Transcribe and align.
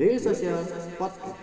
Daily 0.00 0.16
Social 0.16 0.56
Podcast. 0.96 1.36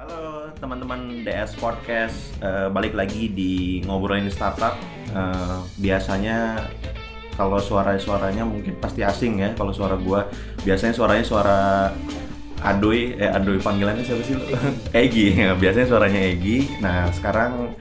Halo 0.00 0.48
teman-teman 0.56 1.20
DS 1.20 1.60
Podcast, 1.60 2.40
Eh, 2.40 2.72
balik 2.72 2.96
lagi 2.96 3.28
di 3.28 3.84
ngobrolin 3.84 4.32
startup. 4.32 4.80
Eh, 5.12 5.56
biasanya 5.76 6.56
kalau 7.36 7.60
suara-suaranya 7.60 8.48
mungkin 8.48 8.80
pasti 8.80 9.04
asing 9.04 9.44
ya. 9.44 9.52
Kalau 9.52 9.76
suara 9.76 10.00
gua 10.00 10.24
biasanya 10.64 10.96
suaranya 10.96 11.24
suara 11.28 11.92
Adoy, 12.60 13.16
eh 13.16 13.30
Adoy 13.32 13.56
panggilannya 13.56 14.04
siapa 14.04 14.22
sih? 14.22 14.36
lu? 14.36 14.44
Egi, 14.92 15.32
biasanya 15.62 15.86
suaranya 15.88 16.20
Egi. 16.20 16.80
Nah 16.84 17.08
sekarang 17.12 17.72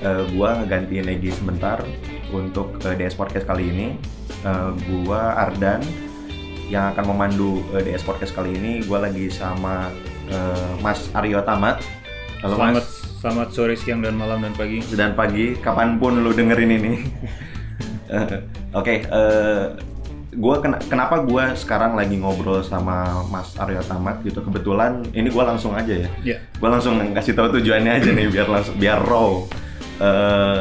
eh, 0.00 0.22
gua 0.32 0.56
ngegantiin 0.64 1.08
Egi 1.08 1.30
sebentar 1.36 1.84
untuk 2.32 2.80
eh, 2.88 2.96
DS 2.96 3.12
Podcast 3.12 3.44
kali 3.44 3.68
ini. 3.68 3.86
Eh, 4.42 4.70
gua 4.88 5.36
Ardan 5.36 5.84
yang 6.72 6.96
akan 6.96 7.12
memandu 7.12 7.60
eh, 7.76 7.84
DS 7.84 8.08
Podcast 8.08 8.32
kali 8.32 8.56
ini. 8.56 8.80
Gua 8.88 9.04
lagi 9.04 9.28
sama 9.28 9.92
eh, 10.32 10.72
Mas 10.80 11.12
Aryo 11.12 11.44
Tamat. 11.44 11.84
Halo 12.40 12.56
selamat 12.58 12.82
Mas. 12.82 12.88
selamat 13.22 13.48
sore, 13.54 13.74
siang 13.78 14.00
dan 14.02 14.16
malam 14.18 14.42
dan 14.42 14.56
pagi. 14.56 14.82
Dan 14.96 15.12
pagi, 15.14 15.54
kapan 15.60 16.00
pun 16.00 16.24
lu 16.24 16.32
dengerin 16.32 16.72
ini. 16.72 16.92
Oke, 18.80 19.04
eh, 19.04 19.64
gua 20.32 20.64
ken- 20.64 20.80
kenapa 20.88 21.20
gua 21.20 21.52
sekarang 21.52 21.92
lagi 21.92 22.16
ngobrol 22.16 22.64
sama 22.64 23.20
Mas 23.28 23.52
Aryo 23.56 23.84
Tamat 23.84 24.24
gitu. 24.24 24.40
Kebetulan 24.40 25.04
ini 25.12 25.28
gua 25.28 25.52
langsung 25.52 25.76
aja 25.76 25.92
ya. 25.92 26.08
Ya, 26.24 26.36
Gua 26.56 26.72
langsung 26.72 26.96
kasih 27.12 27.36
tahu 27.36 27.60
tujuannya 27.60 27.92
aja 28.00 28.10
nih 28.10 28.32
biar 28.32 28.48
langsung 28.48 28.76
biar 28.76 28.98
raw. 29.00 29.44
Eh, 30.00 30.60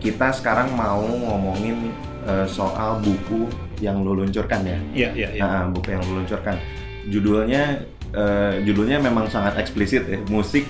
kita 0.00 0.32
sekarang 0.32 0.72
mau 0.72 1.04
ngomongin 1.04 1.92
eh, 2.24 2.46
soal 2.48 3.00
buku 3.00 3.48
yang 3.80 4.00
lu 4.00 4.16
luncurkan 4.16 4.64
ya. 4.64 4.78
ya, 4.96 5.08
ya, 5.12 5.28
ya. 5.36 5.42
Nah, 5.44 5.68
buku 5.68 5.92
yang 5.92 6.02
lu 6.04 6.24
luncurkan. 6.24 6.56
Judulnya 7.04 7.84
eh, 8.10 8.52
judulnya 8.64 8.98
memang 8.98 9.28
sangat 9.28 9.60
eksplisit 9.60 10.08
ya, 10.08 10.18
musik, 10.32 10.64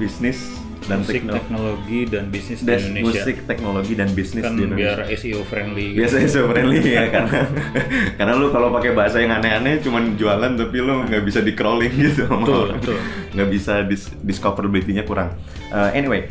bisnis 0.00 0.56
dan 0.84 1.00
musik, 1.00 1.16
tekno- 1.18 1.34
teknologi 1.34 2.00
dan 2.04 2.24
bisnis 2.28 2.58
di 2.58 2.68
Indonesia. 2.68 3.04
musik, 3.06 3.36
teknologi 3.44 3.92
dan 3.94 4.08
bisnis 4.10 4.42
kan 4.42 4.52
di 4.52 4.62
Indonesia. 4.62 5.00
biar 5.00 5.16
SEO 5.16 5.40
friendly. 5.42 5.86
gitu. 5.88 5.98
Biasanya 5.98 6.28
so 6.28 6.40
friendly 6.44 6.80
ya 6.84 7.04
karena 7.08 7.40
karena 8.18 8.32
lu 8.34 8.46
kalau 8.48 8.68
pakai 8.70 8.92
bahasa 8.92 9.16
yang 9.18 9.32
aneh-aneh 9.34 9.80
cuman 9.80 10.14
jualan 10.14 10.52
tapi 10.54 10.76
lu 10.78 11.04
nggak 11.04 11.22
bisa 11.22 11.40
di 11.40 11.52
crawling 11.52 11.88
gitu 11.90 12.26
sama 12.26 12.44
Betul, 12.44 12.66
betul. 12.76 12.98
nggak 13.32 13.48
bisa 13.50 13.72
dis 13.82 14.02
discoverability-nya 14.18 15.02
kurang. 15.02 15.32
Eh, 15.66 15.90
anyway, 15.94 16.28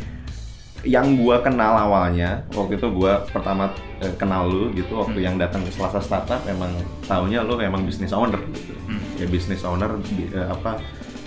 yang 0.82 1.16
gua 1.16 1.40
kenal 1.40 1.74
awalnya 1.74 2.30
waktu 2.50 2.76
itu 2.76 2.86
gua 2.88 3.26
pertama 3.26 3.72
eh, 3.98 4.12
kenal 4.14 4.44
lu 4.44 4.70
gitu 4.70 4.94
waktu 4.94 5.16
Hmm. 5.16 5.26
yang 5.26 5.36
datang 5.36 5.62
ke 5.62 5.70
Selasa 5.70 5.98
Startup 5.98 6.38
emang 6.44 6.70
taunya 7.02 7.40
lu 7.40 7.58
emang 7.58 7.82
bisnis 7.82 8.10
owner 8.10 8.38
gitu. 8.50 8.76
Hmm. 8.84 9.00
Ya 9.16 9.26
bisnis 9.26 9.62
owner 9.62 9.90
bi- 10.06 10.28
eh, 10.28 10.44
apa 10.44 10.78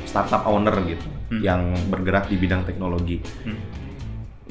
startup 0.04 0.46
owner 0.46 0.72
gitu 0.86 1.04
Hmm. 1.28 1.44
yang 1.44 1.62
bergerak 1.92 2.32
di 2.32 2.40
bidang 2.40 2.64
teknologi. 2.64 3.20
Hmm. 3.44 3.60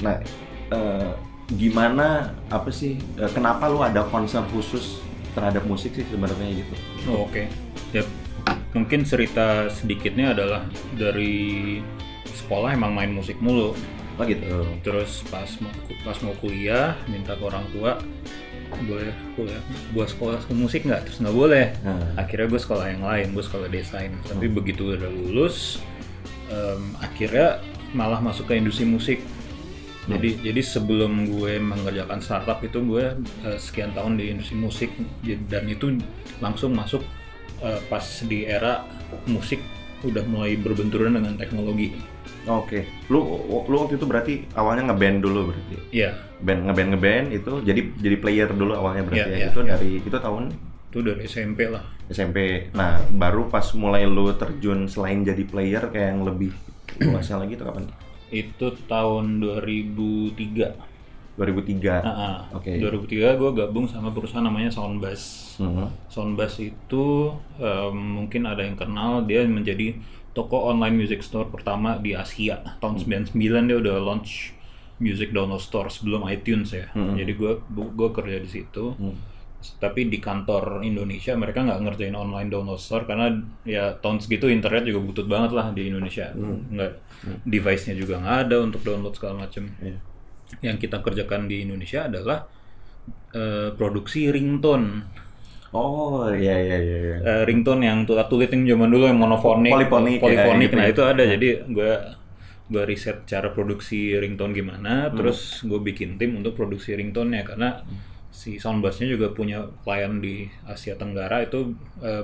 Nah, 0.05 0.21
eh, 0.69 1.11
gimana 1.49 2.29
apa 2.53 2.69
sih 2.69 3.01
eh, 3.17 3.31
kenapa 3.33 3.65
lu 3.65 3.81
ada 3.81 4.05
concern 4.05 4.45
khusus 4.53 5.01
terhadap 5.33 5.65
musik 5.65 5.97
sih 5.97 6.05
sebenarnya 6.05 6.53
gitu? 6.53 6.73
Oh, 7.09 7.25
Oke, 7.25 7.49
Yap. 7.97 8.05
Mungkin 8.77 9.09
cerita 9.09 9.73
sedikitnya 9.73 10.37
adalah 10.37 10.69
dari 10.93 11.81
sekolah 12.29 12.77
emang 12.77 12.93
main 12.93 13.09
musik 13.09 13.41
mulu. 13.41 13.73
Oh 14.17 14.23
gitu. 14.25 14.45
Terus 14.85 15.25
pas 15.33 15.49
mau 15.61 15.73
pas 16.05 16.17
mau 16.21 16.33
kuliah 16.37 16.93
minta 17.09 17.33
ke 17.33 17.41
orang 17.41 17.65
tua 17.73 17.97
boleh 18.67 19.15
kuliah 19.33 19.63
buat 19.95 20.11
sekolah 20.11 20.43
musik 20.51 20.83
nggak 20.83 21.07
terus 21.07 21.17
nggak 21.23 21.33
boleh 21.33 21.71
Nah. 21.87 22.19
akhirnya 22.19 22.51
gue 22.51 22.59
sekolah 22.59 22.85
yang 22.91 22.99
lain 22.99 23.27
gue 23.31 23.39
sekolah 23.39 23.71
desain 23.71 24.11
tapi 24.27 24.51
begitu 24.51 24.91
udah 24.91 25.07
lulus 25.07 25.79
em, 26.47 26.81
akhirnya 26.99 27.59
malah 27.91 28.19
masuk 28.19 28.51
ke 28.51 28.59
industri 28.59 28.83
musik 28.83 29.19
jadi 30.07 30.39
jadi 30.39 30.61
sebelum 30.63 31.27
gue 31.27 31.59
mengerjakan 31.59 32.23
startup 32.23 32.63
itu 32.63 32.79
gue 32.79 33.05
eh, 33.43 33.59
sekian 33.59 33.91
tahun 33.91 34.15
di 34.15 34.31
industri 34.31 34.55
musik 34.55 34.89
dan 35.51 35.67
itu 35.67 35.99
langsung 36.39 36.71
masuk 36.71 37.03
eh, 37.59 37.79
pas 37.91 38.03
di 38.23 38.47
era 38.47 38.87
musik 39.27 39.59
udah 40.05 40.23
mulai 40.29 40.55
berbenturan 40.55 41.17
dengan 41.17 41.35
teknologi 41.35 41.91
Oke. 42.47 42.87
Lu 43.11 43.43
lu 43.67 43.75
waktu 43.75 43.99
itu 43.99 44.07
berarti 44.07 44.33
awalnya 44.55 44.87
ngeband 44.91 45.19
dulu 45.19 45.51
berarti. 45.51 45.75
ya 45.91 46.15
Band 46.39 46.71
ngeband 46.71 46.89
ngeband 46.95 47.25
itu 47.35 47.51
jadi 47.59 47.81
jadi 47.99 48.15
player 48.23 48.49
dulu 48.55 48.71
awalnya 48.71 49.03
berarti 49.03 49.19
Iya, 49.19 49.27
ya. 49.27 49.37
iya, 49.37 49.47
itu 49.51 49.59
iya. 49.59 49.69
dari 49.75 49.91
itu 49.99 50.15
tahun 50.15 50.43
itu 50.87 50.99
dari 50.99 51.23
SMP 51.23 51.67
lah 51.67 51.83
SMP. 52.07 52.71
Nah, 52.71 52.95
baru 53.09 53.47
pas 53.47 53.67
mulai 53.73 54.03
lu 54.03 54.31
terjun 54.33 54.87
selain 54.87 55.21
jadi 55.21 55.43
player 55.43 55.87
kayak 55.87 56.07
yang 56.09 56.23
lebih 56.23 56.55
luasnya 56.97 57.37
lagi 57.37 57.53
itu 57.53 57.63
kapan? 57.63 57.85
itu 58.27 58.67
tahun 58.85 59.39
2003 59.39 60.75
2003. 61.37 62.01
Ah, 62.01 62.09
ah. 62.09 62.37
Oke. 62.51 62.75
2003 62.75 63.37
gue 63.37 63.51
gabung 63.53 63.85
sama 63.85 64.09
perusahaan 64.09 64.41
namanya 64.41 64.67
Soundbass 64.67 65.55
Mhm. 65.57 65.85
Soundbass 66.07 66.57
itu 66.57 67.05
em, 67.55 67.93
mungkin 67.93 68.43
ada 68.43 68.61
yang 68.61 68.73
kenal 68.73 69.21
dia 69.21 69.45
menjadi 69.45 69.95
toko 70.31 70.67
online 70.67 70.97
music 70.97 71.21
store 71.21 71.47
pertama 71.47 71.95
di 71.95 72.13
Asia 72.13 72.61
tahun 72.77 72.99
99 72.99 73.37
dia 73.63 73.77
udah 73.77 73.95
launch 73.97 74.53
music 74.97 75.29
download 75.29 75.59
store 75.59 75.87
sebelum 75.87 76.25
iTunes 76.25 76.69
ya 76.71 76.89
Hmm. 76.89 77.13
jadi 77.13 77.31
gue 77.31 77.51
gue 77.69 78.09
kerja 78.11 78.37
di 78.37 78.49
situ 78.51 78.93
Hmm. 78.93 79.13
Tapi 79.81 80.05
di 80.07 80.21
kantor 80.21 80.85
Indonesia 80.85 81.33
mereka 81.33 81.65
nggak 81.65 81.81
ngerjain 81.81 82.13
online 82.13 82.47
download 82.47 82.77
store 82.77 83.03
karena 83.09 83.33
ya 83.65 83.97
tahun 83.97 84.21
segitu 84.21 84.47
internet 84.47 84.85
juga 84.85 85.01
butut 85.01 85.27
banget 85.27 85.51
lah 85.57 85.73
di 85.73 85.89
Indonesia 85.89 86.29
nggak 86.33 86.91
device-nya 87.43 87.97
juga 87.97 88.21
nggak 88.21 88.37
ada 88.47 88.55
untuk 88.61 88.81
download 88.85 89.13
segala 89.17 89.45
macam 89.45 89.65
Iya. 89.81 89.97
yang 90.63 90.77
kita 90.79 91.01
kerjakan 91.01 91.49
di 91.49 91.65
Indonesia 91.65 92.05
adalah 92.07 92.47
eh, 93.33 93.69
produksi 93.75 94.29
ringtone 94.31 95.19
Oh, 95.75 96.23
iya 96.31 96.55
iya 96.63 96.77
iya 96.79 96.97
iya. 97.03 97.17
Eh, 97.19 97.41
ringtone 97.43 97.83
yang 97.83 98.07
tulat-tulit 98.07 98.47
yang 98.55 98.63
zaman 98.63 98.87
dulu 98.87 99.03
yang 99.03 99.19
monofonik, 99.19 99.75
Polyphonic 99.75 100.15
ya, 100.15 100.23
polyphonic. 100.23 100.63
gitu 100.71 100.75
nah 100.79 100.85
ya. 100.87 100.91
itu 100.95 101.01
ada. 101.03 101.23
Jadi 101.27 101.47
gue 101.67 101.91
gue 102.71 102.83
riset 102.87 103.17
cara 103.27 103.51
produksi 103.51 104.15
ringtone 104.15 104.55
gimana, 104.55 105.11
terus 105.11 105.67
gue 105.67 105.75
bikin 105.83 106.15
tim 106.15 106.39
untuk 106.39 106.55
produksi 106.55 106.95
ringtone-nya 106.95 107.43
karena 107.43 107.83
si 108.37 108.61
Soundbass-nya 108.61 109.09
juga 109.09 109.33
punya 109.33 109.65
klien 109.81 110.21
di 110.21 110.45
Asia 110.63 110.93
Tenggara 110.93 111.41
itu 111.41 111.73
eh, 112.05 112.21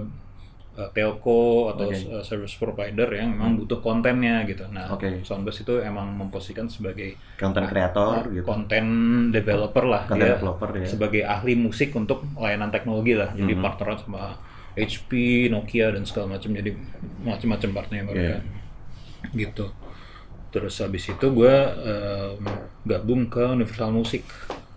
eh, 0.77 0.89
telco 0.93 1.73
atau 1.73 1.89
Oke. 1.89 1.97
eh, 1.97 2.21
service 2.21 2.53
provider 2.53 3.09
yang 3.09 3.33
memang 3.33 3.57
butuh 3.57 3.81
kontennya 3.81 4.45
gitu. 4.45 4.69
Nah, 4.69 4.93
Oke. 4.93 5.25
Soundbass 5.25 5.65
itu 5.65 5.81
emang 5.81 6.13
memposisikan 6.13 6.69
sebagai 6.69 7.17
Content 7.41 7.65
creator 7.65 8.29
gitu. 8.29 8.45
konten 8.45 8.85
developer 9.33 9.89
lah 9.89 10.05
Content 10.05 10.21
dia 10.21 10.37
developer, 10.37 10.69
ya. 10.77 10.85
sebagai 10.85 11.21
ahli 11.25 11.57
musik 11.57 11.89
untuk 11.97 12.21
layanan 12.37 12.69
teknologi 12.69 13.17
lah 13.17 13.33
jadi 13.33 13.57
Mhm. 13.57 13.63
partneran 13.65 13.97
sama 13.97 14.37
HP, 14.73 15.09
Nokia 15.49 15.93
dan 15.93 16.05
segala 16.05 16.37
macam 16.37 16.49
jadi 16.49 16.73
macam-macam 17.21 17.69
partner 17.73 18.01
mereka 18.05 18.37
Iya. 18.37 18.39
gitu 19.33 19.69
terus 20.49 20.77
habis 20.77 21.05
itu 21.05 21.25
gue 21.29 21.55
gabung 22.83 23.25
ke 23.25 23.41
Universal 23.49 23.89
Music 23.89 24.21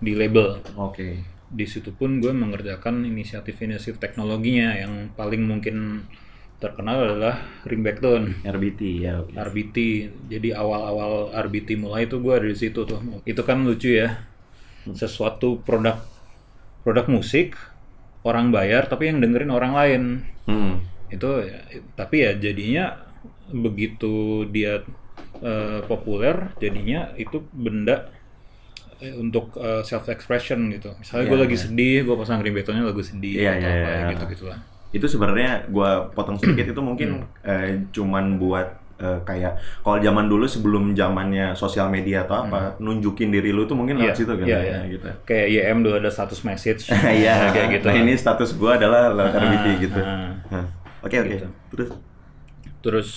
di 0.03 0.13
label 0.13 0.61
Oke. 0.77 1.25
di 1.47 1.67
situ 1.67 1.95
pun 1.95 2.21
gue 2.21 2.33
mengerjakan 2.35 3.07
inisiatif-inisiatif 3.07 3.97
teknologinya 4.03 4.77
yang 4.77 5.15
paling 5.15 5.47
mungkin 5.47 6.05
terkenal 6.57 7.05
adalah 7.05 7.45
Ringback 7.69 8.01
Tone 8.01 8.41
RBT 8.41 8.81
ya. 9.05 9.21
Oke. 9.21 9.37
RBT. 9.37 9.77
Jadi 10.33 10.49
awal-awal 10.57 11.37
RBT 11.37 11.77
mulai 11.77 12.09
itu 12.09 12.17
gue 12.17 12.33
ada 12.33 12.49
di 12.49 12.57
situ 12.57 12.89
tuh. 12.89 13.01
Itu 13.29 13.45
kan 13.45 13.61
lucu 13.65 13.93
ya. 13.93 14.25
Sesuatu 14.97 15.61
produk 15.61 16.01
produk 16.81 17.07
musik 17.11 17.59
orang 18.25 18.51
bayar 18.51 18.89
tapi 18.89 19.13
yang 19.13 19.21
dengerin 19.21 19.53
orang 19.53 19.73
lain. 19.77 20.03
Hmm. 20.49 20.81
Itu 21.13 21.45
ya, 21.45 21.61
tapi 21.95 22.25
ya 22.25 22.33
jadinya 22.35 23.05
begitu 23.53 24.49
dia 24.51 24.83
eh, 25.39 25.81
populer 25.87 26.51
jadinya 26.59 27.15
itu 27.15 27.47
benda 27.55 28.11
eh, 28.99 29.15
untuk 29.15 29.53
self 29.83 30.09
expression 30.09 30.71
gitu. 30.71 30.93
Misalnya 30.97 31.25
gue 31.27 31.37
Iya, 31.37 31.45
lagi 31.45 31.57
iya. 31.57 31.65
sedih, 31.65 31.97
gue 32.05 32.17
pasang 32.17 32.41
ringback-nya 32.41 32.83
lagu 32.83 33.01
sedih 33.01 33.35
Iya, 33.37 33.51
atau 33.55 33.61
iya, 33.61 33.71
apa 33.77 33.91
iya. 33.91 34.09
gitu 34.13 34.25
gitulah. 34.33 34.59
itu 34.89 35.05
sebenarnya 35.05 35.69
gua 35.69 36.09
potong 36.09 36.41
sedikit 36.41 36.73
itu 36.73 36.81
mungkin 36.81 37.21
eh, 37.45 37.85
cuman 37.93 38.41
buat 38.41 38.65
eh, 38.97 39.19
kayak 39.29 39.61
kalau 39.85 40.01
zaman 40.01 40.25
dulu 40.25 40.49
sebelum 40.49 40.97
zamannya 40.97 41.53
sosial 41.53 41.93
media 41.93 42.25
atau 42.25 42.49
apa 42.49 42.81
nunjukin 42.81 43.29
diri 43.29 43.53
lu 43.53 43.69
tuh 43.69 43.77
mungkin 43.77 44.01
lewat 44.01 44.17
Iya, 44.17 44.17
situ 44.17 44.33
kan 44.33 44.47
iya, 44.49 44.57
ya, 44.57 44.65
iya. 44.65 44.79
gitu. 44.89 45.09
Kayak 45.29 45.47
YM 45.53 45.79
dulu 45.85 45.95
ada 46.01 46.09
status 46.09 46.41
message. 46.43 46.89
Iya, 47.21 47.53
kayak 47.53 47.69
gitu. 47.77 47.87
Nah, 47.93 47.97
ini 47.99 48.13
status 48.17 48.57
gua 48.57 48.81
adalah 48.81 49.13
lewat 49.13 49.33
Ah, 49.37 49.43
RBT 49.45 49.67
gitu. 49.85 50.01
ah. 50.01 50.33
Hah. 50.49 50.67
Oke 51.05 51.17
oke. 51.21 51.29
Gitu. 51.35 51.49
Terus 51.75 51.89
Terus 52.81 53.11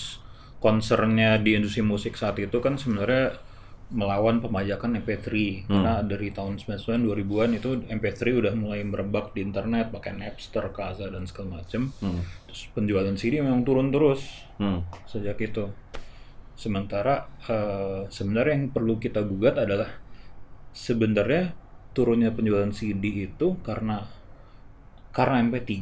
concernnya 0.59 1.39
di 1.39 1.55
industri 1.55 1.79
musik 1.79 2.17
saat 2.17 2.35
itu 2.35 2.57
kan 2.59 2.75
sebenarnya 2.75 3.39
melawan 3.89 4.37
pemajakan 4.37 5.01
MP3 5.01 5.27
karena 5.65 6.05
dari 6.05 6.29
tahun 6.29 6.61
99 6.61 7.09
2000-an 7.09 7.51
itu 7.57 7.69
MP3 7.89 8.21
udah 8.37 8.53
mulai 8.53 8.85
merebak 8.85 9.33
di 9.33 9.41
internet 9.41 9.89
pakai 9.89 10.13
Napster, 10.13 10.69
Kazaa 10.69 11.09
dan 11.09 11.25
segala 11.25 11.57
macem. 11.57 11.89
Hmm. 11.97 12.21
Terus 12.45 12.69
penjualan 12.69 13.15
CD 13.17 13.41
memang 13.41 13.65
turun 13.65 13.89
terus 13.89 14.45
Hmm. 14.61 14.85
sejak 15.05 15.41
itu. 15.41 15.73
Sementara 16.53 17.25
eh, 17.47 18.05
sebenarnya 18.07 18.53
yang 18.53 18.69
perlu 18.69 18.99
kita 18.99 19.25
gugat 19.25 19.57
adalah 19.57 19.89
sebenarnya 20.69 21.55
turunnya 21.91 22.29
penjualan 22.29 22.69
CD 22.69 23.25
itu 23.25 23.57
karena 23.65 24.05
karena 25.09 25.41
MP3 25.41 25.73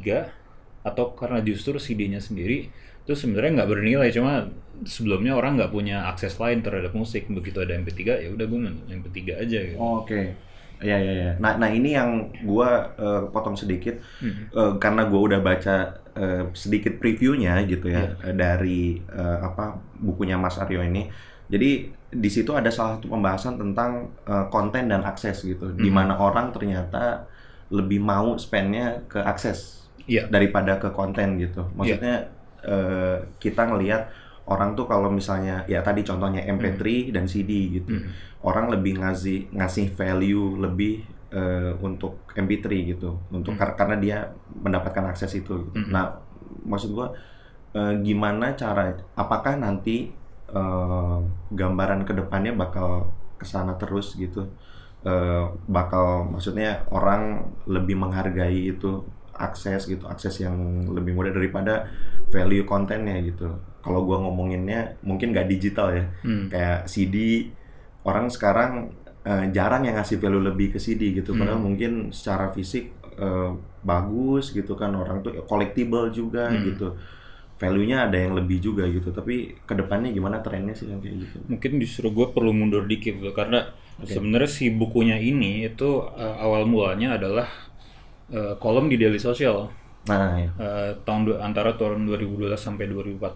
atau 0.88 1.12
karena 1.12 1.44
justru 1.44 1.76
CD-nya 1.76 2.24
sendiri 2.24 2.72
itu 3.08 3.16
sebenarnya 3.16 3.64
nggak 3.64 3.70
bernilai 3.72 4.12
cuma 4.12 4.52
sebelumnya 4.84 5.34
orang 5.34 5.56
nggak 5.56 5.72
punya 5.72 6.06
akses 6.06 6.36
lain 6.38 6.60
terhadap 6.60 6.92
musik 6.92 7.26
begitu 7.32 7.64
ada 7.64 7.74
MP3 7.74 8.04
ya 8.20 8.30
udah 8.30 8.46
gue 8.46 8.60
main 8.60 8.76
MP3 8.92 9.20
aja 9.40 9.60
gitu. 9.64 9.80
Oke. 9.80 10.36
Ya 10.78 10.94
ya 10.94 11.10
ya. 11.10 11.32
Nah, 11.42 11.58
nah 11.58 11.66
ini 11.66 11.98
yang 11.98 12.30
gua 12.46 12.94
eh, 12.94 13.22
potong 13.34 13.58
sedikit 13.58 13.98
Hmm. 14.22 14.46
eh, 14.54 14.74
karena 14.78 15.10
gua 15.10 15.22
udah 15.34 15.40
baca 15.42 15.76
eh, 16.14 16.44
sedikit 16.54 17.02
previewnya 17.02 17.58
gitu 17.66 17.90
ya 17.90 18.14
Iya. 18.14 18.30
eh, 18.30 18.36
dari 18.36 18.82
eh, 19.02 19.38
apa 19.42 19.74
bukunya 19.98 20.38
Mas 20.38 20.60
Aryo 20.62 20.86
ini. 20.86 21.10
Jadi 21.50 21.70
di 22.08 22.30
situ 22.30 22.54
ada 22.54 22.70
salah 22.70 23.00
satu 23.00 23.10
pembahasan 23.10 23.58
tentang 23.58 24.14
eh, 24.30 24.46
konten 24.54 24.86
dan 24.86 25.02
akses 25.02 25.42
gitu, 25.42 25.74
di 25.74 25.90
Mhm. 25.90 25.96
mana 25.98 26.14
orang 26.14 26.54
ternyata 26.54 27.26
lebih 27.74 27.98
mau 27.98 28.38
spendnya 28.38 29.02
ke 29.10 29.18
akses 29.18 29.90
Iya. 30.06 30.30
daripada 30.30 30.78
ke 30.78 30.94
konten 30.94 31.42
gitu. 31.42 31.66
Maksudnya 31.74 32.37
eh, 32.64 33.18
kita 33.38 33.68
ngelihat 33.68 34.10
orang 34.48 34.74
tuh 34.74 34.88
kalau 34.88 35.12
misalnya 35.12 35.68
ya 35.68 35.84
tadi 35.84 36.02
contohnya 36.02 36.40
MP3 36.42 37.12
dan 37.12 37.28
CD 37.28 37.52
gitu 37.74 37.92
Hmm. 37.94 38.08
orang 38.42 38.72
lebih 38.72 39.04
ngasih 39.04 39.52
ngasih 39.52 39.92
value 39.92 40.56
lebih 40.58 41.04
eh, 41.28 41.76
untuk 41.84 42.24
MP3 42.32 42.66
gitu 42.88 43.20
untuk 43.30 43.54
Hmm. 43.54 43.60
kar- 43.60 43.76
karena 43.76 43.96
dia 44.00 44.18
mendapatkan 44.56 45.12
akses 45.12 45.36
itu 45.36 45.68
gitu. 45.68 45.76
Hmm. 45.76 45.92
nah 45.92 46.16
maksud 46.64 46.96
gua 46.96 47.12
eh, 47.76 47.94
gimana 48.02 48.56
cara 48.56 48.96
apakah 49.14 49.60
nanti 49.60 50.10
eh, 50.48 51.18
gambaran 51.52 52.08
ke 52.08 52.16
depannya 52.16 52.56
bakal 52.56 53.12
ke 53.36 53.46
sana 53.46 53.76
terus 53.76 54.16
gitu 54.16 54.48
Eh, 54.98 55.46
bakal 55.70 56.26
maksudnya 56.26 56.84
orang 56.90 57.40
lebih 57.70 57.96
menghargai 57.96 58.74
itu 58.74 59.06
akses 59.38 59.86
gitu 59.86 60.06
akses 60.06 60.38
yang 60.38 60.54
lebih 60.90 61.14
mudah 61.14 61.32
daripada 61.32 61.88
value 62.28 62.64
kontennya 62.64 63.18
gitu. 63.22 63.54
Kalau 63.80 64.04
gua 64.04 64.20
ngomonginnya 64.20 65.00
mungkin 65.02 65.32
nggak 65.32 65.48
digital 65.48 65.94
ya. 65.94 66.06
Hmm. 66.22 66.50
kayak 66.50 66.86
CD 66.86 67.48
orang 68.04 68.28
sekarang 68.28 68.92
eh, 69.24 69.52
jarang 69.52 69.84
yang 69.84 70.00
ngasih 70.00 70.18
value 70.18 70.40
lebih 70.42 70.76
ke 70.76 70.80
CD 70.80 71.12
gitu. 71.14 71.32
Padahal 71.34 71.60
Hmm. 71.60 71.68
mungkin 71.72 71.92
secara 72.12 72.52
fisik 72.52 72.96
eh, 73.18 73.52
bagus 73.82 74.54
gitu 74.54 74.78
kan 74.78 74.94
orang 74.94 75.20
tuh 75.20 75.42
collectible 75.44 76.10
juga 76.10 76.48
Hmm. 76.48 76.64
gitu. 76.64 76.88
Value-nya 77.58 78.06
ada 78.06 78.18
yang 78.22 78.38
lebih 78.38 78.62
juga 78.62 78.86
gitu. 78.86 79.10
Tapi 79.10 79.58
ke 79.66 79.74
depannya 79.74 80.14
gimana 80.14 80.40
trennya 80.40 80.78
sih 80.78 80.86
yang 80.86 81.02
kayak 81.02 81.26
gitu? 81.26 81.38
Mungkin 81.50 81.72
justru 81.82 82.14
gue 82.14 82.30
perlu 82.30 82.54
mundur 82.54 82.86
dikit 82.86 83.18
karena 83.34 83.74
sebenarnya 84.06 84.46
si 84.46 84.70
bukunya 84.70 85.18
ini 85.18 85.66
itu 85.66 86.06
uh, 86.06 86.38
awal 86.38 86.70
mulanya 86.70 87.18
adalah 87.18 87.50
uh, 88.34 88.56
kolom 88.60 88.88
di 88.92 88.98
Daily 89.00 89.20
Social. 89.20 89.70
Nah 90.08 90.40
ya? 90.40 90.50
Uh, 90.56 90.92
tahun 91.04 91.36
antara 91.44 91.76
tahun 91.76 92.08
2012 92.08 92.56
sampai 92.56 92.88
2014 92.88 93.28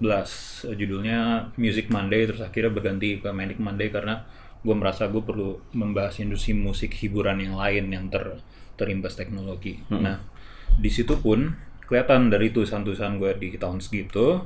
Uh, 0.62 0.78
judulnya 0.78 1.50
Music 1.58 1.90
Monday 1.90 2.30
terus 2.30 2.40
akhirnya 2.46 2.70
berganti 2.72 3.18
ke 3.18 3.30
Manic 3.34 3.58
Monday 3.58 3.90
karena 3.90 4.24
gue 4.62 4.76
merasa 4.78 5.10
gue 5.10 5.26
perlu 5.26 5.58
membahas 5.74 6.22
industri 6.22 6.54
musik 6.54 6.94
hiburan 7.02 7.42
yang 7.42 7.58
lain 7.58 7.90
yang 7.90 8.06
ter 8.14 8.40
terimbas 8.78 9.18
teknologi. 9.18 9.82
Nah 9.90 10.22
di 10.78 10.86
situ 10.94 11.18
pun 11.18 11.50
kelihatan 11.90 12.30
dari 12.30 12.54
tulisan-tulisan 12.54 13.18
gue 13.18 13.34
di 13.42 13.58
tahun 13.58 13.82
segitu 13.82 14.46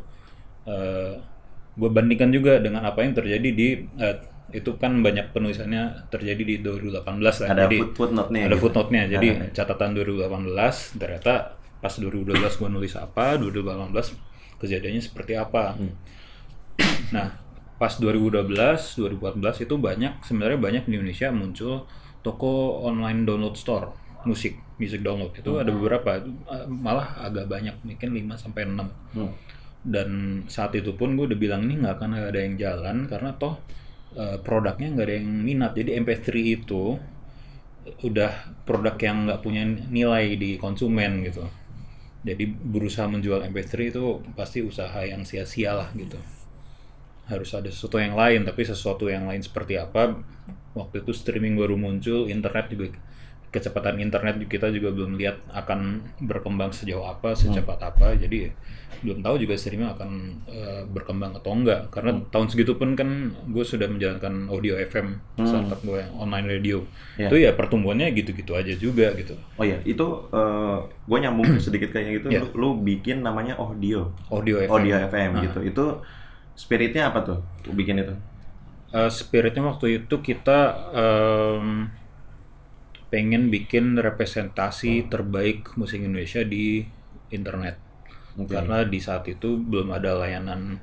gue 1.76 1.90
bandingkan 1.92 2.32
juga 2.32 2.64
dengan 2.64 2.88
apa 2.88 3.04
yang 3.04 3.12
terjadi 3.12 3.50
di 3.52 3.68
uh, 4.00 4.16
itu 4.52 4.78
kan 4.78 5.02
banyak 5.02 5.34
penulisannya 5.34 6.10
terjadi 6.10 6.44
di 6.44 6.56
2018 6.60 7.42
lah. 7.42 7.48
ada 7.50 7.66
Jadi- 7.66 7.80
foot 7.82 7.92
footnote-nya 7.98 8.42
ada 8.46 8.54
gitu. 8.54 8.62
footnote-nya. 8.62 9.04
Jadi 9.10 9.28
Ah. 9.32 9.50
catatan 9.52 9.90
2018 9.94 10.76
ternyata 10.96 11.34
pas 11.82 11.94
2012 11.94 12.54
gue 12.56 12.70
nulis 12.70 12.94
apa, 12.96 13.36
2018 13.36 14.14
kejadiannya 14.58 15.02
seperti 15.02 15.34
apa. 15.36 15.76
Hmm. 15.76 15.94
Nah, 17.12 17.28
pas 17.76 17.94
2012, 17.94 18.96
2014 18.96 19.62
itu 19.62 19.76
banyak 19.76 20.22
sebenarnya 20.22 20.58
banyak 20.58 20.84
di 20.86 20.94
Indonesia 20.96 21.30
muncul 21.30 21.86
toko 22.22 22.82
online 22.82 23.24
download 23.24 23.54
store 23.54 23.92
musik, 24.26 24.58
music 24.76 25.02
download. 25.02 25.30
Itu 25.36 25.62
ada 25.62 25.70
beberapa 25.70 26.18
malah 26.66 27.22
agak 27.22 27.46
banyak, 27.46 27.76
mungkin 27.84 28.10
5 28.12 28.34
sampai 28.36 28.66
6 28.66 28.90
Hmm. 29.14 29.30
dan 29.84 30.10
saat 30.48 30.74
itu 30.74 30.94
pun 30.94 31.14
gue 31.14 31.30
udah 31.30 31.38
bilang 31.38 31.62
ini 31.62 31.78
nggak 31.78 31.96
akan 31.96 32.10
ada 32.26 32.40
yang 32.40 32.58
jalan 32.58 33.06
karena 33.06 33.38
toh 33.38 33.62
eh, 34.16 34.38
produknya 34.42 34.88
nggak 34.96 35.06
ada 35.08 35.16
yang 35.20 35.28
minat. 35.30 35.72
Jadi 35.78 35.92
MP3 36.00 36.28
itu 36.42 36.84
udah 38.02 38.32
produk 38.66 38.98
yang 38.98 39.30
nggak 39.30 39.42
punya 39.46 39.64
nilai 39.68 40.34
di 40.36 40.58
konsumen 40.58 41.22
gitu. 41.28 41.46
Jadi 42.26 42.50
berusaha 42.50 43.06
menjual 43.06 43.46
MP3 43.46 43.94
itu 43.94 44.26
pasti 44.34 44.66
usaha 44.66 44.98
yang 45.06 45.22
sia-sia 45.22 45.78
lah 45.78 45.90
gitu. 45.94 46.18
Harus 47.30 47.54
ada 47.54 47.70
sesuatu 47.70 48.02
yang 48.02 48.18
lain 48.18 48.46
tapi 48.46 48.66
sesuatu 48.66 49.06
yang 49.10 49.30
lain 49.30 49.42
seperti 49.46 49.78
apa 49.78 50.18
waktu 50.76 51.02
itu 51.02 51.12
streaming 51.16 51.56
baru 51.56 51.80
muncul 51.80 52.28
internet 52.28 52.68
juga 52.70 53.00
kecepatan 53.56 53.96
internet 53.98 54.36
kita 54.46 54.68
juga 54.69 54.92
belum 54.92 55.16
lihat 55.16 55.40
akan 55.50 56.04
berkembang 56.22 56.75
sejauh 56.75 57.02
apa 57.02 57.31
secepat 57.31 57.80
apa. 57.80 58.12
Jadi 58.13 58.52
belum 58.96 59.22
tahu 59.22 59.36
juga 59.38 59.56
streaming 59.56 59.92
akan 59.92 60.10
eh, 60.48 60.81
berkembang 60.88 61.31
atau 61.31 61.56
enggak. 61.56 61.88
Karena 61.88 62.19
tahun 62.28 62.48
segitu 62.48 62.75
pun 62.75 62.94
kan 62.94 63.07
gue 63.48 63.63
sudah 63.63 63.88
menjalankan 63.88 64.48
audio 64.48 64.75
FM 64.75 65.16
startup 65.40 65.80
gue 65.80 66.04
yang 66.04 66.12
online 66.16 66.48
radio. 66.50 66.84
Iya. 67.16 67.31
itu 67.31 67.36
ya 67.40 67.52
pertumbuhannya 67.56 68.12
gitu-gitu 68.12 68.52
aja 68.54 68.75
juga 68.75 69.16
gitu. 69.16 69.40
Oh 69.56 69.63
iya 69.63 69.80
itu 69.88 70.06
gue 71.06 71.18
nyambung 71.18 71.48
sedikit 71.63 71.96
kayak 71.96 72.19
gitu. 72.19 72.28
Iya. 72.28 72.44
lu, 72.44 72.48
lu 72.56 72.69
bikin 72.84 73.24
namanya 73.24 73.56
audio. 73.56 74.12
Audio 74.28 74.60
FM 74.60 74.72
audio 74.75 74.96
FM 75.08 75.30
Ah. 75.31 75.42
gitu. 75.48 75.60
Itu 75.63 75.86
spiritnya 76.56 77.12
apa 77.12 77.19
tuh? 77.24 77.40
Bikin 77.72 78.00
itu? 78.00 78.16
Eh, 78.96 79.12
spiritnya 79.12 79.60
waktu 79.68 80.01
itu 80.01 80.16
kita 80.18 80.60
em, 80.96 81.92
pengen 83.15 83.48
bikin 83.48 83.95
representasi 83.95 85.07
terbaik 85.07 85.72
musik 85.79 86.03
Indonesia 86.03 86.43
di 86.43 86.84
internet 87.31 87.79
Oke. 88.36 88.51
karena 88.51 88.84
di 88.84 89.00
saat 89.00 89.24
itu 89.31 89.55
belum 89.55 89.95
ada 89.95 90.19
layanan 90.19 90.75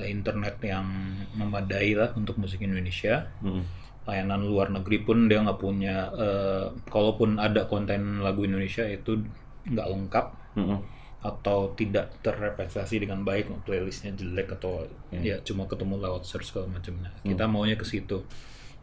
eh, 0.00 0.08
internet 0.08 0.56
yang 0.64 0.88
memadai 1.36 1.92
lah 1.92 2.16
untuk 2.16 2.40
musik 2.40 2.64
Indonesia 2.64 3.28
Hmm. 3.44 3.60
layanan 4.08 4.40
luar 4.40 4.70
negeri 4.72 5.02
pun 5.04 5.28
dia 5.28 5.44
nggak 5.44 5.60
punya 5.60 6.08
eh, 6.16 6.64
kalaupun 6.88 7.36
ada 7.36 7.68
konten 7.68 8.24
lagu 8.24 8.48
Indonesia 8.48 8.88
itu 8.88 9.20
nggak 9.68 9.88
lengkap 9.92 10.26
Hmm. 10.56 10.80
atau 11.20 11.76
tidak 11.76 12.16
terrepresentasi 12.24 13.04
dengan 13.04 13.20
baik 13.20 13.52
playlistnya 13.68 14.16
jelek 14.16 14.56
atau 14.56 14.88
ya 15.12 15.36
cuma 15.44 15.68
ketemu 15.68 16.00
lewat 16.00 16.24
search 16.24 16.48
segala 16.48 16.72
macamnya 16.72 17.12
kita 17.20 17.44
maunya 17.44 17.76
ke 17.76 17.84
situ 17.84 18.24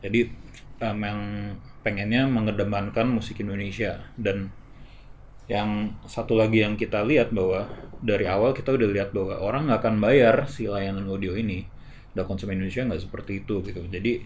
jadi 0.03 0.27
em, 0.79 0.99
yang 1.03 1.21
pengennya 1.83 2.25
mengedepankan 2.29 3.09
musik 3.09 3.41
Indonesia 3.43 3.99
dan 4.15 4.49
yang 5.51 5.91
satu 6.07 6.39
lagi 6.39 6.63
yang 6.63 6.79
kita 6.79 7.03
lihat 7.03 7.35
bahwa 7.35 7.67
dari 7.99 8.23
awal 8.23 8.55
kita 8.55 8.71
udah 8.71 8.87
lihat 8.87 9.09
bahwa 9.11 9.35
orang 9.43 9.67
nggak 9.67 9.79
akan 9.83 9.95
bayar 9.99 10.35
si 10.47 10.71
layanan 10.71 11.03
audio 11.11 11.35
ini 11.35 11.67
dan 12.15 12.23
konsumen 12.23 12.55
Indonesia 12.57 12.87
nggak 12.87 13.03
seperti 13.03 13.43
itu 13.43 13.59
gitu 13.59 13.83
jadi 13.91 14.23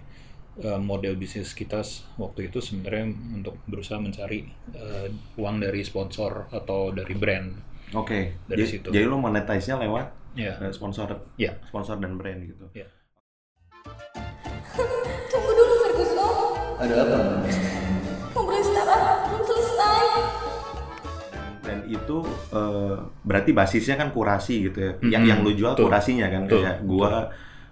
eh, 0.62 0.80
model 0.80 1.18
bisnis 1.18 1.58
kita 1.58 1.82
waktu 2.22 2.54
itu 2.54 2.62
sebenarnya 2.62 3.10
untuk 3.34 3.58
berusaha 3.66 3.98
mencari 3.98 4.46
eh, 4.77 5.10
uang 5.42 5.58
dari 5.66 5.82
sponsor 5.82 6.54
atau 6.54 6.94
dari 6.94 7.18
brand 7.18 7.50
Oke, 7.96 8.36
Dari 8.51 8.60
jadi, 8.60 8.63
situ. 8.68 8.88
jadi 8.92 9.08
lu 9.08 9.16
monetize-nya 9.16 9.80
lewat 9.80 10.36
ya 10.36 10.60
eh, 10.60 10.75
sponsor, 10.75 11.08
ya 11.39 11.56
sponsor 11.72 11.96
dan 12.04 12.20
brand 12.20 12.44
gitu. 12.44 12.68
Ferguson. 12.75 14.26
Ada 16.77 16.93
apa? 17.01 17.17
Startup 18.57 19.43
selesai. 19.43 20.05
Dan 21.62 21.77
itu 21.86 22.17
eh, 22.51 22.96
berarti 23.22 23.51
basisnya 23.51 23.96
kan 23.96 24.10
kurasi 24.10 24.67
gitu 24.67 24.79
ya. 24.79 24.91
Yang 25.10 25.22
Mm-mm, 25.22 25.29
yang 25.29 25.39
lu 25.41 25.51
jual 25.53 25.74
betul. 25.74 25.86
kurasinya 25.86 26.27
kan 26.27 26.41
Betul, 26.46 26.62
kayak 26.62 26.77
gua 26.84 27.12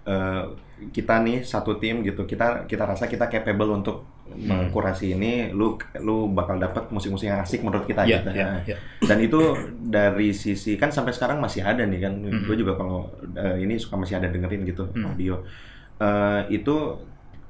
eh, 0.04 0.42
kita 0.88 1.14
nih 1.20 1.38
satu 1.42 1.76
tim 1.76 2.02
gitu. 2.02 2.22
Kita 2.22 2.64
kita 2.64 2.84
rasa 2.84 3.06
kita 3.06 3.26
capable 3.26 3.72
untuk 3.72 3.98
Hmm. 4.26 4.42
mengkurasi 4.66 5.14
ini 5.14 5.54
lu 5.54 5.78
lu 6.02 6.26
bakal 6.26 6.58
dapat 6.58 6.90
musik-musik 6.90 7.30
yang 7.30 7.38
asik 7.38 7.62
menurut 7.62 7.86
kita 7.86 8.02
ya 8.02 8.18
gitu. 8.18 8.34
ya 8.34 8.42
Nah, 8.42 8.58
ya 8.66 8.74
Dan 8.98 9.22
itu 9.22 9.38
dari 9.78 10.34
sisi 10.34 10.74
kan 10.74 10.90
sampai 10.90 11.14
sekarang 11.14 11.38
masih 11.38 11.62
ada 11.62 11.86
nih 11.86 12.02
kan. 12.02 12.10
Mm-mm. 12.10 12.42
Gue 12.42 12.58
juga 12.58 12.74
kalau 12.74 13.06
eh, 13.32 13.62
ini 13.62 13.78
suka 13.78 13.94
masih 13.94 14.18
ada 14.18 14.26
dengerin 14.26 14.66
gitu 14.66 14.90
Mm. 14.90 15.06
audio. 15.06 15.34
Eh, 15.96 16.58
itu 16.58 16.74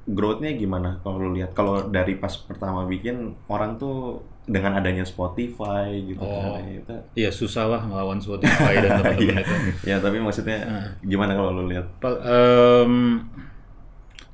growth-nya 0.06 0.54
gimana 0.54 0.98
kalau 1.00 1.20
lu 1.20 1.34
lihat? 1.34 1.50
Kalau 1.52 1.86
dari 1.86 2.14
pas 2.14 2.32
pertama 2.32 2.82
bikin 2.84 3.16
orang 3.46 3.74
tuh 3.74 4.18
dengan 4.42 4.74
adanya 4.74 5.02
Spotify 5.02 5.90
gitu 6.00 6.18
Oh. 6.18 6.54
kan 6.54 6.62
itu. 6.64 6.94
Iya 7.16 7.30
susah 7.30 7.66
lah 7.66 7.82
ngelawan 7.82 8.16
Spotify 8.16 8.78
dan 8.78 8.90
teman-teman 9.00 9.42
itu. 9.42 9.54
Ya 9.82 9.98
tapi 9.98 10.18
maksudnya 10.18 10.58
gimana 11.00 11.34
kalau 11.34 11.50
lu 11.52 11.66
lihat? 11.66 11.90
Em, 12.22 13.26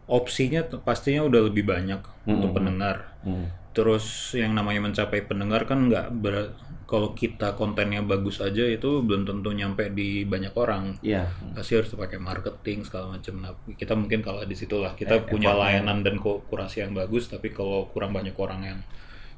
opsinya 0.05 0.61
pastinya 0.79 1.25
udah 1.25 1.41
lebih 1.43 1.65
banyak 1.65 2.01
untuk 2.23 2.49
Hmm. 2.49 2.57
pendengar. 2.57 2.97
Hmm. 3.23 3.49
Terus 3.73 4.37
yang 4.37 4.53
namanya 4.53 4.85
mencapai 4.85 5.25
pendengar 5.25 5.65
kan 5.65 5.89
nggak 5.89 6.07
ber 6.13 6.53
kalau 6.85 7.17
kita 7.17 7.57
kontennya 7.57 8.05
bagus 8.05 8.37
aja 8.45 8.69
itu 8.69 9.01
belum 9.01 9.25
tentu 9.25 9.49
nyampe 9.57 9.89
di 9.97 10.29
banyak 10.29 10.53
orang. 10.53 11.01
Iya. 11.01 11.25
Pasti 11.57 11.81
harus 11.81 11.89
pakai 11.97 12.21
marketing 12.21 12.85
segala 12.85 13.17
macam. 13.17 13.35
Nah, 13.41 13.53
kita 13.81 13.97
mungkin 13.97 14.21
kalau 14.21 14.45
di 14.45 14.53
situ 14.53 14.77
lah 14.77 14.93
kita 14.93 15.17
Eh, 15.17 15.25
punya 15.25 15.57
layanan 15.57 16.05
dan 16.05 16.21
kurasi 16.21 16.85
yang 16.85 16.93
bagus, 16.93 17.33
tapi 17.33 17.49
kalau 17.49 17.89
kurang 17.97 18.13
banyak 18.13 18.37
orang 18.37 18.61
yang 18.61 18.79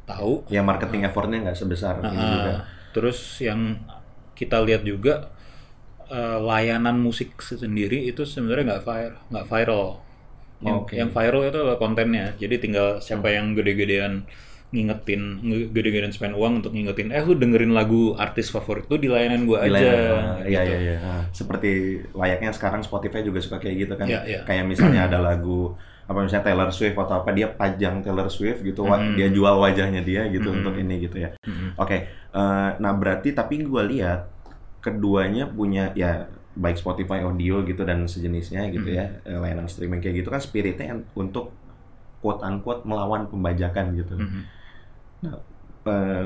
tahu, 0.05 0.45
Ya 0.51 0.67
marketing 0.67 1.07
effortnya 1.07 1.47
nggak 1.47 1.57
sebesar 1.57 2.03
ini 2.03 2.11
Nah, 2.11 2.19
juga. 2.19 2.53
terus 2.91 3.39
yang 3.39 3.79
kita 4.35 4.59
lihat 4.67 4.83
juga 4.83 5.31
eh, 6.11 6.39
layanan 6.43 7.01
musik 7.01 7.39
sendiri 7.41 8.05
itu 8.05 8.27
sebenarnya 8.29 8.77
nggak 8.77 8.85
viral, 8.85 9.17
nggak 9.33 9.47
viral. 9.49 9.85
Yang, 10.61 10.77
Oke. 10.81 10.95
yang 10.95 11.11
viral 11.11 11.43
itu 11.45 11.57
adalah 11.57 11.77
kontennya. 11.77 12.27
Jadi 12.37 12.55
tinggal 12.59 12.99
siapa 12.99 13.29
yang 13.29 13.53
gede-gedean 13.53 14.23
ngingetin, 14.71 15.39
nge- 15.41 15.71
gede-gedean 15.71 16.11
spend 16.11 16.35
uang 16.35 16.59
untuk 16.59 16.75
ngingetin, 16.75 17.09
eh 17.09 17.23
lu 17.23 17.35
dengerin 17.35 17.71
lagu 17.71 18.15
artis 18.17 18.51
favorit 18.51 18.85
lu 18.85 18.97
di 18.97 19.07
layanan 19.07 19.47
gua 19.47 19.63
aja. 19.63 19.71
layanan- 19.71 20.43
Iya 20.43 20.61
gitu. 20.61 20.73
iya 20.73 20.79
iya. 20.81 20.97
Ah, 20.99 21.23
Seperti 21.31 21.71
layaknya 22.11 22.51
sekarang 22.51 22.83
Spotify 22.83 23.23
juga 23.23 23.39
suka 23.39 23.57
kayak 23.57 23.77
gitu 23.81 23.95
kan. 23.95 24.07
Iya, 24.07 24.21
iya. 24.25 24.41
Kayak 24.43 24.65
misalnya 24.67 25.01
ada 25.09 25.19
lagu 25.21 25.79
apa 26.05 26.21
misalnya 26.21 26.45
Taylor 26.45 26.69
Swift 26.69 26.99
atau 26.99 27.17
apa 27.17 27.31
dia 27.31 27.49
pajang 27.49 28.03
Taylor 28.03 28.29
Swift 28.29 28.61
gitu, 28.61 28.85
Mhm. 28.85 29.15
dia 29.15 29.29
jual 29.31 29.57
wajahnya 29.57 30.03
dia 30.03 30.27
gitu 30.27 30.51
Mhm. 30.51 30.57
untuk 30.61 30.75
ini 30.77 30.95
gitu 31.01 31.17
ya. 31.19 31.31
Mhm. 31.41 31.79
Oke, 31.79 31.97
eh, 32.11 32.69
nah 32.75 32.93
berarti 32.93 33.31
tapi 33.31 33.63
gue 33.63 33.83
lihat 33.89 34.27
keduanya 34.81 35.47
punya 35.47 35.95
ya 35.95 36.29
baik 36.55 36.79
Spotify 36.79 37.23
audio 37.23 37.63
gitu 37.63 37.83
dan 37.83 38.07
sejenisnya 38.07 38.71
gitu 38.71 38.89
ya 38.89 39.11
eh, 39.23 39.35
layanan 39.35 39.67
streaming 39.67 39.99
kayak 39.99 40.23
gitu 40.23 40.31
kan 40.31 40.39
spiritnya 40.39 40.95
untuk 41.15 41.51
quote 42.23 42.41
unquote 42.41 42.83
melawan 42.85 43.27
pembajakan 43.29 43.95
gitu. 43.95 44.15
Mhm. 44.17 44.43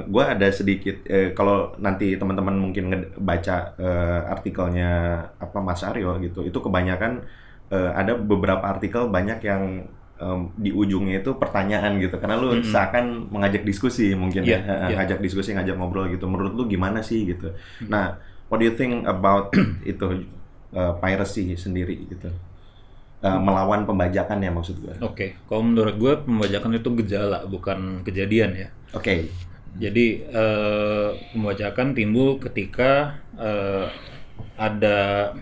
gue 0.07 0.23
ada 0.25 0.47
sedikit 0.55 1.03
eh, 1.11 1.35
kalau 1.35 1.75
nanti 1.83 2.15
teman-teman 2.15 2.55
mungkin 2.55 2.95
baca 3.19 3.75
eh, 3.75 4.21
artikelnya 4.31 4.91
apa 5.35 5.59
Mas 5.59 5.83
Aryo 5.83 6.15
gitu 6.23 6.47
itu 6.47 6.59
kebanyakan 6.63 7.27
eh, 7.69 7.91
ada 7.91 8.15
beberapa 8.15 8.63
artikel 8.63 9.11
banyak 9.11 9.43
yang 9.43 9.83
em, 10.15 10.41
di 10.55 10.71
ujungnya 10.71 11.19
itu 11.19 11.35
pertanyaan 11.35 11.99
gitu 11.99 12.23
karena 12.23 12.39
lu 12.39 12.55
Mm-mm. 12.55 12.71
seakan 12.71 13.27
mengajak 13.35 13.67
diskusi 13.67 14.15
mungkin 14.15 14.47
Iya, 14.47 14.59
ya 14.59 14.59
Eh, 14.63 14.79
iya. 14.79 14.97
ngajak 15.03 15.19
diskusi 15.19 15.51
ngajak 15.51 15.75
ngobrol 15.75 16.07
gitu 16.07 16.31
menurut 16.31 16.55
lu 16.55 16.71
gimana 16.71 17.03
sih 17.03 17.27
gitu 17.27 17.51
nah 17.91 18.15
what 18.49 18.59
do 18.61 18.65
you 18.65 18.75
think 18.75 19.05
about 19.09 19.53
itu 19.89 20.27
eh, 20.75 20.93
piracy 21.01 21.57
sendiri 21.57 22.09
gitu 22.09 22.33
Eh, 23.19 23.39
melawan 23.43 23.83
pembajakan 23.83 24.39
ya 24.39 24.55
maksud 24.55 24.79
gue 24.79 24.95
oke 25.03 25.11
Oke, 25.11 25.27
kalau 25.51 25.67
menurut 25.67 25.99
gue 25.99 26.13
pembajakan 26.23 26.79
itu 26.79 26.91
gejala 27.03 27.43
bukan 27.51 28.07
kejadian 28.07 28.55
ya. 28.55 28.69
Jadi 29.75 30.23
eh, 30.23 31.11
pembajakan 31.35 31.99
timbul 31.99 32.39
ketika 32.39 33.19
eh, 33.35 33.91
ada 34.55 35.35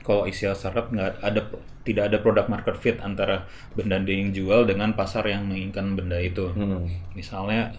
kalau 0.00 0.24
istilah 0.24 0.56
startup 0.56 0.88
nggak 0.88 1.20
ada 1.20 1.44
tidak 1.84 2.08
ada 2.08 2.24
product 2.24 2.48
market 2.48 2.76
fit 2.80 2.96
antara 3.04 3.44
benda 3.76 4.00
yang 4.00 4.32
jual 4.32 4.64
dengan 4.64 4.96
pasar 4.96 5.28
yang 5.28 5.44
menginginkan 5.44 6.00
benda 6.00 6.16
itu. 6.16 6.56
Hmm. 6.56 6.88
Misalnya 7.12 7.76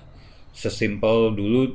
sesimpel 0.54 1.34
dulu 1.34 1.74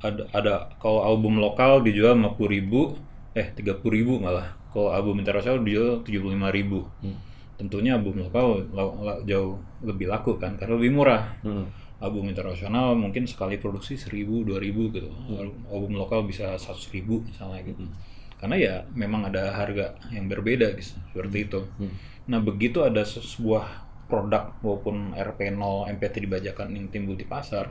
ada 0.00 0.22
ada 0.32 0.54
kalau 0.80 1.04
album 1.04 1.36
lokal 1.36 1.84
dijual 1.84 2.16
50.000 2.16 2.48
ribu 2.48 2.80
eh 3.36 3.52
30.000 3.52 3.84
ribu 3.86 4.16
malah. 4.18 4.56
Kalau 4.70 4.90
album 4.90 5.20
internasional 5.20 5.60
dijual 5.60 6.00
75.000 6.02 6.56
ribu. 6.56 6.86
Hmm. 7.02 7.18
Tentunya 7.56 7.94
album 7.94 8.24
lokal 8.24 8.64
la- 8.72 8.96
la- 8.96 9.20
jauh 9.22 9.60
lebih 9.84 10.08
laku 10.08 10.36
kan 10.36 10.56
karena 10.56 10.74
lebih 10.76 10.92
murah. 10.92 11.36
Hmm. 11.42 11.68
album 12.00 12.32
internasional 12.32 12.96
mungkin 12.96 13.28
sekali 13.28 13.60
produksi 13.60 13.92
1000 13.92 14.48
2000 14.48 14.88
gitu. 14.88 15.12
Album 15.68 16.00
lokal 16.00 16.24
bisa 16.24 16.56
100 16.56 16.96
ribu 16.96 17.20
misalnya 17.20 17.60
gitu. 17.60 17.84
Karena 18.40 18.56
ya 18.56 18.74
memang 18.96 19.28
ada 19.28 19.52
harga 19.52 20.00
yang 20.08 20.24
berbeda 20.24 20.80
gitu 20.80 20.96
seperti 21.12 21.44
itu. 21.44 21.60
Nah 22.24 22.40
begitu 22.40 22.80
ada 22.80 23.04
se- 23.04 23.20
sebuah 23.20 23.84
produk 24.08 24.48
maupun 24.58 25.12
RP0 25.12 25.60
MPT 25.92 26.24
dibajakan 26.24 26.72
yang 26.72 26.88
timbul 26.88 27.14
di 27.14 27.28
pasar 27.28 27.68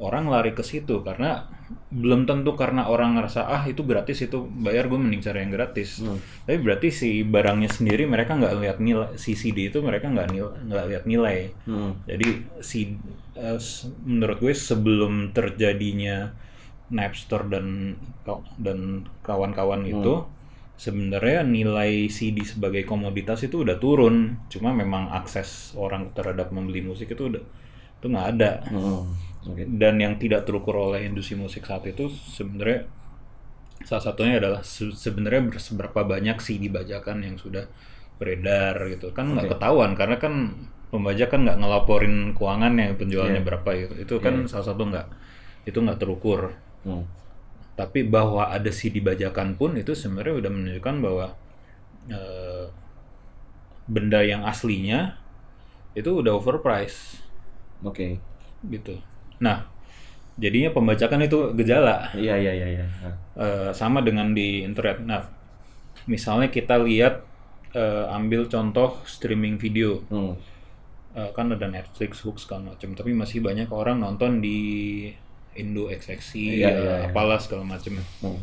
orang 0.00 0.26
lari 0.26 0.50
ke 0.50 0.64
situ 0.64 1.04
karena 1.04 1.44
belum 1.92 2.26
tentu 2.26 2.58
karena 2.58 2.88
orang 2.88 3.14
ngerasa 3.14 3.46
ah 3.46 3.62
itu 3.62 3.86
gratis 3.86 4.18
itu 4.20 4.42
bayar 4.42 4.90
gue 4.90 4.98
mending 4.98 5.22
cari 5.22 5.38
yang 5.40 5.52
gratis 5.52 6.02
tapi 6.42 6.58
berarti 6.58 6.88
si 6.90 7.10
barangnya 7.22 7.70
sendiri 7.70 8.08
mereka 8.08 8.34
nggak 8.34 8.54
lihat 8.58 8.78
nilai 8.80 9.14
si 9.14 9.38
CD 9.38 9.70
itu 9.70 9.78
mereka 9.78 10.08
nggak 10.08 10.26
nggak 10.66 10.84
lihat 10.90 11.04
nilai 11.06 11.54
Hmm. 11.62 11.94
jadi 12.04 12.28
si 12.60 12.96
s- 13.36 13.86
menurut 14.02 14.40
gue 14.40 14.50
sebelum 14.50 15.30
terjadinya 15.30 16.32
Napster 16.90 17.46
dan 17.46 17.94
dan 18.58 18.78
kawan-kawan 19.22 19.86
itu 19.86 20.26
sebenarnya 20.74 21.46
nilai 21.46 22.08
CD 22.08 22.42
sebagai 22.42 22.82
komoditas 22.82 23.44
itu 23.44 23.62
udah 23.62 23.76
turun. 23.76 24.40
Cuma 24.48 24.72
memang 24.72 25.12
akses 25.12 25.70
orang 25.76 26.10
terhadap 26.10 26.50
membeli 26.50 26.82
musik 26.82 27.12
itu 27.12 27.30
udah 27.30 27.42
itu 28.00 28.06
nggak 28.08 28.26
ada. 28.34 28.50
Hmm. 28.66 29.06
Oke. 29.48 29.64
Dan 29.64 29.96
yang 30.04 30.14
tidak 30.20 30.44
terukur 30.44 30.76
oleh 30.76 31.08
industri 31.08 31.32
musik 31.38 31.64
saat 31.64 31.84
itu 31.88 32.12
sebenarnya 32.12 32.84
salah 33.88 34.04
satunya 34.04 34.36
adalah 34.36 34.60
se- 34.60 34.92
sebenarnya 34.92 35.42
ber- 35.48 35.62
seberapa 35.62 36.00
banyak 36.04 36.36
CD 36.44 36.68
bajakan 36.68 37.24
yang 37.24 37.36
sudah 37.40 37.64
beredar 38.20 38.76
gitu 38.92 39.16
kan 39.16 39.32
nggak 39.32 39.48
Oke. 39.48 39.52
ketahuan 39.56 39.96
karena 39.96 40.16
kan 40.20 40.34
pembajak 40.92 41.32
kan 41.32 41.40
nggak 41.48 41.58
ngelaporin 41.64 42.36
keuangannya 42.36 42.92
penjualannya 43.00 43.40
Iya. 43.40 43.48
berapa 43.48 43.70
gitu 43.80 43.94
itu 44.04 44.14
kan 44.20 44.44
salah 44.44 44.66
satu 44.68 44.82
nggak 44.92 45.06
itu 45.68 45.78
nggak 45.80 46.00
terukur 46.00 46.52
Hmm. 46.84 47.04
tapi 47.76 48.04
bahwa 48.08 48.48
ada 48.52 48.68
CD 48.72 49.00
bajakan 49.04 49.56
pun 49.56 49.76
itu 49.76 49.92
sebenarnya 49.96 50.34
udah 50.44 50.50
menunjukkan 50.52 50.96
bahwa 51.00 51.26
eh, 52.08 52.66
benda 53.90 54.20
yang 54.22 54.46
aslinya 54.46 55.18
itu 55.98 56.10
udah 56.10 56.36
overpriced 56.38 57.22
Oke. 57.82 58.20
gitu 58.68 59.00
nah 59.40 59.66
jadinya 60.40 60.72
pembajakan 60.72 61.20
itu 61.24 61.52
gejala 61.56 62.08
Iya 62.16 62.36
iya 62.40 62.52
iya 62.56 62.68
iya. 62.80 62.86
Ah. 63.04 63.14
Eh, 63.40 63.70
sama 63.76 64.00
dengan 64.00 64.32
di 64.32 64.64
internet. 64.64 65.04
Nah, 65.04 65.24
misalnya 66.08 66.48
kita 66.48 66.80
lihat 66.80 67.24
eh, 67.76 68.04
ambil 68.10 68.48
contoh 68.50 68.98
streaming 69.04 69.60
video, 69.60 70.02
Hmm. 70.08 70.34
Eh, 71.10 71.30
kan 71.34 71.50
ada 71.50 71.66
Netflix, 71.66 72.22
Hook 72.22 72.38
segala 72.38 72.70
macam, 72.74 72.94
tapi 72.94 73.10
masih 73.10 73.42
banyak 73.42 73.66
orang 73.74 73.98
nonton 73.98 74.38
di 74.38 75.10
Indo 75.58 75.90
XXI, 75.90 76.38
Iya, 76.38 76.50
iya, 76.54 76.68
eh, 76.70 76.78
iya. 76.78 76.96
apalah 77.10 77.38
segala 77.42 77.66
macam. 77.66 77.98
Hmm. 78.22 78.40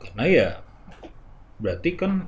Karena 0.00 0.24
ya 0.26 0.48
berarti 1.60 1.92
kan 2.00 2.24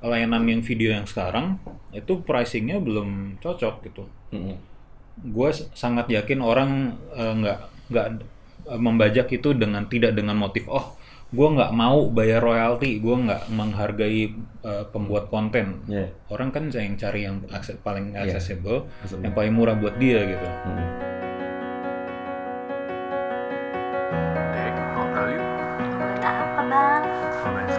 layanan 0.00 0.46
yang 0.46 0.62
video 0.62 0.94
yang 0.94 1.04
sekarang 1.04 1.58
itu 1.90 2.22
pricingnya 2.22 2.78
belum 2.78 3.42
cocok 3.42 3.74
gitu. 3.90 4.06
Hmm. 4.32 4.56
Gue 5.22 5.48
sangat 5.72 6.08
yakin 6.08 6.40
orang 6.40 6.70
eh, 7.12 7.32
nggak 7.34 7.58
nggak 7.88 8.06
eh, 8.66 8.80
membajak 8.80 9.26
itu 9.30 9.52
dengan 9.52 9.84
tidak 9.86 10.14
dengan 10.14 10.36
motif 10.36 10.64
oh 10.66 10.96
gue 11.30 11.46
nggak 11.46 11.70
mau 11.70 12.10
bayar 12.10 12.42
royalti 12.42 12.98
gue 12.98 13.16
nggak 13.20 13.42
menghargai 13.48 14.34
eh, 14.64 14.84
pembuat 14.90 15.28
konten 15.28 15.84
Iya. 15.86 16.10
orang 16.28 16.50
kan 16.50 16.66
yang 16.68 16.96
cari 16.96 17.22
yang 17.22 17.44
akses 17.48 17.78
paling 17.78 18.12
Iya. 18.12 18.26
accessible 18.26 18.90
Accessible. 18.98 19.22
yang 19.22 19.32
paling 19.32 19.52
murah 19.52 19.76
buat 19.76 19.94
dia 19.96 20.26
gitu 20.26 20.46
Hmm. 20.66 20.88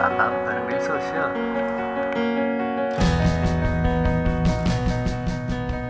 Apa 0.01 0.37
bang? 0.43 0.61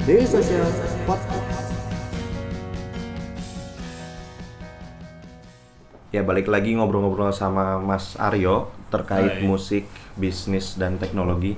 Di 0.01 0.17
sosial. 0.25 0.65
Social 0.67 0.90
Ya 6.11 6.27
balik 6.27 6.51
lagi 6.51 6.75
ngobrol-ngobrol 6.75 7.31
sama 7.31 7.79
Mas 7.79 8.19
Aryo 8.19 8.67
terkait 8.91 9.39
Hai. 9.39 9.47
musik, 9.47 9.87
bisnis 10.19 10.75
dan 10.75 10.99
teknologi. 10.99 11.55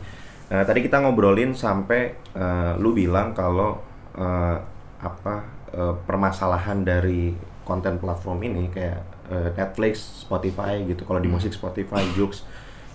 Nah, 0.53 0.62
tadi 0.62 0.86
kita 0.86 1.01
ngobrolin 1.01 1.57
sampai 1.57 2.13
eh, 2.38 2.74
lu 2.77 2.93
bilang 2.93 3.33
kalau 3.33 3.81
eh, 4.13 4.57
apa 5.01 5.36
eh, 5.74 5.95
permasalahan 6.05 6.86
dari 6.86 7.33
konten 7.65 7.98
platform 7.98 8.45
ini 8.45 8.69
kayak 8.69 9.01
eh, 9.33 9.50
Netflix, 9.57 10.22
Spotify 10.22 10.86
gitu. 10.86 11.01
Kalau 11.01 11.17
di 11.17 11.33
musik 11.33 11.50
Spotify, 11.50 12.05
Joox 12.13 12.45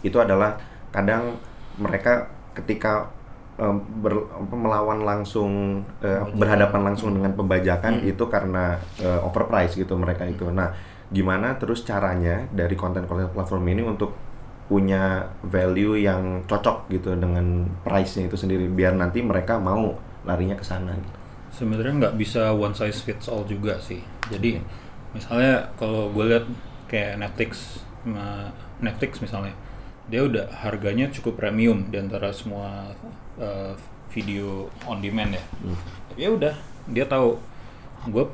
itu 0.06 0.14
adalah 0.22 0.62
kadang 0.94 1.42
mereka 1.74 2.30
ketika 2.54 3.10
eh, 3.58 3.76
ber- 3.98 4.30
melawan 4.54 5.02
langsung 5.02 5.82
eh, 6.06 6.22
berhadapan 6.38 6.94
langsung 6.94 7.18
dengan 7.18 7.34
pembajakan 7.34 8.06
itu 8.06 8.30
karena 8.30 8.78
eh, 9.02 9.26
overprice 9.26 9.74
gitu 9.74 9.98
mereka 9.98 10.22
itu. 10.22 10.46
Nah, 10.54 10.70
gimana 11.08 11.56
terus 11.56 11.84
caranya 11.88 12.44
dari 12.52 12.76
konten-konten 12.76 13.32
platform 13.32 13.64
ini 13.72 13.82
untuk 13.84 14.12
punya 14.68 15.32
value 15.40 15.96
yang 15.96 16.44
cocok 16.44 16.92
gitu 16.92 17.16
dengan 17.16 17.64
price-nya 17.80 18.28
itu 18.28 18.36
sendiri 18.36 18.68
biar 18.68 18.92
nanti 18.92 19.24
mereka 19.24 19.56
mau 19.56 19.96
larinya 20.28 20.52
ke 20.52 20.64
sana 20.64 20.92
gitu. 20.92 21.16
sebenarnya 21.48 21.94
nggak 22.04 22.16
bisa 22.20 22.52
one 22.52 22.76
size 22.76 23.00
fits 23.00 23.32
all 23.32 23.48
juga 23.48 23.80
sih. 23.80 24.04
Jadi 24.28 24.60
misalnya 25.16 25.72
kalau 25.80 26.12
gue 26.12 26.24
lihat 26.28 26.44
kayak 26.84 27.16
Netflix 27.16 27.80
Netflix 28.84 29.24
misalnya 29.24 29.56
dia 30.08 30.24
udah 30.24 30.52
harganya 30.64 31.08
cukup 31.08 31.40
premium 31.40 31.88
di 31.88 31.96
antara 31.96 32.32
semua 32.32 32.92
uh, 33.40 33.72
video 34.12 34.68
on 34.84 35.00
demand 35.00 35.32
ya. 35.32 35.44
Ya 36.16 36.28
udah 36.28 36.54
dia 36.84 37.08
tahu 37.08 37.40
gue 38.08 38.24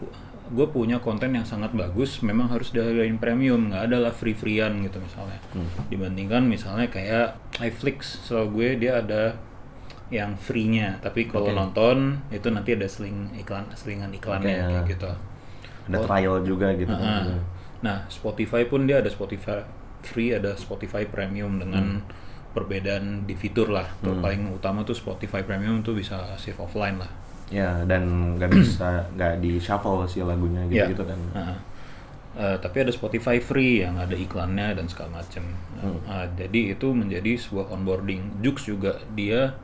gue 0.44 0.66
punya 0.68 1.00
konten 1.00 1.32
yang 1.32 1.42
sangat 1.42 1.72
bagus 1.72 2.20
memang 2.20 2.48
harus 2.48 2.68
dihargain 2.68 3.16
premium 3.16 3.72
nggak 3.72 3.88
ada 3.88 3.96
lah 3.98 4.12
free 4.12 4.36
freean 4.36 4.84
gitu 4.84 5.00
misalnya 5.00 5.40
dibandingkan 5.88 6.44
misalnya 6.44 6.86
kayak 6.86 7.40
iFlix 7.58 8.20
so 8.20 8.44
gue 8.46 8.76
dia 8.76 9.00
ada 9.00 9.40
yang 10.12 10.36
free-nya 10.36 11.00
tapi 11.00 11.24
kalau 11.24 11.48
Oke. 11.48 11.56
nonton 11.56 11.96
itu 12.28 12.52
nanti 12.52 12.76
ada 12.76 12.84
seling 12.84 13.32
iklan 13.34 13.64
selingan 13.72 14.12
iklannya 14.12 14.52
Oke, 14.52 14.60
kayak 14.62 14.84
ya. 14.84 14.90
gitu 14.92 15.10
Ada 15.84 15.96
Oh. 15.96 16.04
trial 16.04 16.36
juga 16.40 16.68
gitu 16.72 16.88
Heeh. 16.88 17.00
kan. 17.02 17.24
Nah, 17.80 17.98
Spotify 18.08 18.64
pun 18.64 18.88
dia 18.88 19.04
ada 19.04 19.12
Spotify 19.12 19.60
free, 20.00 20.32
ada 20.32 20.56
Spotify 20.56 21.04
premium 21.04 21.60
dengan 21.60 22.00
Hmm. 22.00 22.08
perbedaan 22.52 23.24
di 23.24 23.34
fitur 23.34 23.68
lah. 23.68 23.84
Tuh, 23.98 24.16
Paling 24.16 24.48
utama 24.48 24.80
tuh 24.80 24.94
Spotify 24.94 25.42
premium 25.42 25.80
tuh 25.80 25.92
bisa 25.92 26.36
save 26.36 26.56
offline 26.56 26.96
lah. 26.96 27.10
Ya, 27.50 27.84
dan 27.84 28.02
nggak 28.36 28.50
bisa 28.56 29.04
nggak 29.12 29.40
di 29.40 29.58
shuffle 29.58 30.04
sih 30.04 30.22
lagunya 30.22 30.64
gitu 30.66 30.80
Ya. 30.80 30.86
gitu 30.88 31.04
kan. 31.04 31.20
Heeh. 31.34 31.58
Eh, 32.34 32.56
tapi 32.58 32.82
ada 32.82 32.90
Spotify 32.90 33.38
free 33.38 33.86
yang 33.86 33.94
ada 33.94 34.10
iklannya 34.12 34.74
dan 34.74 34.90
segala 34.90 35.22
macam. 35.22 35.44
Nah, 35.78 35.86
Hmm. 35.86 35.98
eh, 36.02 36.26
jadi 36.34 36.74
itu 36.74 36.90
menjadi 36.90 37.38
sebuah 37.38 37.70
onboarding. 37.70 38.42
Jux 38.42 38.66
juga 38.66 38.98
dia 39.14 39.54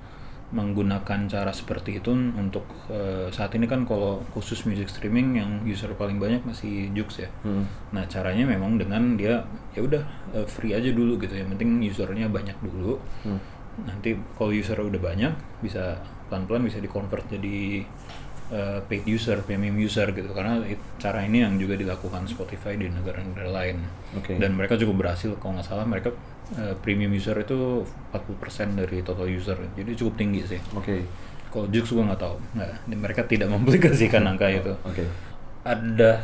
menggunakan 0.50 1.30
cara 1.30 1.50
seperti 1.50 1.98
itu 1.98 2.10
untuk 2.10 2.66
eh, 2.90 3.30
saat 3.30 3.54
ini 3.54 3.66
kan 3.66 3.86
kalau 3.86 4.18
khusus 4.30 4.66
music 4.66 4.86
streaming 4.86 5.38
yang 5.38 5.50
user 5.62 5.94
paling 5.94 6.18
banyak 6.18 6.42
masih 6.42 6.90
Jux 6.90 7.22
ya. 7.22 7.30
Hmm. 7.42 7.66
Nah 7.90 8.02
caranya 8.06 8.42
memang 8.44 8.74
dengan 8.74 9.14
dia 9.14 9.46
ya 9.72 9.80
udah 9.80 10.02
eh, 10.34 10.46
free 10.46 10.74
aja 10.74 10.90
dulu 10.90 11.18
gitu. 11.18 11.34
Yang 11.34 11.54
penting 11.54 11.78
usernya 11.82 12.26
banyak 12.26 12.58
dulu. 12.60 12.98
Hmm. 13.22 13.38
Nanti 13.82 14.14
kalau 14.34 14.50
user 14.50 14.78
udah 14.78 14.98
banyak 15.00 15.30
bisa 15.62 15.98
pelan-pelan 16.30 16.62
bisa 16.62 16.78
di-convert 16.78 17.26
jadi 17.26 17.82
eh, 18.50 18.78
paid 18.86 19.04
user, 19.06 19.42
premium 19.42 19.74
user 19.76 20.10
gitu. 20.10 20.30
Karena 20.30 20.62
it- 20.64 20.80
cara 20.98 21.22
ini 21.22 21.42
yang 21.42 21.58
juga 21.58 21.74
dilakukan 21.74 22.26
Spotify 22.26 22.78
di 22.78 22.86
negara-negara 22.86 23.50
lain. 23.50 23.82
Oke. 24.14 24.38
Dan 24.38 24.54
mereka 24.54 24.78
cukup 24.78 25.02
berhasil 25.06 25.34
kalau 25.42 25.58
nggak 25.58 25.66
salah 25.66 25.82
mereka 25.84 26.14
eh, 26.54 26.74
premium 26.78 27.10
user 27.10 27.34
itu 27.36 27.82
40% 28.14 28.78
dari 28.78 29.02
total 29.02 29.26
user. 29.26 29.58
Jadi 29.74 29.90
cukup 29.94 30.14
tinggi 30.14 30.46
sih. 30.46 30.60
Oke. 30.72 31.02
Kalau 31.50 31.66
Jux 31.66 31.90
gua 31.90 32.14
nggak 32.14 32.22
tahu. 32.22 32.36
Nggak, 32.54 32.70
mereka 32.94 33.22
tidak 33.26 33.50
mempublikasikan 33.54 34.22
angka 34.22 34.46
itu 34.46 34.70
Oke. 34.86 35.02
ada 35.66 36.22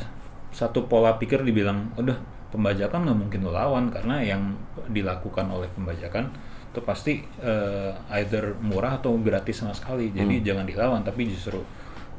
satu 0.50 0.88
pola 0.88 1.18
pikir 1.20 1.44
dibilang 1.44 1.92
udah 2.00 2.16
pembajakan 2.48 3.04
nggak 3.04 3.18
mungkin 3.18 3.40
lo 3.44 3.52
lawan 3.52 3.92
karena 3.92 4.22
yang 4.24 4.56
dilakukan 4.88 5.44
oleh 5.52 5.68
pembajakan 5.76 6.32
itu 6.76 6.80
pasti 6.82 7.12
eh, 7.40 7.90
either 8.14 8.52
murah 8.60 9.00
atau 9.00 9.16
gratis 9.16 9.56
sama 9.58 9.72
sekali 9.72 10.12
jadi 10.12 10.44
jangan 10.44 10.62
dilawan 10.62 11.00
tapi 11.00 11.24
justru 11.26 11.64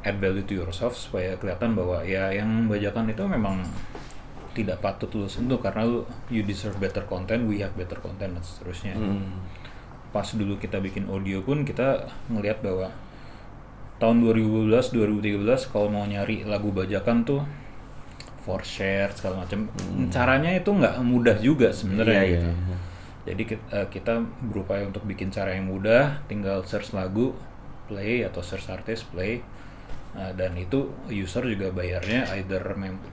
add 0.02 0.18
value 0.18 0.42
to 0.42 0.54
yourself 0.56 0.92
supaya 0.92 1.34
kelihatan 1.34 1.72
bahwa 1.72 2.02
ya 2.02 2.30
yang 2.30 2.66
bajakan 2.66 3.06
itu 3.06 3.22
memang 3.22 3.62
tidak 4.50 4.78
patut 4.78 5.06
lu 5.12 5.26
sentuh 5.26 5.56
karena 5.56 5.86
lu 5.86 6.02
you 6.26 6.42
deserve 6.42 6.74
better 6.76 7.02
content 7.04 7.46
we 7.46 7.58
have 7.58 7.70
better 7.72 7.94
content 7.96 8.34
dan 8.34 8.42
seterusnya 8.42 8.94
Hmm. 8.94 9.38
pas 10.10 10.26
dulu 10.26 10.56
kita 10.56 10.78
bikin 10.78 11.06
audio 11.06 11.38
pun 11.38 11.62
kita 11.62 12.02
ngelihat 12.26 12.58
bahwa 12.58 12.90
tahun 13.98 14.22
2012 14.24 14.66
2013 14.90 15.44
kalau 15.68 15.86
mau 15.86 16.02
nyari 16.02 16.42
lagu 16.42 16.70
bajakan 16.70 17.22
tuh 17.22 17.42
for 18.40 18.64
share 18.64 19.12
segala 19.12 19.44
macam 19.44 19.68
caranya 20.08 20.50
itu 20.50 20.70
nggak 20.72 20.94
mudah 21.02 21.36
juga 21.38 21.70
sebenarnya 21.70 22.18
Iya, 22.18 22.32
gitu. 22.32 22.48
iya. 22.48 22.76
Jadi 23.28 23.42
ki- 23.44 23.64
eh, 23.70 23.86
kita 23.92 24.24
berupaya 24.48 24.88
untuk 24.88 25.04
bikin 25.04 25.28
cara 25.28 25.52
yang 25.52 25.68
mudah 25.68 26.24
tinggal 26.26 26.64
search 26.64 26.96
lagu 26.96 27.36
play 27.86 28.24
atau 28.24 28.40
search 28.40 28.68
artis 28.72 29.04
play 29.04 29.44
Nah, 30.08 30.32
dan 30.34 30.56
itu 30.56 30.88
user 31.12 31.44
juga 31.46 31.68
bayarnya 31.70 32.26
either 32.40 32.64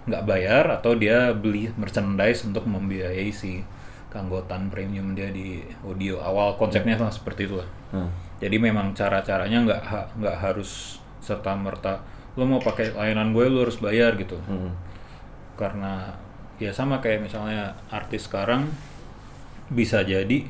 nggak 0.08 0.24
bayar 0.26 0.80
atau 0.80 0.96
dia 0.96 1.36
beli 1.36 1.70
merchandise 1.76 2.48
untuk 2.48 2.66
membiayai 2.66 3.30
si 3.30 3.62
keanggotaan 4.10 4.72
premium 4.72 5.12
dia 5.12 5.28
di 5.30 5.60
audio 5.84 6.24
awal 6.24 6.56
konsepnya 6.56 6.96
lah 6.98 7.12
seperti 7.12 7.52
itu 7.52 7.60
lah. 7.60 7.68
Hmm. 7.94 8.10
Jadi 8.40 8.58
memang 8.58 8.96
cara-caranya 8.96 9.60
nggak 9.68 9.82
ha- 9.86 10.08
nggak 10.18 10.38
harus 10.40 10.98
serta 11.20 11.52
merta 11.54 12.00
lo 12.40 12.48
mau 12.48 12.64
pakai 12.64 12.96
layanan 12.96 13.36
gue 13.36 13.44
lo 13.54 13.68
harus 13.68 13.78
bayar 13.78 14.16
gitu. 14.16 14.40
Hmm. 14.48 14.72
Karena 15.60 16.10
ya 16.58 16.72
sama 16.72 17.04
kayak 17.04 17.28
misalnya 17.28 17.76
artis 17.92 18.32
sekarang 18.32 18.66
bisa 19.70 20.02
jadi 20.06 20.46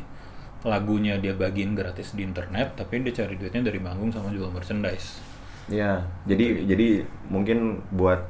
lagunya 0.66 1.16
dia 1.22 1.34
bagiin 1.38 1.78
gratis 1.78 2.18
di 2.18 2.26
internet 2.26 2.74
tapi 2.80 3.00
dia 3.06 3.14
cari 3.14 3.38
duitnya 3.38 3.62
dari 3.70 3.78
manggung 3.80 4.10
sama 4.10 4.34
jual 4.34 4.50
merchandise. 4.50 5.22
Ya, 5.66 6.06
jadi 6.30 6.62
jadi 6.70 6.88
mungkin 7.26 7.82
buat 7.90 8.22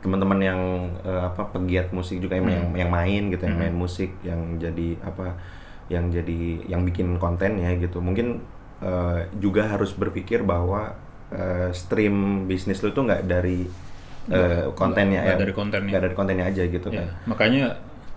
teman-teman 0.00 0.40
yang 0.40 0.60
eh, 1.04 1.22
apa 1.28 1.52
pegiat 1.52 1.92
musik 1.92 2.22
juga 2.22 2.38
yang 2.40 2.48
yang, 2.48 2.66
yang 2.86 2.90
main 2.92 3.22
gitu, 3.28 3.42
yang 3.44 3.58
main 3.60 3.74
musik, 3.76 4.08
yang 4.24 4.56
jadi 4.56 4.96
apa, 5.04 5.36
yang 5.92 6.08
jadi 6.08 6.64
yang 6.68 6.84
bikin 6.88 7.16
konten 7.20 7.60
ya 7.60 7.76
gitu. 7.76 8.00
Mungkin 8.00 8.40
eh, 8.80 9.28
juga 9.36 9.68
harus 9.68 9.92
berpikir 9.92 10.44
bahwa 10.48 10.96
eh, 11.32 11.68
stream 11.76 12.48
bisnis 12.48 12.80
lu 12.80 12.92
tuh 12.96 13.04
nggak 13.04 13.28
dari 13.28 13.68
eh, 14.32 14.64
kontennya 14.76 15.20
nggak 15.24 15.36
ya, 15.36 15.42
dari 15.44 15.52
kontennya. 15.56 15.90
nggak 15.92 16.04
dari 16.08 16.14
kontennya 16.16 16.44
aja 16.48 16.62
gitu 16.68 16.88
Ya, 16.88 17.04
kan. 17.04 17.08
makanya 17.28 17.64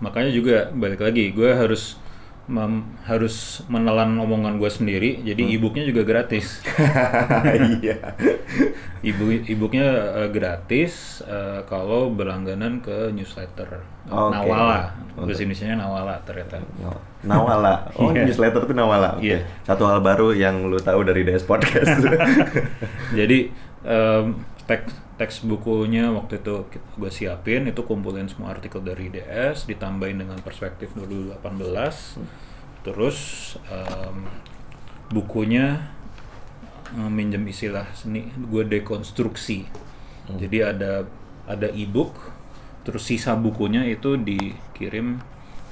makanya 0.00 0.30
juga 0.32 0.56
balik 0.74 1.00
lagi 1.04 1.30
gue 1.32 1.50
harus 1.52 1.96
mem- 2.44 2.98
harus 3.04 3.62
menelan 3.66 4.18
omongan 4.18 4.58
gue 4.58 4.66
sendiri 4.66 5.22
jadi 5.22 5.42
ebooknya 5.52 5.86
juga 5.86 6.02
gratis 6.02 6.58
Iya. 7.78 8.14
ibu 9.00 9.24
ebooknya 9.46 9.86
eh, 10.18 10.28
gratis 10.28 11.22
eh, 11.22 11.62
kalau 11.64 12.10
berlangganan 12.10 12.78
ke 12.78 13.10
newsletter 13.10 13.82
Oke. 14.06 14.34
Nawala 14.34 14.90
bahasa 15.14 15.40
Indonesia 15.40 15.76
Nawala 15.76 16.14
ternyata 16.22 16.58
Nawala. 17.22 17.86
Oh, 17.94 18.10
Iya. 18.10 18.26
newsletter 18.26 18.66
tuh 18.66 18.74
Nawala. 18.74 19.14
Oke. 19.14 19.30
Iya. 19.30 19.46
Satu 19.62 19.86
hal 19.86 20.02
baru 20.02 20.34
yang 20.34 20.66
lu 20.66 20.74
tahu 20.76 21.06
dari 21.06 21.22
DS 21.22 21.46
Podcast. 21.46 22.02
jadi 23.18 23.46
em, 23.86 24.34
teks 24.66 24.94
teks 25.18 25.36
bukunya 25.46 26.10
waktu 26.10 26.38
itu 26.42 26.66
gue 26.98 27.10
siapin 27.10 27.66
itu 27.66 27.82
kumpulin 27.82 28.26
semua 28.26 28.54
artikel 28.54 28.82
dari 28.82 29.10
DS 29.10 29.66
ditambahin 29.66 30.22
dengan 30.22 30.38
perspektif 30.42 30.94
2018 30.94 31.38
terus 32.82 33.18
em, 33.70 34.26
bukunya 35.14 35.78
em, 36.94 37.10
minjem 37.10 37.42
istilah 37.46 37.86
seni 37.94 38.26
gue 38.34 38.62
dekonstruksi. 38.66 39.66
Jadi 40.26 40.58
ada 40.62 41.06
ada 41.46 41.68
ebook 41.74 42.14
terus 42.82 43.06
sisa 43.06 43.38
bukunya 43.38 43.86
itu 43.86 44.18
dikirim 44.18 45.22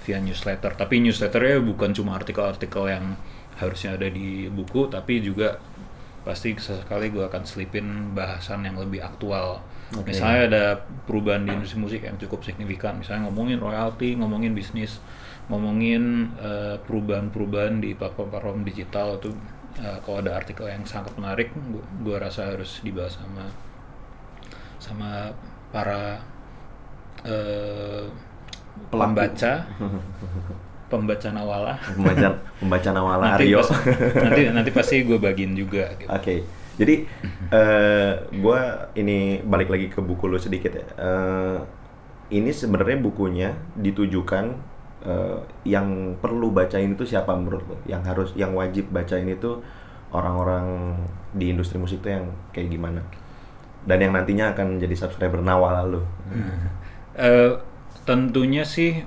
via 0.06 0.18
newsletter. 0.22 0.74
Tapi 0.78 1.02
newsletternya 1.02 1.58
bukan 1.62 1.90
cuma 1.94 2.18
artikel-artikel 2.18 2.86
yang 2.86 3.18
harusnya 3.58 3.98
ada 3.98 4.08
di 4.08 4.48
buku 4.48 4.88
tapi 4.88 5.20
juga 5.20 5.60
pasti 6.20 6.52
sesekali 6.52 7.08
gue 7.08 7.24
akan 7.24 7.42
selipin 7.48 8.12
bahasan 8.12 8.64
yang 8.64 8.76
lebih 8.76 9.00
aktual. 9.00 9.64
Oke. 9.90 10.14
misalnya 10.14 10.40
ada 10.46 10.64
perubahan 11.02 11.42
di 11.42 11.50
industri 11.50 11.82
musik 11.82 12.06
yang 12.06 12.14
cukup 12.14 12.46
signifikan. 12.46 13.02
Misalnya 13.02 13.26
ngomongin 13.26 13.58
royalti 13.58 14.14
ngomongin 14.14 14.54
bisnis 14.54 15.02
ngomongin 15.50 16.30
eh, 16.38 16.78
perubahan-perubahan 16.86 17.82
di 17.82 17.98
platform-platform 17.98 18.62
digital 18.62 19.18
itu 19.18 19.34
eh, 19.82 19.98
kalau 20.06 20.22
ada 20.22 20.38
artikel 20.38 20.70
yang 20.70 20.86
sangat 20.86 21.10
menarik 21.18 21.50
gue 22.06 22.16
rasa 22.16 22.54
harus 22.54 22.78
dibahas 22.86 23.18
sama 23.18 23.44
sama 24.78 25.10
para 25.74 26.22
eh, 27.26 28.06
pembaca 28.94 29.66
pembaca 30.90 31.30
nawala 31.30 31.78
pembaca 31.78 32.34
pembaca 32.58 32.88
Nawala 32.90 33.22
nanti, 33.38 33.46
Aryo. 33.46 33.62
pas- 33.62 33.86
nanti 34.26 34.42
nanti 34.50 34.70
pasti 34.74 35.06
gue 35.06 35.16
bagiin 35.22 35.54
juga 35.54 35.86
gitu. 35.94 36.10
Oke, 36.10 36.42
jadi 36.74 37.06
eh 37.54 38.10
gua 38.42 38.90
ini 38.98 39.38
balik 39.46 39.70
lagi 39.70 39.86
ke 39.86 40.02
buku 40.02 40.26
lu 40.26 40.36
sedikit 40.36 40.74
ya. 40.74 40.86
Eh, 40.98 41.58
ini 42.34 42.50
sebenarnya 42.50 42.98
bukunya 42.98 43.54
ditujukan 43.78 44.44
eh, 45.06 45.38
yang 45.64 46.18
perlu 46.18 46.50
bacain 46.50 46.90
itu 46.90 47.06
siapa 47.06 47.32
menurut 47.38 47.62
lo? 47.70 47.76
Yang 47.86 48.02
harus, 48.10 48.28
yang 48.34 48.52
wajib 48.58 48.90
bacain 48.90 49.30
itu 49.30 49.62
orang-orang 50.10 50.98
di 51.30 51.54
industri 51.54 51.78
musik 51.78 52.02
tuh 52.02 52.18
yang 52.18 52.26
kayak 52.50 52.68
gimana? 52.74 53.00
Dan 53.86 54.02
yang 54.02 54.12
nantinya 54.12 54.52
akan 54.52 54.76
jadi 54.82 54.92
subscriber 54.92 55.40
Nawal 55.40 55.96
lu. 55.96 56.02
Eh, 57.16 57.52
tentunya 58.04 58.66
sih 58.66 59.06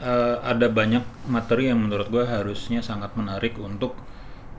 eh, 0.00 0.36
ada 0.42 0.66
banyak 0.66 1.04
materi 1.28 1.68
yang 1.70 1.80
menurut 1.80 2.08
gue 2.08 2.24
harusnya 2.24 2.80
sangat 2.80 3.12
menarik 3.14 3.56
untuk 3.60 3.94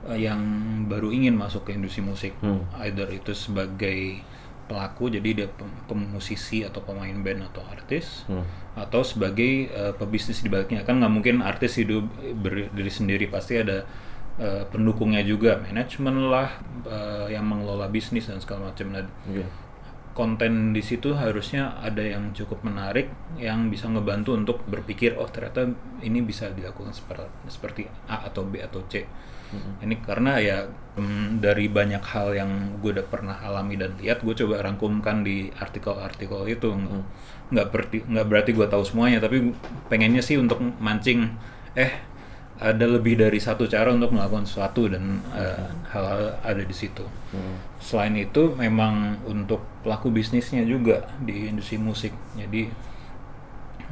eh, 0.08 0.26
yang 0.26 0.40
baru 0.88 1.10
ingin 1.10 1.34
masuk 1.36 1.68
ke 1.68 1.76
industri 1.76 2.02
musik. 2.02 2.32
Hmm. 2.40 2.64
Either 2.82 3.10
itu 3.10 3.34
sebagai 3.34 4.22
pelaku, 4.62 5.10
jadi 5.12 5.28
dia 5.36 5.48
pem- 5.52 5.74
pemusisi 5.90 6.64
atau 6.64 6.80
pemain 6.80 7.12
band 7.12 7.44
atau 7.52 7.60
artis, 7.68 8.24
Hmm. 8.30 8.46
atau 8.78 9.02
sebagai 9.04 9.68
eh, 9.68 9.92
pebisnis 9.92 10.40
di 10.40 10.48
baliknya. 10.48 10.86
Kan 10.86 11.02
nggak 11.02 11.12
mungkin 11.12 11.36
artis 11.44 11.76
hidup 11.76 12.06
berdiri 12.40 12.88
sendiri, 12.88 13.26
pasti 13.28 13.58
ada 13.58 13.84
eh, 14.40 14.64
pendukungnya 14.72 15.20
juga, 15.20 15.60
manajemen 15.60 16.32
lah 16.32 16.48
eh, 16.88 17.36
yang 17.36 17.44
mengelola 17.44 17.90
bisnis 17.92 18.30
dan 18.32 18.40
segala 18.40 18.72
macam. 18.72 18.88
Nah, 18.94 19.04
Oke. 19.28 19.44
Konten 20.12 20.76
di 20.76 20.84
situ 20.84 21.16
harusnya 21.16 21.80
ada 21.80 22.04
yang 22.04 22.36
cukup 22.36 22.60
menarik 22.64 23.08
yang 23.40 23.72
bisa 23.72 23.88
ngebantu 23.88 24.36
untuk 24.36 24.60
berpikir 24.68 25.16
oh 25.16 25.28
ternyata 25.28 25.72
ini 26.04 26.20
bisa 26.20 26.52
dilakukan 26.52 26.92
seperti 26.92 27.28
seperti 27.48 27.82
A 28.08 28.28
atau 28.28 28.44
B 28.44 28.60
atau 28.60 28.84
C. 28.88 29.08
Ini 29.52 30.00
karena 30.00 30.40
ya 30.40 30.64
dari 31.36 31.68
banyak 31.68 32.00
hal 32.00 32.32
yang 32.32 32.80
gue 32.80 32.96
udah 32.96 33.04
pernah 33.04 33.36
alami 33.36 33.76
dan 33.76 34.00
lihat 34.00 34.24
gue 34.24 34.32
coba 34.32 34.64
rangkumkan 34.64 35.20
di 35.20 35.52
artikel-artikel 35.52 36.48
itu. 36.48 36.72
Nggak 37.52 37.66
berarti 37.68 37.98
nggak 38.08 38.26
berarti 38.28 38.50
gue 38.56 38.66
tahu 38.68 38.84
semuanya 38.84 39.20
tapi 39.20 39.52
pengennya 39.92 40.24
sih 40.24 40.40
untuk 40.40 40.56
mancing 40.80 41.36
eh 41.76 42.11
ada 42.62 42.86
lebih 42.86 43.18
dari 43.18 43.42
satu 43.42 43.66
cara 43.66 43.90
untuk 43.90 44.14
melakukan 44.14 44.46
sesuatu 44.46 44.86
dan 44.86 45.18
eh, 45.34 45.66
hal-hal 45.90 46.38
ada 46.46 46.62
di 46.62 46.70
situ. 46.70 47.02
Selain 47.82 48.14
itu 48.14 48.54
memang 48.54 49.18
untuk 49.26 49.66
pelaku 49.82 50.14
bisnisnya 50.14 50.62
juga 50.62 51.10
di 51.18 51.50
industri 51.50 51.82
musik. 51.82 52.14
Jadi 52.38 52.70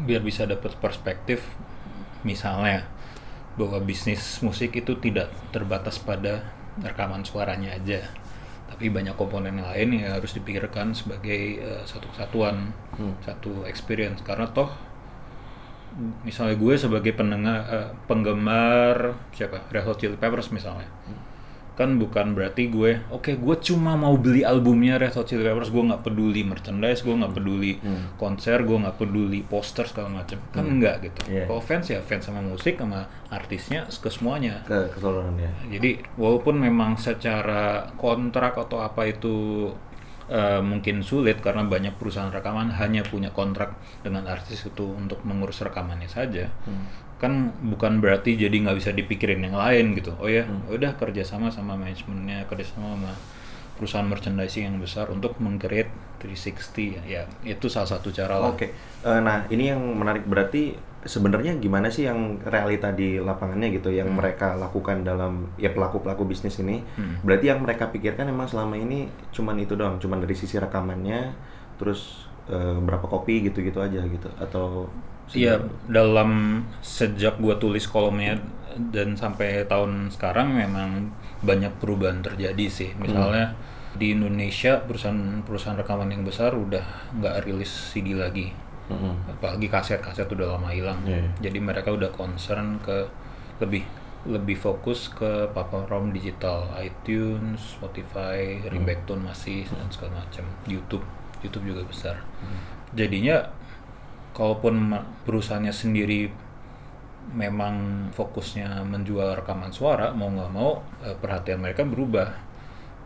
biar 0.07 0.23
bisa 0.23 0.47
dapat 0.47 0.79
perspektif 0.79 1.45
misalnya 2.23 2.87
bahwa 3.59 3.83
bisnis 3.83 4.39
musik 4.41 4.79
itu 4.79 4.97
tidak 5.03 5.35
terbatas 5.51 5.99
pada 5.99 6.47
rekaman 6.79 7.27
suaranya 7.27 7.75
aja. 7.75 8.07
Tapi 8.71 8.87
banyak 8.87 9.19
komponen 9.19 9.59
lain 9.59 9.99
yang 9.99 10.15
harus 10.15 10.31
dipikirkan 10.31 10.95
sebagai 10.95 11.59
eh, 11.59 11.83
satu 11.83 12.07
kesatuan, 12.15 12.71
satu 13.27 13.67
experience 13.67 14.23
karena 14.23 14.47
toh 14.47 14.71
misalnya 16.23 16.55
gue 16.55 16.75
sebagai 16.79 17.13
pendengar 17.13 17.59
eh, 17.67 17.89
penggemar 18.07 19.19
siapa? 19.35 19.67
Red 19.69 19.85
Hot 19.87 19.99
Chili 19.99 20.17
Peppers 20.17 20.55
misalnya. 20.55 20.87
Kan 21.79 21.97
bukan 21.97 22.37
berarti 22.37 22.69
gue 22.69 23.01
oke 23.09 23.41
gue 23.41 23.57
cuma 23.65 23.97
mau 23.97 24.13
beli 24.21 24.45
albumnya 24.45 25.01
Red 25.01 25.17
Hot 25.17 25.25
Chili 25.25 25.41
Peppers 25.41 25.73
gue 25.73 25.81
nggak 25.81 26.05
peduli 26.05 26.45
merchandise 26.45 27.01
gue 27.01 27.15
nggak 27.17 27.33
peduli 27.33 27.81
konser 28.21 28.61
gue 28.69 28.77
nggak 28.77 28.97
peduli 29.01 29.41
poster 29.41 29.89
segala 29.89 30.21
macam. 30.21 30.39
Kan 30.53 30.77
enggak 30.77 31.09
gitu. 31.09 31.21
Iya. 31.33 31.49
kalau 31.49 31.63
fans 31.65 31.89
ya 31.89 32.05
fans 32.05 32.29
sama 32.29 32.45
musik 32.45 32.77
sama 32.77 33.09
artisnya 33.33 33.89
ke 33.89 34.09
semuanya. 34.13 34.61
Ke 34.69 34.93
keseluruhan 34.93 35.41
ya. 35.41 35.51
jadi 35.79 36.05
walaupun 36.21 36.61
memang 36.61 37.01
secara 37.01 37.89
kontrak 37.97 38.61
atau 38.61 38.85
apa 38.85 39.09
itu 39.09 39.73
eh, 40.31 40.63
mungkin 40.63 41.03
sulit 41.03 41.43
karena 41.43 41.67
banyak 41.67 41.99
perusahaan 41.99 42.31
rekaman 42.31 42.71
hanya 42.79 43.03
punya 43.03 43.35
kontrak 43.35 43.75
dengan 44.07 44.31
artis 44.31 44.63
itu 44.65 44.87
untuk 44.87 45.21
mengurus 45.27 45.61
rekamannya 45.61 46.07
saja, 46.07 46.49
kan 47.21 47.53
bukan 47.61 48.01
berarti 48.01 48.39
jadi 48.39 48.55
nggak 48.55 48.79
bisa 48.81 48.95
dipikirin 48.97 49.45
yang 49.45 49.59
lain 49.59 49.93
gitu. 49.99 50.17
Oh 50.17 50.31
ya, 50.31 50.49
udah 50.71 50.97
kerjasama 50.97 51.53
sama 51.53 51.77
manajemennya, 51.77 52.49
kerjasama 52.49 52.97
sama 52.97 53.13
perusahaan 53.81 54.05
merchandising 54.05 54.69
yang 54.69 54.77
besar 54.77 55.09
untuk 55.09 55.41
meng-create 55.41 55.89
360 56.21 57.01
ya, 57.09 57.25
ya 57.25 57.55
itu 57.57 57.67
salah 57.73 57.89
satu 57.89 58.13
cara 58.13 58.37
lah. 58.37 58.53
Oke. 58.53 58.77
Eh, 59.01 59.21
nah, 59.25 59.49
ini 59.49 59.73
yang 59.73 59.81
menarik 59.81 60.29
berarti 60.29 60.77
sebenarnya 61.01 61.57
gimana 61.57 61.89
sih 61.89 62.05
yang 62.05 62.37
realita 62.45 62.93
di 62.93 63.17
lapangannya 63.17 63.73
gitu 63.73 63.89
yang 63.89 64.13
mereka 64.13 64.53
lakukan 64.57 65.01
dalam 65.01 65.49
ya 65.57 65.73
pelaku-pelaku 65.73 66.29
bisnis 66.29 66.61
ini? 66.61 66.85
Berarti 67.25 67.49
yang 67.49 67.65
mereka 67.65 67.89
pikirkan 67.89 68.29
emang 68.29 68.49
selama 68.49 68.77
ini 68.77 69.09
cuman 69.33 69.57
itu 69.61 69.77
doang, 69.77 69.97
cuman 69.97 70.21
dari 70.21 70.37
sisi 70.37 70.61
rekamannya 70.61 71.33
terus 71.81 72.29
eh, 72.53 72.77
berapa 72.77 73.09
kopi 73.09 73.49
gitu-gitu 73.49 73.81
aja 73.81 74.05
gitu 74.05 74.29
atau 74.37 74.89
Iya, 75.31 75.63
dalam 75.87 76.63
sejak 76.83 77.39
gua 77.39 77.55
tulis 77.55 77.87
kolomnya 77.87 78.35
dan 78.91 79.15
sampai 79.15 79.63
tahun 79.71 80.11
sekarang 80.11 80.59
memang 80.59 81.15
banyak 81.47 81.71
perubahan 81.79 82.19
terjadi 82.19 82.67
sih. 82.67 82.91
Misalnya 82.99 83.55
di 83.95 84.15
Indonesia 84.15 84.83
perusahaan-perusahaan 84.83 85.79
rekaman 85.83 86.11
yang 86.11 86.23
besar 86.27 86.55
udah 86.55 86.83
nggak 87.15 87.47
rilis 87.47 87.71
CD 87.71 88.19
lagi. 88.19 88.51
Mm-mm. 88.91 89.15
Apalagi 89.31 89.71
kaset-kaset 89.71 90.27
udah 90.27 90.59
lama 90.59 90.69
hilang. 90.75 90.99
Iya. 91.07 91.25
Jadi 91.39 91.59
mereka 91.63 91.95
udah 91.95 92.11
concern 92.11 92.83
ke 92.83 93.07
lebih 93.63 93.87
lebih 94.29 94.59
fokus 94.59 95.09
ke 95.09 95.49
platform 95.57 96.13
digital, 96.13 96.69
iTunes, 96.77 97.81
Spotify, 97.81 98.61
Ringbackton 98.69 99.25
masih 99.25 99.65
dan 99.65 99.89
segala 99.89 100.21
macam. 100.21 100.45
YouTube, 100.69 101.07
YouTube 101.41 101.73
juga 101.73 101.89
besar. 101.89 102.21
Jadinya 102.93 103.49
kalaupun 104.37 104.93
perusahaannya 105.25 105.73
sendiri 105.73 106.29
memang 107.31 108.09
fokusnya 108.13 108.83
menjual 108.85 109.39
rekaman 109.39 109.71
suara 109.71 110.11
mau 110.11 110.29
nggak 110.29 110.51
mau 110.51 110.83
eh, 111.07 111.15
perhatian 111.15 111.63
mereka 111.63 111.87
berubah 111.87 112.51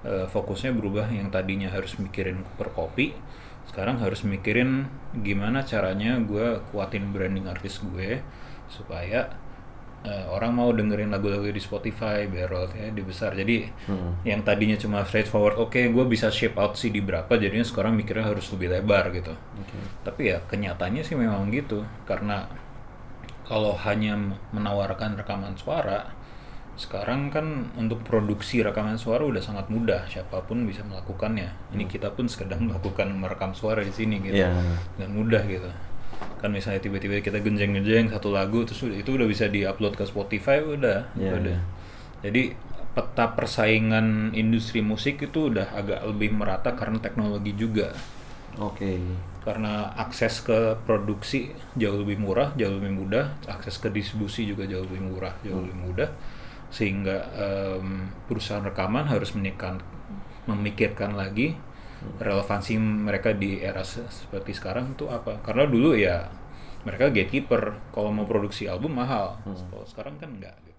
Eh, 0.04 0.28
fokusnya 0.28 0.76
berubah 0.76 1.08
yang 1.08 1.32
tadinya 1.32 1.72
harus 1.72 1.96
mikirin 1.96 2.44
per 2.60 2.68
kopi 2.76 3.16
sekarang 3.70 3.98
harus 3.98 4.22
mikirin 4.22 4.86
gimana 5.24 5.64
caranya 5.64 6.20
gue 6.20 6.60
kuatin 6.70 7.10
branding 7.10 7.48
artis 7.48 7.80
gue 7.80 8.20
supaya 8.68 9.30
eh, 10.04 10.26
orang 10.28 10.52
mau 10.52 10.68
dengerin 10.70 11.08
lagu-lagu 11.08 11.48
di 11.48 11.62
Spotify 11.62 12.28
biar 12.28 12.48
royalty 12.50 12.92
di 12.92 13.02
besar 13.02 13.32
jadi 13.32 13.70
yang 14.22 14.44
tadinya 14.44 14.76
cuma 14.76 15.02
straightforward 15.06 15.56
oke 15.56 15.80
gue 15.80 16.04
bisa 16.06 16.28
ship 16.28 16.54
out 16.60 16.76
CD 16.76 17.00
berapa 17.00 17.30
jadinya 17.40 17.64
sekarang 17.64 17.96
mikirnya 17.96 18.28
harus 18.30 18.46
lebih 18.52 18.68
lebar 18.74 19.10
gitu. 19.16 19.32
Tapi 20.04 20.22
ya 20.34 20.38
kenyataannya 20.44 21.02
sih 21.02 21.16
memang 21.16 21.48
gitu. 21.50 21.82
Karena 22.04 22.44
kalau 23.44 23.76
hanya 23.84 24.16
menawarkan 24.52 25.20
rekaman 25.20 25.56
suara 25.56 26.08
sekarang 26.74 27.30
kan 27.30 27.70
untuk 27.78 28.02
produksi 28.02 28.58
rekaman 28.60 28.98
suara 28.98 29.22
udah 29.22 29.38
sangat 29.38 29.70
mudah 29.70 30.06
siapa 30.10 30.42
pun 30.42 30.66
bisa 30.66 30.82
melakukannya. 30.82 31.50
Ini 31.70 31.84
kita 31.86 32.10
pun 32.12 32.26
sedang 32.26 32.62
melakukan 32.68 33.14
merekam 33.14 33.54
suara 33.54 33.80
di 33.80 33.94
sini 33.94 34.18
gitu. 34.20 34.42
Iya. 34.42 34.50
dan 34.98 35.08
mudah 35.14 35.42
gitu. 35.46 35.70
Kan 36.42 36.50
misalnya 36.50 36.82
tiba-tiba 36.82 37.18
kita 37.18 37.38
genjeng-genjeng 37.38 38.10
satu 38.10 38.30
lagu 38.30 38.62
terus 38.66 38.82
itu 38.86 39.10
udah 39.14 39.26
bisa 39.26 39.46
diupload 39.48 39.94
ke 39.94 40.04
Spotify 40.04 40.60
udah 40.60 41.10
Iya, 41.16 41.32
udah. 41.34 41.56
iya. 41.56 41.60
jadi 42.24 42.42
peta 42.94 43.34
persaingan 43.34 44.30
industri 44.32 44.78
musik 44.78 45.18
itu 45.18 45.50
udah 45.50 45.74
agak 45.74 46.06
lebih 46.06 46.30
merata 46.30 46.74
karena 46.78 47.02
teknologi 47.02 47.54
juga. 47.54 47.90
Oke. 48.54 49.02
karena 49.44 49.92
akses 50.00 50.40
ke 50.40 50.72
produksi 50.88 51.52
jauh 51.76 52.00
lebih 52.00 52.16
murah, 52.16 52.56
jauh 52.56 52.80
lebih 52.80 52.96
mudah, 52.96 53.36
akses 53.44 53.76
ke 53.76 53.92
distribusi 53.92 54.48
juga 54.48 54.64
jauh 54.64 54.88
lebih 54.88 55.04
murah, 55.04 55.36
jauh 55.44 55.60
lebih 55.60 55.76
mudah, 55.84 56.08
sehingga 56.74 57.30
em, 57.38 58.10
perusahaan 58.26 58.66
rekaman 58.66 59.06
harus 59.06 59.30
menekan, 59.38 59.78
memikirkan 60.50 61.14
lagi 61.14 61.54
relevansi 62.18 62.76
mereka 62.82 63.30
di 63.30 63.62
era 63.62 63.86
se- 63.86 64.10
seperti 64.10 64.58
sekarang 64.58 64.98
itu 64.98 65.06
apa? 65.06 65.38
Karena 65.46 65.70
dulu 65.70 65.94
ya 65.94 66.28
mereka 66.82 67.08
gatekeeper, 67.14 67.78
kalau 67.94 68.10
mau 68.12 68.26
produksi 68.26 68.66
album 68.66 68.98
mahal, 68.98 69.40
kalau 69.46 69.86
sekarang 69.88 70.18
kan 70.20 70.34
enggak. 70.34 70.52
Gitu. 70.66 70.74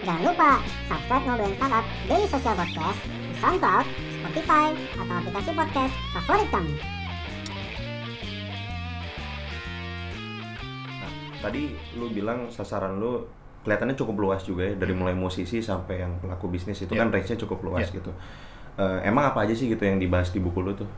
Jangan 0.00 0.22
lupa 0.32 0.50
subscribe 0.88 1.24
Ngobrolin 1.28 1.54
Startup 1.60 1.84
Daily 2.08 2.28
Social 2.28 2.56
Podcast 2.56 3.00
di 3.04 3.34
SoundCloud, 3.40 3.86
Spotify, 4.20 4.66
atau 4.96 5.14
aplikasi 5.16 5.50
podcast 5.52 5.94
favorit 6.16 6.48
kamu. 6.48 6.99
Tadi 11.40 11.72
lu 11.96 12.08
bilang 12.08 12.46
sasaran 12.48 12.96
lu 12.96 13.24
kelihatannya 13.60 13.92
cukup 13.92 14.16
luas 14.16 14.40
juga 14.40 14.64
ya 14.64 14.74
dari 14.76 14.96
mulai 14.96 15.12
musisi 15.12 15.60
sampai 15.60 16.00
yang 16.00 16.16
pelaku 16.16 16.48
bisnis 16.48 16.80
itu 16.80 16.92
Iya. 16.92 17.04
kan 17.04 17.08
range-nya 17.12 17.36
cukup 17.36 17.60
luas 17.60 17.88
Iya. 17.88 18.00
gitu. 18.00 18.12
Eh, 18.80 18.98
emang 19.04 19.28
apa 19.28 19.44
aja 19.44 19.52
sih 19.52 19.68
gitu 19.68 19.84
yang 19.84 20.00
dibahas 20.00 20.32
di 20.32 20.40
buku 20.40 20.64
lu 20.64 20.72
tuh? 20.72 20.88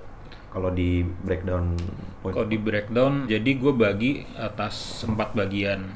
Kalau 0.53 0.69
di 0.71 1.03
breakdown. 1.03 1.75
Kalau 2.23 2.45
di 2.45 2.61
breakdown, 2.61 3.25
jadi 3.27 3.51
gue 3.57 3.73
bagi 3.73 4.23
atas 4.37 5.03
empat 5.03 5.33
bagian. 5.33 5.91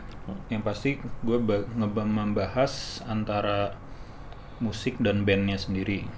Yang 0.51 0.63
pasti 0.65 0.91
gue 1.23 1.39
membahas 2.03 3.05
antara 3.07 3.77
musik 4.59 4.97
dan 4.99 5.23
bandnya 5.23 5.61
sendiri. 5.61 6.09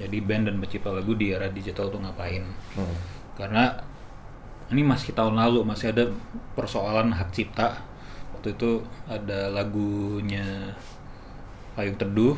Jadi 0.00 0.16
band 0.24 0.48
dan 0.48 0.56
pencipta 0.62 0.94
lagu 0.94 1.12
di 1.12 1.34
era 1.34 1.50
digital 1.50 1.92
tuh 1.92 2.00
ngapain? 2.00 2.46
Hmm. 2.72 2.96
Karena 3.36 3.84
ini 4.70 4.82
masih 4.82 5.10
tahun 5.12 5.34
lalu 5.34 5.62
masih 5.62 5.90
ada 5.90 6.04
persoalan 6.54 7.10
hak 7.10 7.30
cipta 7.30 7.78
waktu 8.32 8.54
itu 8.54 8.70
ada 9.06 9.50
lagunya 9.50 10.74
Payung 11.74 11.96
Teduh 11.96 12.36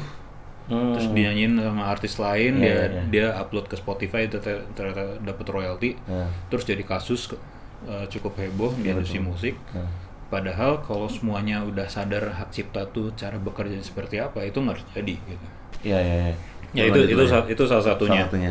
Hmm. 0.62 0.94
terus 0.94 1.10
dinyanyiin 1.10 1.58
sama 1.58 1.90
artis 1.90 2.14
lain 2.16 2.62
Iya, 2.62 2.62
dia 2.62 2.70
iya, 2.70 2.86
iya. 2.86 3.02
dia 3.10 3.26
upload 3.34 3.66
ke 3.66 3.74
Spotify 3.74 4.30
ternyata, 4.30 5.18
dapat 5.18 5.46
royalti 5.50 5.98
Nah. 6.06 6.30
terus 6.48 6.62
jadi 6.62 6.86
kasus 6.86 7.34
eh, 7.82 8.06
cukup 8.06 8.38
heboh 8.38 8.70
di 8.78 8.86
Iya, 8.86 8.94
industri 8.94 9.18
betul. 9.18 9.28
musik 9.34 9.54
Nah. 9.74 9.90
padahal 10.30 10.78
kalau 10.80 11.10
semuanya 11.10 11.66
udah 11.66 11.90
sadar 11.90 12.30
hak 12.30 12.54
cipta 12.54 12.86
tuh 12.86 13.10
cara 13.12 13.42
bekerja 13.42 13.74
seperti 13.82 14.22
apa 14.22 14.38
itu 14.46 14.54
nggak 14.54 14.78
harus 14.78 14.86
jadi 14.94 15.14
gitu 15.18 15.46
Iya, 15.82 15.98
iya, 15.98 16.14
iya. 16.30 16.34
ya 16.78 16.82
itu 16.94 17.00
itu 17.10 17.24
sa- 17.26 17.44
itu 17.44 17.62
salah 17.66 17.82
satunya 17.84 18.22
Salah 18.22 18.26
satunya. 18.30 18.50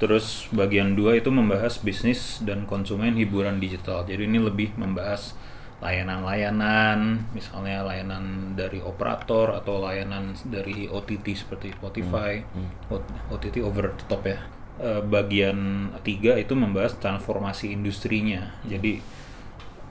Terus 0.00 0.48
bagian 0.50 0.96
dua 0.96 1.20
itu 1.20 1.28
membahas 1.28 1.76
bisnis 1.76 2.40
dan 2.40 2.64
konsumen 2.64 3.14
hiburan 3.20 3.60
digital. 3.60 4.08
Jadi 4.08 4.24
ini 4.24 4.40
lebih 4.40 4.72
membahas 4.80 5.36
layanan-layanan, 5.80 7.28
misalnya 7.32 7.84
layanan 7.84 8.52
dari 8.56 8.80
operator 8.80 9.56
atau 9.56 9.80
layanan 9.80 10.36
dari 10.48 10.88
OTT 10.88 11.36
seperti 11.36 11.72
Spotify, 11.72 12.40
O- 12.92 13.04
OTT 13.32 13.60
over 13.60 13.92
the 13.92 14.04
top 14.08 14.24
ya. 14.24 14.40
Eh, 14.80 15.04
bagian 15.04 15.92
tiga 16.00 16.36
itu 16.40 16.56
membahas 16.56 16.96
transformasi 16.96 17.72
industrinya. 17.76 18.56
Jadi 18.64 19.00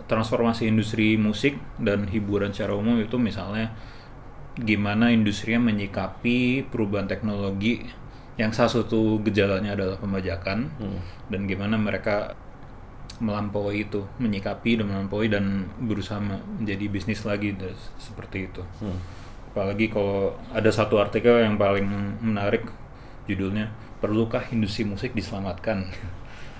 transformasi 0.10 0.66
industri 0.66 1.14
musik 1.22 1.62
dan 1.78 2.10
hiburan 2.10 2.50
secara 2.50 2.74
umum 2.74 2.98
itu 2.98 3.22
misalnya 3.22 3.70
gimana 4.58 5.14
industrinya 5.14 5.62
menyikapi 5.70 6.66
perubahan 6.68 7.06
teknologi 7.06 7.86
yang 8.40 8.56
salah 8.56 8.72
satu 8.72 9.20
gejalanya 9.20 9.76
adalah 9.76 10.00
pembajakan. 10.00 10.72
Dan 11.28 11.44
gimana 11.44 11.76
mereka 11.76 12.34
melampaui 13.20 13.84
itu 13.84 14.00
menyikapi 14.16 14.80
dan 14.80 14.88
melampaui 14.88 15.28
dan 15.28 15.68
berusaha 15.78 16.24
menjadi 16.24 16.88
bisnis 16.88 17.28
lagi 17.28 17.52
dan 17.52 17.76
seperti 18.00 18.48
itu. 18.48 18.64
Apalagi 19.52 19.92
kalau 19.92 20.40
ada 20.50 20.72
satu 20.72 20.98
artikel 20.98 21.44
yang 21.44 21.60
paling 21.60 21.84
menarik 22.24 22.64
judulnya 23.28 23.68
perlukah 24.00 24.48
industri 24.50 24.88
musik 24.88 25.12
diselamatkan? 25.12 25.84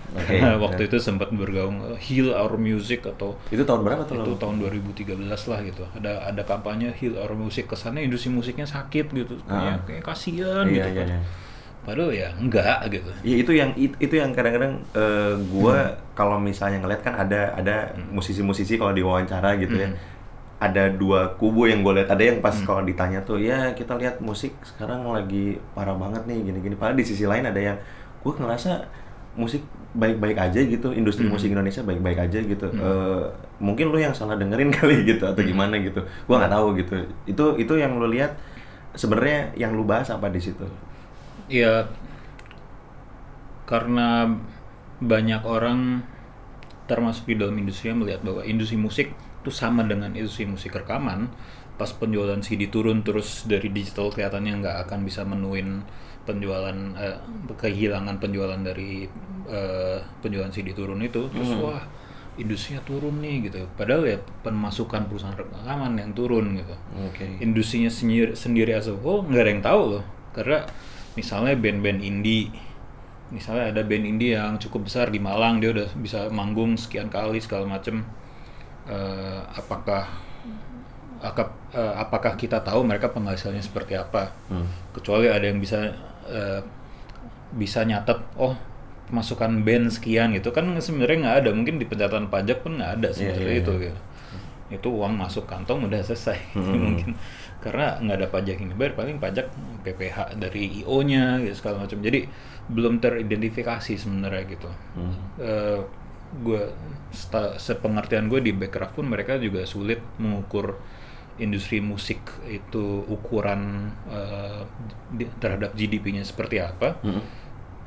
Oke, 0.10 0.42
Karena 0.42 0.58
waktu 0.58 0.82
ya. 0.84 0.88
itu 0.90 0.98
sempat 0.98 1.30
bergaung 1.30 1.86
uh, 1.86 1.94
heal 1.94 2.34
our 2.34 2.58
music 2.58 3.06
atau 3.06 3.38
Itu 3.54 3.62
tahun 3.62 3.86
berapa 3.86 4.10
tuh? 4.10 4.18
itu 4.18 4.42
tahun 4.42 4.58
2013 4.58 5.06
lah 5.22 5.60
gitu. 5.62 5.86
Ada 5.94 6.34
ada 6.34 6.42
kampanye 6.42 6.90
heal 6.98 7.14
our 7.14 7.38
music. 7.38 7.70
Kesannya 7.70 8.10
industri 8.10 8.34
musiknya 8.34 8.66
sakit 8.66 9.06
gitu. 9.06 9.38
Ah. 9.46 9.78
kayak, 9.78 9.80
kayak 9.86 10.04
kasihan 10.04 10.66
Iya, 10.66 10.74
gitu 10.82 10.90
iya, 10.90 10.98
kan. 10.98 11.08
iya. 11.14 11.20
Padahal 11.80 12.12
ya 12.12 12.30
enggak 12.36 12.80
gitu 12.88 13.10
Ya 13.24 13.36
itu 13.40 13.52
yang 13.52 13.72
it- 13.74 13.98
itu 13.98 14.16
yang 14.16 14.30
kadang-kadang 14.32 14.78
eh, 14.94 15.34
gua 15.50 15.78
Hmm. 15.80 15.96
kalau 16.14 16.38
misalnya 16.38 16.80
ngeliat 16.80 17.02
kan 17.02 17.16
ada 17.16 17.54
ada 17.54 17.76
musisi-musisi 18.10 18.76
kalau 18.76 18.92
diwawancara 18.92 19.56
gitu 19.58 19.76
ya. 19.76 19.90
Hmm. 19.90 19.98
Ada 20.60 20.92
dua 20.92 21.40
kubu 21.40 21.66
yang 21.66 21.80
gue 21.82 21.96
lihat 21.96 22.12
ada 22.12 22.20
yang 22.20 22.44
pas 22.44 22.52
Hmm. 22.52 22.68
kalau 22.68 22.82
ditanya 22.84 23.24
tuh 23.24 23.40
ya 23.40 23.72
kita 23.72 23.96
lihat 23.96 24.20
musik 24.20 24.52
sekarang 24.62 25.08
lagi 25.08 25.56
parah 25.72 25.96
banget 25.96 26.28
nih 26.28 26.44
gini-gini. 26.46 26.76
Padahal 26.76 27.00
di 27.00 27.08
sisi 27.08 27.24
lain 27.24 27.48
ada 27.48 27.56
yang 27.56 27.80
gue 28.20 28.34
ngerasa 28.36 28.84
musik 29.34 29.64
baik-baik 29.90 30.36
aja 30.36 30.60
gitu, 30.60 30.92
industri 30.92 31.26
Hmm. 31.26 31.34
musik 31.34 31.48
Indonesia 31.48 31.80
baik-baik 31.80 32.20
aja 32.22 32.40
gitu. 32.44 32.68
Eh, 32.68 33.24
mungkin 33.58 33.88
lu 33.88 33.98
yang 33.98 34.12
salah 34.12 34.36
dengerin 34.36 34.68
kali 34.76 35.08
gitu 35.08 35.24
atau 35.24 35.40
Hmm. 35.40 35.48
gimana 35.48 35.80
gitu. 35.80 36.04
Gua 36.28 36.44
nggak 36.44 36.52
tahu 36.52 36.68
gitu. 36.76 36.94
Itu 37.26 37.46
itu 37.56 37.74
yang 37.74 37.96
lu 37.96 38.12
lihat 38.12 38.36
sebenarnya 38.94 39.56
yang 39.56 39.72
lu 39.72 39.88
bahas 39.88 40.12
apa 40.12 40.28
di 40.28 40.44
situ? 40.44 40.68
Ya 41.50 41.90
karena 43.66 44.38
banyak 45.00 45.42
orang 45.46 46.02
termasuk 46.90 47.30
di 47.30 47.38
dalam 47.38 47.54
industri 47.58 47.94
yang 47.94 48.02
melihat 48.02 48.26
bahwa 48.26 48.42
industri 48.42 48.82
musik 48.82 49.14
itu 49.14 49.52
sama 49.54 49.86
dengan 49.86 50.12
industri 50.18 50.50
musik 50.50 50.74
rekaman. 50.74 51.30
Pas 51.78 51.94
penjualan 51.96 52.42
CD 52.44 52.68
turun 52.68 53.06
terus 53.06 53.48
dari 53.48 53.72
digital 53.72 54.12
kelihatannya 54.12 54.60
nggak 54.60 54.78
akan 54.90 55.00
bisa 55.06 55.24
menuin 55.24 55.86
penjualan 56.28 56.76
eh, 57.00 57.18
kehilangan 57.56 58.20
penjualan 58.20 58.60
dari 58.60 59.08
eh, 59.48 60.00
penjualan 60.20 60.52
CD 60.52 60.76
turun 60.76 61.00
itu. 61.00 61.30
Terus 61.32 61.56
wah 61.62 61.80
industrinya 62.36 62.84
turun 62.84 63.22
nih 63.24 63.48
gitu. 63.48 63.64
Padahal 63.80 64.04
ya 64.10 64.18
pemasukan 64.44 65.08
perusahaan 65.08 65.38
rekaman 65.38 65.96
yang 65.96 66.12
turun 66.12 66.58
gitu. 66.58 66.76
Oke. 67.00 67.40
industrinya 67.40 67.88
sendiri, 67.88 68.36
sendiri 68.36 68.76
as 68.76 68.92
a 68.92 68.96
whole 68.98 69.24
nggak 69.24 69.44
ada 69.46 69.52
yang 69.56 69.64
tahu 69.64 69.82
loh. 69.96 70.04
Karena 70.36 70.68
misalnya 71.20 71.60
band-band 71.60 72.00
indie. 72.00 72.48
Misalnya 73.30 73.76
ada 73.76 73.82
band 73.84 74.08
indie 74.08 74.34
yang 74.34 74.56
cukup 74.56 74.88
besar 74.88 75.12
di 75.12 75.20
Malang 75.20 75.60
dia 75.60 75.76
udah 75.76 75.92
bisa 76.00 76.32
manggung 76.32 76.80
sekian 76.80 77.12
kali 77.12 77.44
segala 77.44 77.68
macem. 77.68 78.08
Eh, 78.88 79.42
apakah 79.54 80.08
akap- 81.20 81.60
eh, 81.76 81.94
apakah 82.00 82.40
kita 82.40 82.64
tahu 82.64 82.88
mereka 82.88 83.12
penghasilannya 83.12 83.62
seperti 83.62 84.00
apa? 84.00 84.32
Hmm. 84.48 84.66
kecuali 84.96 85.28
ada 85.30 85.46
yang 85.46 85.60
bisa 85.60 85.92
eh, 86.32 86.62
bisa 87.54 87.84
nyatet 87.84 88.18
oh 88.40 88.56
masukan 89.12 89.62
band 89.62 89.94
sekian 89.94 90.34
gitu. 90.34 90.50
Kan 90.56 90.74
sebenarnya 90.80 91.18
nggak 91.28 91.38
ada. 91.46 91.50
Mungkin 91.54 91.76
di 91.78 91.86
pencatatan 91.86 92.32
pajak 92.34 92.66
pun 92.66 92.80
nggak 92.80 92.92
ada 92.98 93.10
iya, 93.14 93.34
itu 93.36 93.42
iya. 93.46 93.54
gitu. 93.62 93.74
Itu 94.70 94.88
uang 94.94 95.18
masuk 95.18 95.46
kantong 95.46 95.86
udah 95.86 96.02
selesai. 96.02 96.56
Mungkin 96.58 97.14
karena 97.60 98.00
nggak 98.00 98.18
ada 98.18 98.28
pajak 98.28 98.56
yang 98.56 98.72
dibayar 98.72 98.94
paling 98.96 99.20
pajak 99.20 99.52
PPH 99.84 100.40
dari 100.40 100.84
IO 100.84 101.04
nya 101.04 101.40
gitu 101.40 101.56
segala 101.60 101.84
macam. 101.84 102.00
Jadi 102.00 102.24
belum 102.70 102.98
teridentifikasi 102.98 103.94
sebenarnya 103.96 104.44
gitu. 104.48 104.70
Eh, 105.38 105.80
gue 106.40 106.62
sepengertian 107.58 108.30
gue 108.30 108.40
di 108.40 108.54
backcraft 108.54 108.94
pun 108.96 109.10
mereka 109.10 109.36
juga 109.36 109.66
sulit 109.66 110.00
mengukur 110.22 110.78
industri 111.40 111.80
musik 111.80 112.20
itu 112.46 113.04
ukuran 113.08 113.92
eh, 114.08 114.64
di- 115.10 115.32
terhadap 115.40 115.74
GDP-nya 115.74 116.24
seperti 116.24 116.60
apa. 116.60 117.00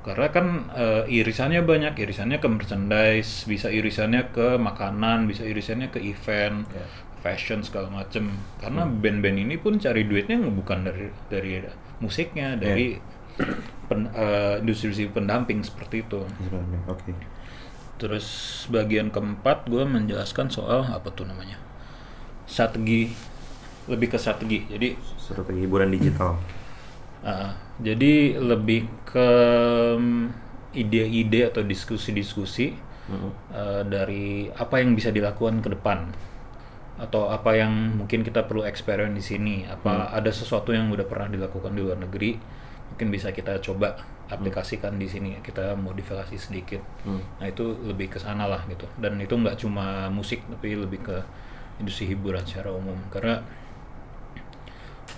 Karena 0.02 0.28
kan 0.28 0.46
eh, 0.74 1.04
irisannya 1.08 1.62
banyak. 1.62 1.94
Irisannya 1.94 2.42
ke 2.42 2.48
merchandise 2.48 3.46
bisa 3.46 3.70
irisannya 3.70 4.35
ke 4.35 4.58
makanan 4.58 5.24
bisa 5.24 5.46
irisannya 5.46 5.88
ke 5.88 6.00
event 6.02 6.66
fashion 7.22 7.62
segala 7.62 7.88
macem. 7.88 8.28
Karena 8.58 8.85
band-band 8.85 9.38
ini 9.38 9.54
pun 9.56 9.78
cari 9.78 10.04
duitnya 10.04 10.42
bukan 10.42 10.85
dari 10.85 11.06
dari 11.30 11.62
musiknya 12.02 12.58
dari 12.58 12.98
pen- 13.88 14.12
eh, 14.12 14.61
industri 14.61 15.06
pendamping 15.08 15.62
seperti 15.62 16.04
itu. 16.04 16.20
Oke. 16.90 17.14
terus 18.02 18.26
bagian 18.66 19.14
keempat 19.14 19.70
gue 19.70 19.87
menjelaskan 19.87 20.50
soal 20.50 20.82
apa 20.90 21.14
tuh 21.14 21.22
namanya 21.22 21.54
strategi 22.50 23.14
lebih 23.87 24.11
ke 24.11 24.18
strategi 24.18 24.66
jadi 24.66 24.98
Strategi 25.14 25.62
hiburan 25.62 25.94
digital. 25.94 26.35
Uh, 27.22 27.54
jadi 27.87 28.42
lebih 28.42 28.90
ke 29.06 29.28
mm, 29.94 30.24
ide-ide 30.74 31.46
atau 31.46 31.62
diskusi-diskusi 31.62 32.74
uh, 33.54 33.87
dari 33.87 34.50
apa 34.50 34.82
yang 34.82 34.98
bisa 34.98 35.14
dilakukan 35.14 35.62
ke 35.62 35.70
depan 35.70 36.11
atau 37.00 37.33
apa 37.33 37.57
yang 37.57 37.72
mungkin 37.96 38.20
kita 38.22 38.44
perlu 38.44 38.62
eksperimen 38.62 39.16
di 39.16 39.24
sini? 39.24 39.55
Apa 39.64 40.12
ada 40.12 40.28
sesuatu 40.28 40.70
yang 40.70 40.92
udah 40.92 41.09
pernah 41.09 41.28
dilakukan 41.28 41.72
di 41.72 41.81
luar 41.81 41.98
negeri? 41.98 42.37
Mungkin 42.92 43.09
bisa 43.09 43.33
kita 43.33 43.57
coba 43.61 43.96
aplikasikan 44.28 44.96
di 44.96 45.09
sini 45.09 45.37
kita 45.40 45.76
modifikasi 45.76 46.37
sedikit. 46.37 46.81
Nah 47.40 47.46
itu 47.48 47.64
lebih 47.85 48.12
ke 48.12 48.18
sana 48.20 48.44
lah 48.44 48.64
gitu. 48.68 48.85
Dan 49.00 49.16
itu 49.18 49.33
nggak 49.33 49.57
cuma 49.61 50.09
musik 50.12 50.44
tapi 50.48 50.76
lebih 50.76 51.00
ke 51.00 51.16
industri 51.81 52.12
hiburan 52.12 52.44
secara 52.44 52.72
umum. 52.72 52.96
Karena 53.09 53.40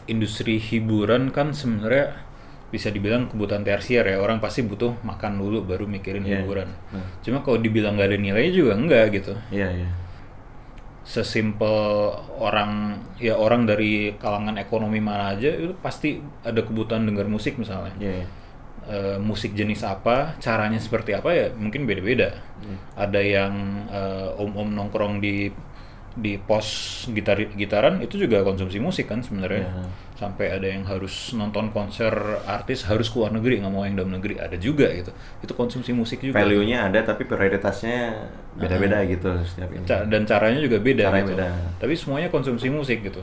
industri 0.07 0.61
hiburan 0.61 1.33
kan 1.33 1.51
sebenarnya 1.57 2.13
bisa 2.69 2.91
dibilang 2.91 3.31
kebutuhan 3.31 3.63
tersier 3.63 4.03
ya. 4.03 4.19
Orang 4.19 4.43
pasti 4.43 4.67
butuh 4.67 4.99
makan 5.07 5.39
dulu 5.39 5.63
baru 5.63 5.87
mikirin 5.87 6.27
Iya. 6.27 6.43
hiburan. 6.43 6.69
Cuma 7.23 7.43
kalau 7.43 7.59
dibilang 7.63 7.95
nggak 7.95 8.09
ada 8.11 8.19
nilainya 8.19 8.53
juga 8.53 8.73
enggak 8.75 9.05
gitu. 9.15 9.33
Iya, 9.55 9.69
iya. 9.71 9.89
Sesimpel 11.05 11.77
orang 12.41 12.97
ya 13.21 13.37
orang 13.37 13.69
dari 13.69 14.17
kalangan 14.17 14.57
ekonomi 14.57 15.05
mana 15.05 15.37
aja 15.37 15.53
itu 15.53 15.77
pasti 15.79 16.17
ada 16.41 16.65
kebutuhan 16.65 17.05
dengar 17.05 17.29
musik 17.29 17.61
misalnya 17.61 17.93
Iya, 18.01 18.25
iya. 18.25 18.27
Eh, 18.85 19.17
musik 19.17 19.57
jenis 19.57 19.81
apa, 19.81 20.37
caranya 20.45 20.77
seperti 20.77 21.17
apa 21.17 21.33
ya 21.33 21.49
mungkin 21.57 21.89
beda-beda. 21.89 22.37
Ada 22.97 23.21
yang 23.21 23.55
eh, 23.89 24.29
om-om 24.37 24.77
nongkrong 24.77 25.25
di 25.25 25.49
di 26.15 26.39
pos 26.39 26.67
gitar 27.11 27.35
gitaran 27.59 27.99
itu 27.99 28.15
juga 28.15 28.47
konsumsi 28.47 28.79
musik 28.79 29.11
kan 29.11 29.19
sebenarnya. 29.23 29.67
Iya. 29.67 29.85
Sampai 30.15 30.47
ada 30.55 30.63
yang 30.71 30.87
harus 30.87 31.35
nonton 31.35 31.75
konser 31.75 32.15
artis 32.47 32.87
harus 32.87 33.11
keluar 33.11 33.35
negeri 33.35 33.59
nggak 33.59 33.73
mau 33.75 33.83
yang 33.83 33.99
dalam 33.99 34.15
negeri 34.15 34.39
ada 34.39 34.55
juga 34.55 34.87
gitu. 34.95 35.11
Itu 35.43 35.53
konsumsi 35.59 35.91
musik 35.91 36.23
juga. 36.23 36.39
Value-nya 36.39 36.87
ada 36.87 37.03
tapi 37.03 37.27
prioritasnya 37.27 38.15
beda-beda 38.55 39.03
gitu 39.11 39.27
setiap 39.43 39.75
ini. 39.75 39.83
Ca- 39.83 40.07
dan 40.07 40.23
caranya 40.23 40.63
juga 40.63 40.79
beda 40.79 41.11
Caranya 41.11 41.23
gitu. 41.27 41.35
beda. 41.35 41.49
Tapi 41.83 41.93
semuanya 41.99 42.29
konsumsi 42.31 42.71
musik 42.71 43.03
gitu. 43.03 43.19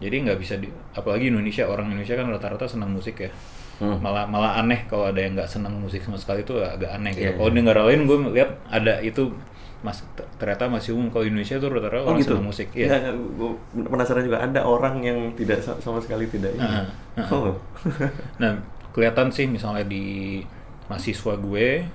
Jadi 0.00 0.16
nggak 0.28 0.38
bisa 0.40 0.56
di, 0.60 0.68
apalagi 0.96 1.28
Indonesia 1.32 1.64
orang 1.68 1.88
Indonesia 1.92 2.16
kan 2.16 2.28
rata-rata 2.28 2.68
senang 2.68 2.92
musik 2.92 3.16
ya. 3.16 3.32
Hmm. 3.80 3.96
Malah 3.96 4.28
malah 4.28 4.60
aneh 4.60 4.84
kalau 4.92 5.08
ada 5.08 5.24
yang 5.24 5.32
nggak 5.40 5.48
senang 5.48 5.72
musik 5.80 6.04
sama 6.04 6.20
sekali 6.20 6.44
itu 6.44 6.52
agak 6.60 6.92
aneh 7.00 7.16
gitu. 7.16 7.32
Iya, 7.32 7.40
Kalau 7.40 7.48
di 7.48 7.56
negara 7.64 7.80
lain 7.88 8.04
gue 8.04 8.18
lihat 8.36 8.60
ada 8.68 9.00
itu 9.00 9.32
mas 9.80 10.04
ter- 10.12 10.28
ternyata 10.36 10.68
masih 10.68 10.92
umum 10.92 11.08
kalau 11.08 11.24
Indonesia 11.24 11.56
tuh 11.56 11.68
rata-rata 11.68 12.04
Oh 12.04 12.08
orang 12.08 12.20
gitu. 12.20 12.36
senang 12.36 12.46
musik 12.46 12.68
ya 12.72 12.86
Ya, 12.86 13.10
gua 13.34 13.56
penasaran 13.72 14.22
juga 14.22 14.38
ada 14.38 14.60
orang 14.60 15.00
yang 15.00 15.18
tidak 15.32 15.60
sa- 15.60 15.78
sama 15.78 15.96
sekali 15.98 16.26
tidak 16.26 16.52
ini. 16.52 16.60
Ah. 16.60 16.84
Oh. 17.28 17.56
Nah, 18.42 18.60
kelihatan 18.90 19.28
sih 19.30 19.46
misalnya 19.46 19.82
di 19.82 20.40
mahasiswa 20.84 21.38
gue 21.38 21.86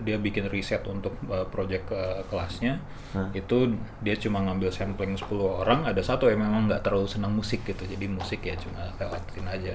dia 0.00 0.16
bikin 0.16 0.48
riset 0.48 0.80
untuk 0.86 1.12
uh, 1.28 1.44
project 1.46 1.92
ke 1.92 2.00
kelasnya 2.26 2.80
Hah? 3.12 3.28
itu 3.30 3.76
dia 4.00 4.16
cuma 4.16 4.40
ngambil 4.40 4.72
sampling 4.72 5.12
10 5.12 5.28
orang 5.60 5.84
ada 5.84 6.00
satu 6.00 6.24
yang 6.24 6.40
memang 6.40 6.64
nggak 6.64 6.80
terlalu 6.80 7.04
senang 7.04 7.36
musik 7.36 7.60
gitu 7.62 7.84
jadi 7.84 8.08
musik 8.08 8.40
ya 8.40 8.56
cuma 8.56 8.88
lewatin 8.96 9.44
aja. 9.44 9.74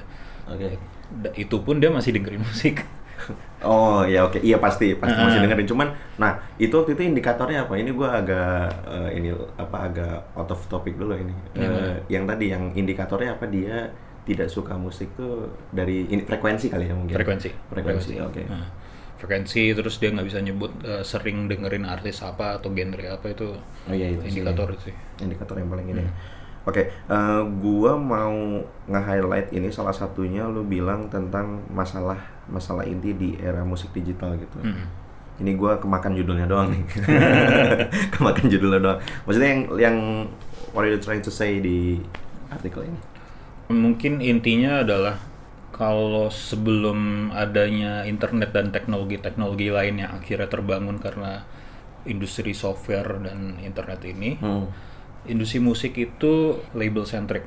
Da- 1.15 1.35
itu 1.37 1.61
pun 1.61 1.77
dia 1.77 1.93
masih 1.93 2.17
dengerin 2.17 2.41
musik 2.49 2.81
Oh 3.65 4.05
ya 4.05 4.29
oke. 4.29 4.37
Iya 4.45 4.61
pasti 4.61 4.93
pasti 4.93 5.17
masih 5.17 5.41
dengerin. 5.41 5.65
Cuman 5.65 5.87
nah 6.21 6.37
itu 6.61 6.69
waktu 6.77 6.93
itu 6.93 7.01
indikatornya 7.01 7.65
apa? 7.65 7.73
Ini 7.73 7.91
gua 7.97 8.21
agak 8.21 8.69
eh, 8.85 9.09
ini 9.17 9.33
apa 9.57 9.77
agak 9.89 10.15
out 10.37 10.53
of 10.53 10.61
topic 10.69 10.93
dulu 11.01 11.17
ini? 11.17 11.33
Eh, 11.57 11.97
yang 12.13 12.29
tadi 12.29 12.53
yang 12.53 12.69
indikatornya 12.77 13.33
apa? 13.33 13.49
Dia 13.49 13.89
tidak 14.25 14.49
suka 14.53 14.77
musik 14.77 15.13
tuh 15.17 15.49
dari 15.73 16.05
ini, 16.09 16.21
frekuensi 16.25 16.69
kali 16.69 16.89
ya 16.89 16.93
mungkin? 16.93 17.15
Frekuensi. 17.17 17.49
Frekuensi 17.73 18.13
oke. 18.21 18.41
Nah, 18.45 18.69
frekuensi 19.17 19.73
terus 19.73 19.97
dia 19.97 20.13
nggak 20.13 20.27
bisa 20.27 20.39
nyebut 20.45 20.71
uh, 20.85 21.01
sering 21.01 21.49
dengerin 21.49 21.89
artis 21.89 22.21
apa 22.21 22.61
atau 22.61 22.69
genre 22.69 23.05
apa 23.09 23.25
itu 23.31 23.49
Oh 23.89 23.93
iya 23.93 24.13
itu 24.13 24.21
sih, 24.29 24.41
indikator 24.41 24.77
ya. 24.77 24.77
sih. 24.89 24.93
Indikator 25.25 25.55
yang 25.57 25.69
paling 25.73 25.87
ini. 25.89 26.03
Hmm. 26.05 26.13
Oke, 26.65 26.89
eh, 26.89 27.41
gua 27.61 27.93
mau 27.93 28.33
nge-highlight 28.89 29.53
ini 29.53 29.69
salah 29.69 29.93
satunya 29.93 30.49
lu 30.49 30.65
bilang 30.65 31.05
tentang 31.13 31.61
masalah 31.69 32.17
masalah 32.49 32.85
inti 32.85 33.11
di 33.13 33.29
era 33.41 33.65
musik 33.65 33.91
digital 33.91 34.37
gitu. 34.37 34.57
Mm. 34.61 34.85
Ini 35.35 35.51
gua 35.59 35.75
kemakan 35.81 36.15
judulnya 36.15 36.47
doang 36.47 36.71
nih. 36.71 36.83
kemakan 38.15 38.45
judulnya 38.47 38.79
doang. 38.79 38.99
Maksudnya 39.27 39.49
yang 39.51 39.61
yang 39.75 39.97
what 40.71 40.87
are 40.87 40.91
you 40.91 41.01
trying 41.01 41.23
to 41.23 41.33
say 41.33 41.59
di 41.59 41.99
artikel 42.47 42.87
ini? 42.87 42.99
Mungkin 43.71 44.21
intinya 44.21 44.85
adalah 44.85 45.17
kalau 45.75 46.31
sebelum 46.31 47.31
adanya 47.35 48.07
internet 48.07 48.55
dan 48.55 48.71
teknologi-teknologi 48.71 49.67
lain 49.75 49.99
yang 49.99 50.15
akhirnya 50.15 50.47
terbangun 50.47 51.03
karena 51.03 51.43
industri 52.07 52.55
software 52.55 53.19
dan 53.19 53.59
internet 53.59 53.99
ini, 54.07 54.39
Hmm. 54.39 54.71
industri 55.27 55.59
musik 55.59 55.99
itu 55.99 56.63
label 56.71 57.03
centric. 57.03 57.43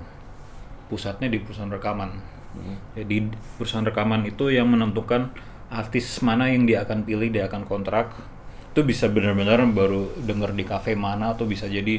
Pusatnya 0.93 1.33
di 1.33 1.41
perusahaan 1.41 1.73
rekaman. 1.73 2.38
Jadi 2.95 3.31
perusahaan 3.57 3.85
rekaman 3.85 4.27
itu 4.27 4.51
yang 4.51 4.69
menentukan 4.69 5.31
artis 5.69 6.21
mana 6.21 6.49
yang 6.49 6.65
dia 6.65 6.83
akan 6.83 7.05
pilih, 7.05 7.29
dia 7.29 7.47
akan 7.47 7.65
kontrak. 7.65 8.13
Itu 8.73 8.83
bisa 8.83 9.09
benar-benar 9.09 9.63
baru 9.71 10.09
denger 10.23 10.55
di 10.55 10.65
kafe 10.65 10.95
mana 10.95 11.35
atau 11.35 11.45
bisa 11.45 11.67
jadi 11.67 11.99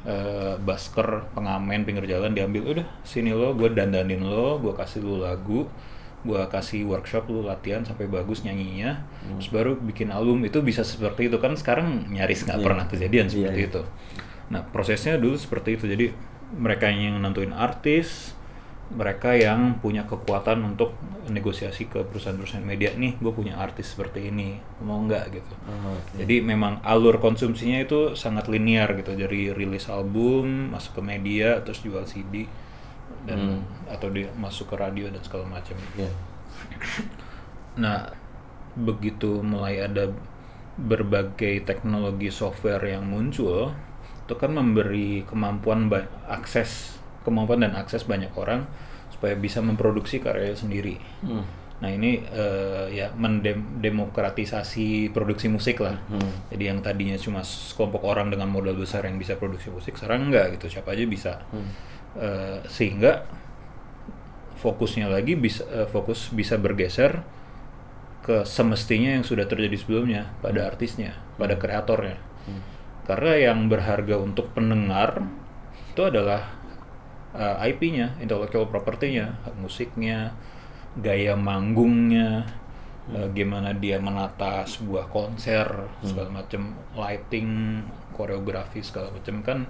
eh, 0.00 0.54
basker, 0.56 1.32
pengamen 1.36 1.84
pinggir 1.84 2.08
jalan 2.08 2.32
diambil 2.32 2.62
udah 2.78 2.86
sini 3.04 3.34
lo, 3.34 3.52
gue 3.52 3.68
dandanin 3.70 4.24
lo, 4.24 4.56
gue 4.56 4.72
kasih 4.72 5.04
lo 5.04 5.20
lagu, 5.20 5.68
gue 6.24 6.40
kasih 6.48 6.88
workshop 6.88 7.28
lu 7.28 7.44
latihan 7.44 7.84
sampai 7.84 8.08
bagus 8.08 8.40
nyanyinya, 8.40 9.04
terus 9.36 9.48
baru 9.52 9.76
bikin 9.76 10.08
album 10.08 10.40
itu 10.44 10.60
bisa 10.60 10.80
seperti 10.80 11.28
itu 11.28 11.36
kan 11.36 11.52
sekarang 11.52 12.08
nyaris 12.08 12.44
nggak 12.48 12.58
Iya. 12.60 12.64
pernah 12.64 12.84
kejadian 12.88 13.26
Iya, 13.28 13.32
seperti 13.32 13.60
iya. 13.60 13.68
itu. 13.68 13.82
Nah 14.48 14.60
prosesnya 14.64 15.20
dulu 15.20 15.36
seperti 15.36 15.76
itu 15.76 15.84
jadi 15.84 16.06
mereka 16.56 16.88
yang 16.88 17.20
nentuin 17.20 17.52
artis, 17.52 18.32
mereka 18.90 19.38
yang 19.38 19.78
punya 19.78 20.02
kekuatan 20.02 20.74
untuk 20.74 20.98
negosiasi 21.30 21.86
ke 21.86 22.02
perusahaan-perusahaan 22.10 22.66
media 22.66 22.90
nih, 22.98 23.14
gue 23.22 23.30
punya 23.30 23.54
artis 23.54 23.94
seperti 23.94 24.34
ini, 24.34 24.58
mau 24.82 24.98
nggak 25.06 25.24
gitu. 25.30 25.54
Oh, 25.70 25.94
oke. 25.94 26.18
Jadi 26.18 26.42
memang 26.42 26.82
alur 26.82 27.22
konsumsinya 27.22 27.78
itu 27.78 28.18
sangat 28.18 28.50
linear 28.50 28.90
gitu 28.98 29.14
dari 29.14 29.54
rilis 29.54 29.86
album 29.86 30.74
masuk 30.74 30.98
ke 30.98 31.02
media 31.06 31.62
terus 31.62 31.86
jual 31.86 32.02
CD 32.02 32.50
dan 33.26 33.62
atau 33.86 34.10
dia 34.10 34.30
masuk 34.34 34.74
ke 34.74 34.76
radio 34.78 35.06
dan 35.06 35.22
segala 35.22 35.46
macam. 35.46 35.78
Iya. 35.94 36.10
Nah, 37.78 38.10
begitu 38.74 39.42
mulai 39.42 39.86
ada 39.86 40.10
berbagai 40.80 41.62
teknologi 41.62 42.32
software 42.32 42.82
yang 42.86 43.06
muncul, 43.06 43.74
itu 44.24 44.34
kan 44.34 44.50
memberi 44.54 45.26
kemampuan 45.26 45.90
akses, 46.26 46.99
kemampuan 47.26 47.64
dan 47.64 47.76
akses 47.76 48.04
banyak 48.08 48.32
orang 48.36 48.64
supaya 49.12 49.36
bisa 49.36 49.60
memproduksi 49.60 50.22
karya 50.22 50.56
sendiri. 50.56 50.96
Hmm. 51.20 51.44
Nah 51.80 51.90
ini 51.92 52.20
eh, 52.20 52.86
ya 52.92 53.12
mendemokratisasi 53.16 55.12
produksi 55.12 55.48
musik 55.48 55.80
lah. 55.80 55.96
Hmm. 56.08 56.32
Jadi 56.52 56.64
yang 56.68 56.80
tadinya 56.84 57.16
cuma 57.16 57.40
sekelompok 57.44 58.04
orang 58.04 58.28
dengan 58.28 58.48
modal 58.52 58.76
besar 58.76 59.04
yang 59.08 59.16
bisa 59.16 59.36
produksi 59.36 59.72
musik, 59.72 59.96
sekarang 59.96 60.28
enggak 60.28 60.56
gitu, 60.56 60.80
siapa 60.80 60.92
aja 60.92 61.04
bisa. 61.08 61.32
Hmm. 61.52 61.68
Eh, 62.20 62.58
sehingga 62.68 63.24
fokusnya 64.60 65.08
lagi 65.08 65.40
bisa 65.40 65.64
eh, 65.72 65.88
fokus 65.88 66.28
bisa 66.32 66.60
bergeser 66.60 67.24
ke 68.20 68.44
semestinya 68.44 69.16
yang 69.16 69.24
sudah 69.24 69.48
terjadi 69.48 69.76
sebelumnya 69.80 70.28
pada 70.44 70.68
artisnya, 70.68 71.16
pada 71.40 71.56
kreatornya. 71.56 72.20
Karena 73.08 73.32
yang 73.50 73.66
berharga 73.66 74.20
untuk 74.20 74.52
pendengar 74.52 75.24
itu 75.90 76.02
adalah 76.04 76.59
eh, 77.34 77.56
IP-nya, 77.70 78.16
intellectual 78.18 78.66
property-nya, 78.66 79.38
hak 79.46 79.54
musiknya, 79.58 80.34
gaya 80.98 81.38
manggungnya, 81.38 82.46
eh, 83.14 83.28
gimana 83.30 83.74
dia 83.74 84.02
menata 84.02 84.66
sebuah 84.66 85.10
konser, 85.10 85.66
segala 86.02 86.42
macam 86.42 86.74
lighting, 86.94 87.80
koreografi 88.14 88.82
segala 88.82 89.08
macam 89.14 89.40
kan 89.40 89.60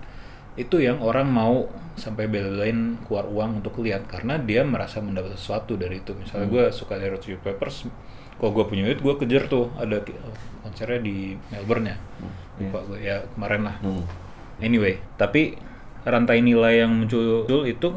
itu 0.58 0.82
yang 0.82 0.98
orang 0.98 1.30
mau 1.30 1.70
sampai 1.94 2.26
bela-belain 2.26 2.98
keluar 3.06 3.22
uang 3.30 3.62
untuk 3.62 3.78
lihat. 3.86 4.10
Karena 4.10 4.34
dia 4.34 4.66
merasa 4.66 4.98
mendapat 4.98 5.38
sesuatu 5.38 5.78
dari 5.78 6.02
itu. 6.02 6.10
Misalnya 6.18 6.50
gue 6.50 6.64
suka 6.74 6.98
Hot 6.98 7.22
Chili 7.22 7.38
Peppers, 7.38 7.86
kalau 8.36 8.50
gue 8.58 8.64
punya 8.66 8.82
duit 8.90 8.98
gue 8.98 9.14
kejar 9.14 9.46
tuh. 9.46 9.70
Ada 9.78 10.02
ki- 10.02 10.18
konsernya 10.66 11.00
di 11.00 11.38
Melbourne 11.54 11.94
ya, 11.94 11.96
lupa 12.58 12.78
gue 12.82 12.98
ya 12.98 13.22
kemarin 13.32 13.62
lah. 13.62 13.76
Hmm. 13.78 14.04
Anyway, 14.60 14.98
tapi 15.14 15.54
rantai 16.02 16.40
nilai 16.40 16.80
yang 16.80 16.92
muncul 16.94 17.44
itu 17.64 17.88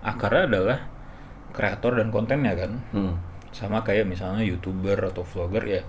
akarnya 0.00 0.44
adalah 0.48 0.78
kreator 1.50 1.98
dan 1.98 2.08
kontennya 2.08 2.54
kan. 2.54 2.72
Hmm. 2.90 3.14
Sama 3.50 3.82
kayak 3.82 4.06
misalnya 4.06 4.40
YouTuber 4.40 5.10
atau 5.10 5.26
vlogger 5.26 5.64
ya 5.66 5.82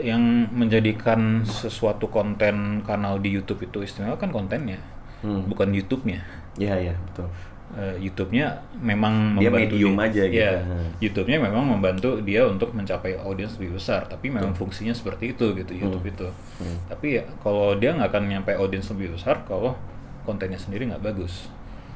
yang 0.00 0.48
menjadikan 0.50 1.44
sesuatu 1.44 2.08
konten 2.08 2.82
kanal 2.82 3.20
di 3.20 3.30
YouTube 3.30 3.62
itu 3.62 3.84
istimewa 3.84 4.16
kan 4.16 4.32
kontennya, 4.32 4.80
Hmm. 5.22 5.44
bukan 5.46 5.70
YouTube-nya. 5.70 6.24
Iya 6.58 6.90
iya 6.90 6.94
betul. 6.98 7.28
Eh, 7.74 7.96
YouTube-nya 8.00 8.54
memang 8.78 9.34
Dia 9.38 9.50
membantu 9.50 9.74
medium 9.76 9.94
dia- 9.94 10.06
aja 10.08 10.22
gitu. 10.26 10.58
Hmm. 10.66 10.88
YouTube-nya 10.98 11.38
memang 11.38 11.64
membantu 11.68 12.10
dia 12.22 12.42
untuk 12.44 12.72
mencapai 12.72 13.18
audiens 13.18 13.54
lebih 13.54 13.78
besar, 13.78 14.08
tapi 14.08 14.30
memang 14.30 14.56
fungsinya 14.56 14.94
seperti 14.94 15.36
itu 15.36 15.52
gitu 15.54 15.72
YouTube 15.76 16.06
itu. 16.08 16.26
Hmm. 16.58 16.78
Tapi 16.88 17.20
ya 17.20 17.24
kalau 17.38 17.76
dia 17.76 17.94
nggak 17.94 18.10
akan 18.10 18.24
nyampe 18.26 18.50
audiens 18.56 18.88
lebih 18.90 19.14
besar 19.14 19.44
kalau 19.44 19.76
kontennya 20.24 20.58
sendiri 20.58 20.88
nggak 20.88 21.04
bagus. 21.04 21.48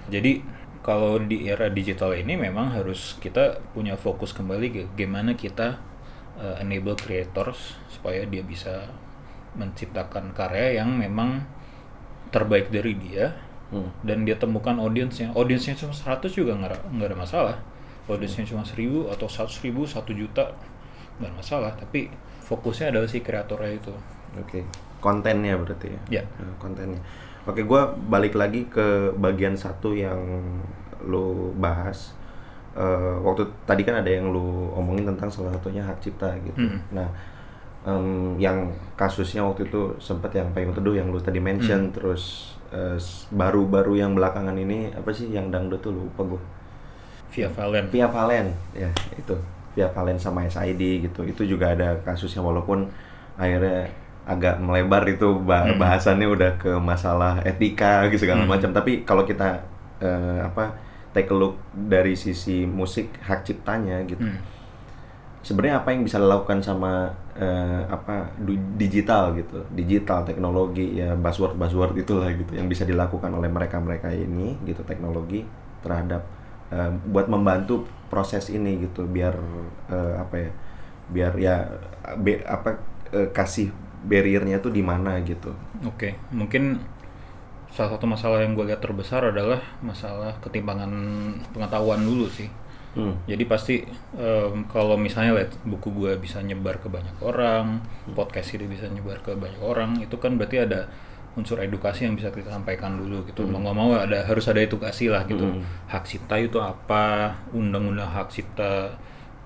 Jadi 0.08 0.40
kalau 0.80 1.20
di 1.20 1.44
era 1.48 1.68
digital 1.68 2.14
ini 2.16 2.38
memang 2.38 2.72
harus 2.72 3.18
kita 3.20 3.60
punya 3.76 3.98
fokus 3.98 4.32
kembali 4.32 4.66
ke 4.72 4.82
gimana 4.96 5.34
kita 5.36 5.76
eh, 6.38 6.62
enable 6.64 6.94
creators 6.96 7.76
supaya 7.90 8.22
dia 8.24 8.40
bisa 8.46 8.88
menciptakan 9.58 10.32
karya 10.36 10.80
yang 10.80 10.94
memang 10.94 11.42
terbaik 12.30 12.68
dari 12.68 12.94
dia 12.96 13.32
Hmm. 13.68 13.84
dan 14.00 14.24
dia 14.24 14.32
temukan 14.40 14.72
audiensnya 14.80 15.28
audiensnya 15.36 15.76
cuma 15.76 15.92
100 15.92 16.32
juga 16.32 16.56
nggak 16.56 16.72
ada- 16.72 16.84
nggak 16.88 17.08
ada 17.12 17.18
masalah 17.20 17.56
audiensnya 18.08 18.48
cuma 18.48 18.64
1000 18.64 19.04
atau 19.12 19.28
100 19.28 19.60
ribu 19.60 19.84
1 19.84 20.16
juta 20.16 20.56
nggak 21.20 21.28
ada 21.28 21.36
masalah 21.36 21.70
tapi 21.76 22.08
fokusnya 22.48 22.88
adalah 22.96 23.04
si 23.04 23.20
kreatornya 23.20 23.76
itu 23.76 23.92
Oke, 24.40 24.64
kontennya 25.04 25.52
berarti 25.60 25.92
ya? 25.92 26.20
Ya. 26.20 26.22
Nah, 26.40 26.48
kontennya. 26.56 26.96
Oke, 27.48 27.64
gua 27.64 27.88
balik 27.96 28.36
lagi 28.36 28.68
ke 28.68 29.16
bagian 29.16 29.56
satu 29.56 29.96
yang 29.96 30.20
lo 31.08 31.56
bahas. 31.56 32.12
Eh, 32.76 33.16
waktu 33.24 33.48
tadi 33.64 33.82
kan 33.88 34.04
ada 34.04 34.10
yang 34.12 34.28
lo 34.28 34.70
omongin 34.76 35.08
tentang 35.08 35.32
salah 35.32 35.56
satunya 35.56 35.80
hak 35.80 35.98
cipta 36.04 36.36
gitu. 36.44 36.60
Hmm. 36.60 36.78
Nah, 36.92 37.08
em, 37.88 38.36
yang 38.36 38.68
kasusnya 39.00 39.40
waktu 39.42 39.64
itu 39.66 39.96
sempat 39.98 40.30
yang 40.36 40.52
payung 40.52 40.76
teduh 40.76 40.92
yang 40.92 41.08
lo 41.08 41.18
tadi 41.18 41.40
mention, 41.40 41.88
terus 41.96 42.54
eh, 42.68 43.00
baru-baru 43.32 43.96
yang 43.96 44.12
belakangan 44.12 44.52
ini 44.54 44.92
apa 44.92 45.08
sih 45.10 45.32
yang 45.32 45.48
dangdut 45.48 45.80
tuh 45.80 45.96
lupa 45.96 46.22
gue. 46.36 46.42
via 47.28 47.48
Valen 47.48 47.84
Via 47.92 48.08
Valen, 48.08 48.46
ya 48.72 48.88
itu. 49.16 49.36
Via 49.76 49.88
Valen 49.92 50.16
sama 50.20 50.44
SID 50.48 51.04
gitu. 51.04 51.24
Itu 51.24 51.44
juga 51.44 51.72
ada 51.76 51.96
kasusnya 52.04 52.40
walaupun 52.44 52.88
akhirnya 53.36 53.88
agak 54.28 54.60
melebar 54.60 55.02
itu 55.08 55.40
Hmm. 55.40 55.80
bahasannya 55.80 56.28
udah 56.28 56.50
ke 56.60 56.72
masalah 56.78 57.40
etika 57.42 58.04
gitu 58.12 58.28
segala 58.28 58.44
Hmm. 58.44 58.52
macam. 58.52 58.70
Tapi 58.76 59.02
kalau 59.02 59.24
kita 59.24 59.64
eh, 59.98 60.40
apa 60.44 60.76
take 61.16 61.32
a 61.32 61.34
look 61.34 61.56
dari 61.74 62.14
sisi 62.14 62.68
musik 62.68 63.16
hak 63.24 63.42
ciptanya 63.42 64.04
gitu. 64.04 64.22
Hmm. 64.22 64.38
sebenarnya 65.38 65.80
apa 65.80 65.94
yang 65.94 66.02
bisa 66.04 66.18
dilakukan 66.20 66.60
sama 66.60 67.08
eh, 67.38 67.82
apa 67.88 68.26
digital 68.76 69.32
gitu 69.32 69.64
digital 69.72 70.26
teknologi 70.26 70.98
ya 70.98 71.14
buzzword 71.14 71.54
buzzword 71.56 71.94
itulah 71.96 72.28
gitu 72.34 72.58
yang 72.58 72.66
bisa 72.66 72.82
dilakukan 72.84 73.30
oleh 73.32 73.48
mereka 73.48 73.78
mereka 73.80 74.10
ini 74.12 74.58
gitu 74.66 74.82
teknologi 74.84 75.46
terhadap 75.80 76.26
eh, 76.68 76.90
buat 77.08 77.30
membantu 77.30 77.86
proses 78.12 78.50
ini 78.50 78.82
gitu 78.82 79.06
biar 79.06 79.32
eh, 79.88 80.14
apa 80.20 80.34
ya 80.36 80.50
biar 81.08 81.32
ya 81.40 81.56
be- 82.18 82.44
apa 82.44 82.76
kasih 83.32 83.72
barriernya 84.06 84.62
tuh 84.62 84.70
di 84.70 84.82
mana 84.84 85.18
gitu 85.24 85.50
Oke, 85.86 86.18
mungkin 86.34 86.82
salah 87.72 87.94
satu 87.94 88.08
masalah 88.08 88.42
yang 88.42 88.56
gue 88.56 88.66
lihat 88.66 88.82
terbesar 88.82 89.30
adalah 89.30 89.60
masalah 89.84 90.34
ketimpangan 90.42 90.90
pengetahuan 91.52 92.00
dulu 92.02 92.26
sih. 92.26 92.48
Hmm. 92.96 93.14
Jadi 93.28 93.44
pasti 93.44 93.84
em, 94.16 94.66
kalau 94.66 94.96
misalnya 94.98 95.38
lihat 95.38 95.52
buku 95.62 95.92
gue 95.92 96.12
bisa 96.18 96.40
nyebar 96.42 96.80
ke 96.80 96.88
banyak 96.90 97.14
orang, 97.20 97.84
podcast 98.16 98.56
ini 98.56 98.66
bisa 98.66 98.88
nyebar 98.88 99.20
ke 99.22 99.36
banyak 99.36 99.60
orang, 99.60 100.00
itu 100.02 100.16
kan 100.18 100.34
berarti 100.34 100.64
ada 100.64 100.88
unsur 101.38 101.62
edukasi 101.62 102.08
yang 102.08 102.18
bisa 102.18 102.34
kita 102.34 102.50
sampaikan 102.50 102.98
dulu 102.98 103.22
gitu. 103.28 103.46
Mau 103.46 103.62
nggak 103.62 103.76
mau 103.76 103.94
ada 103.94 104.26
harus 104.26 104.48
ada 104.50 104.58
edukasi 104.58 105.06
lah 105.12 105.22
gitu. 105.28 105.62
Hak 105.86 106.08
cipta 106.08 106.34
itu 106.40 106.58
apa? 106.58 107.38
Undang-undang 107.54 108.10
hak 108.10 108.34
cipta 108.34 108.98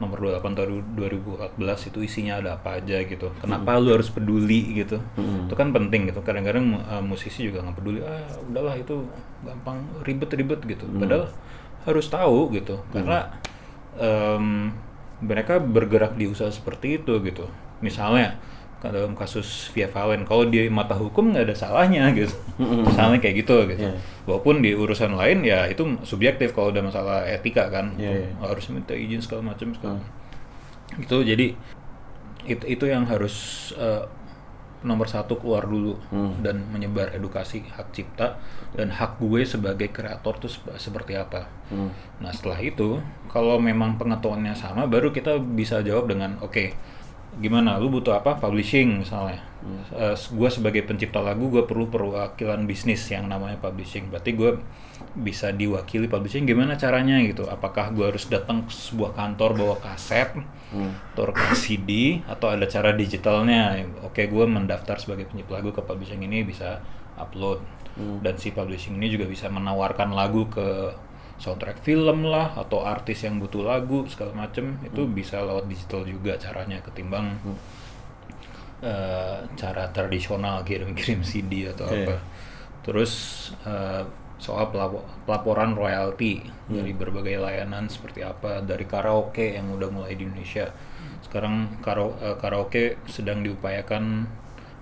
nomor 0.03 0.19
28 0.19 0.59
tahun 0.59 0.71
2014 0.99 1.89
itu 1.95 1.99
isinya 2.03 2.43
ada 2.43 2.59
apa 2.59 2.83
aja 2.83 2.99
gitu. 3.07 3.31
Kenapa 3.39 3.79
lu 3.79 3.95
harus 3.95 4.11
peduli 4.11 4.83
gitu? 4.83 4.99
Itu 5.47 5.55
kan 5.55 5.71
penting 5.71 6.11
gitu. 6.11 6.19
Kadang-kadang 6.27 6.83
uh, 6.83 6.99
musisi 6.99 7.47
juga 7.47 7.63
nggak 7.63 7.77
peduli. 7.79 8.03
Ah, 8.03 8.27
udahlah 8.43 8.75
itu 8.75 9.07
gampang 9.47 9.79
ribet-ribet 10.03 10.61
gitu. 10.67 10.85
Padahal 10.99 11.31
harus 11.87 12.07
tahu 12.11 12.51
gitu. 12.59 12.83
Karena 12.91 13.31
em, 13.99 14.75
mereka 15.23 15.63
bergerak 15.63 16.19
di 16.19 16.27
usaha 16.27 16.51
seperti 16.51 16.99
itu 16.99 17.23
gitu. 17.23 17.47
Misalnya 17.79 18.39
dalam 18.91 19.15
kasus 19.15 19.71
Via 19.71 19.87
Valen, 19.87 20.27
kalau 20.27 20.49
di 20.49 20.67
mata 20.67 20.99
hukum 20.99 21.31
nggak 21.31 21.47
ada 21.47 21.55
salahnya 21.55 22.11
gitu. 22.11 22.35
Misalnya 22.59 23.23
kayak 23.23 23.47
gitu 23.47 23.57
gitu. 23.71 23.87
Iya. 23.87 23.95
Walaupun 24.27 24.59
di 24.59 24.75
urusan 24.75 25.15
lain 25.15 25.47
ya 25.47 25.69
itu 25.69 25.85
subjektif 26.03 26.51
kalau 26.51 26.75
udah 26.75 26.83
masalah 26.83 27.23
etika 27.23 27.71
kan, 27.71 27.95
Iya, 27.95 28.27
iya. 28.27 28.29
harus 28.43 28.67
minta 28.73 28.91
izin 28.91 29.23
segala 29.23 29.55
macam 29.55 29.71
segala. 29.71 30.03
Itu 30.99 31.23
jadi 31.23 31.55
itu 32.43 32.65
itu 32.67 32.85
yang 32.91 33.07
harus 33.07 33.71
eh, 33.79 34.03
nomor 34.83 35.07
satu 35.07 35.39
keluar 35.39 35.63
dulu 35.63 35.95
dan 36.43 36.67
menyebar 36.75 37.15
edukasi 37.15 37.63
hak 37.71 37.95
cipta 37.95 38.43
dan 38.75 38.91
hak 38.91 39.15
gue 39.23 39.47
sebagai 39.47 39.95
kreator 39.95 40.43
tuh 40.43 40.51
sep- 40.51 40.75
seperti 40.75 41.15
apa. 41.15 41.47
Nah 42.19 42.35
setelah 42.35 42.59
itu 42.59 42.99
kalau 43.31 43.63
memang 43.63 43.95
pengetahuannya 43.95 44.59
sama 44.59 44.91
baru 44.91 45.15
kita 45.15 45.39
bisa 45.39 45.87
jawab 45.87 46.11
dengan 46.11 46.35
oke 46.43 46.75
gimana 47.41 47.81
lu 47.81 47.89
butuh 47.89 48.21
apa? 48.21 48.37
Publishing 48.37 49.07
misalnya. 49.07 49.41
Eh, 49.95 50.17
gue 50.19 50.51
sebagai 50.51 50.83
pencipta 50.83 51.23
lagu 51.23 51.47
gue 51.47 51.63
perlu 51.63 51.87
perwakilan 51.87 52.67
bisnis 52.67 53.07
yang 53.09 53.31
namanya 53.31 53.57
publishing. 53.63 54.11
Berarti 54.11 54.35
gue 54.35 54.59
bisa 55.13 55.55
diwakili 55.55 56.11
publishing 56.11 56.45
gimana 56.45 56.75
caranya 56.75 57.23
gitu. 57.23 57.47
Apakah 57.47 57.95
gue 57.95 58.11
harus 58.11 58.27
datang 58.27 58.67
ke 58.67 58.73
sebuah 58.75 59.15
kantor 59.15 59.51
bawa 59.55 59.77
kaset 59.79 60.35
atau 61.13 61.23
rekaman 61.29 61.57
CD 61.57 62.21
atau 62.27 62.51
ada 62.51 62.67
cara 62.67 62.91
digitalnya? 62.93 63.81
Oke 64.03 64.27
gue 64.27 64.45
mendaftar 64.45 64.99
sebagai 64.99 65.31
pencipta 65.31 65.63
lagu 65.63 65.71
ke 65.71 65.81
publishing 65.81 66.27
ini 66.27 66.43
bisa 66.43 66.83
upload. 67.17 67.63
Dan 68.25 68.41
si 68.41 68.51
publishing 68.57 68.97
ini 68.97 69.13
juga 69.13 69.29
bisa 69.29 69.53
menawarkan 69.53 70.17
lagu 70.17 70.49
ke 70.49 70.97
soundtrack 71.43 71.83
film 71.83 72.23
lah 72.25 72.55
atau 72.55 72.87
artis 72.87 73.27
yang 73.27 73.37
butuh 73.37 73.67
lagu 73.67 74.07
segala 74.07 74.31
macem 74.39 74.79
itu 74.81 75.03
bisa 75.05 75.43
lewat 75.43 75.67
digital 75.67 76.07
juga 76.07 76.39
caranya 76.39 76.79
ketimbang 76.81 77.35
eh, 78.81 79.39
cara 79.53 79.85
tradisional 79.91 80.63
kirim-kirim 80.69 81.23
CD 81.23 81.67
atau 81.69 81.87
Iya. 81.89 82.07
apa. 82.07 82.17
Terus 82.83 83.13
eh, 83.65 84.03
soal 84.39 84.71
pelapo- 84.71 85.07
pelaporan 85.23 85.71
royalti 85.73 86.43
dari 86.67 86.91
berbagai 86.93 87.39
layanan 87.39 87.87
seperti 87.87 88.23
apa 88.23 88.59
dari 88.61 88.83
karaoke 88.85 89.55
yang 89.55 89.71
udah 89.71 89.87
mulai 89.89 90.15
di 90.15 90.23
Indonesia. 90.23 90.71
Sekarang 91.23 91.79
karo- 91.79 92.19
eh, 92.19 92.37
karaoke 92.37 93.03
sedang 93.07 93.43
diupayakan 93.43 94.27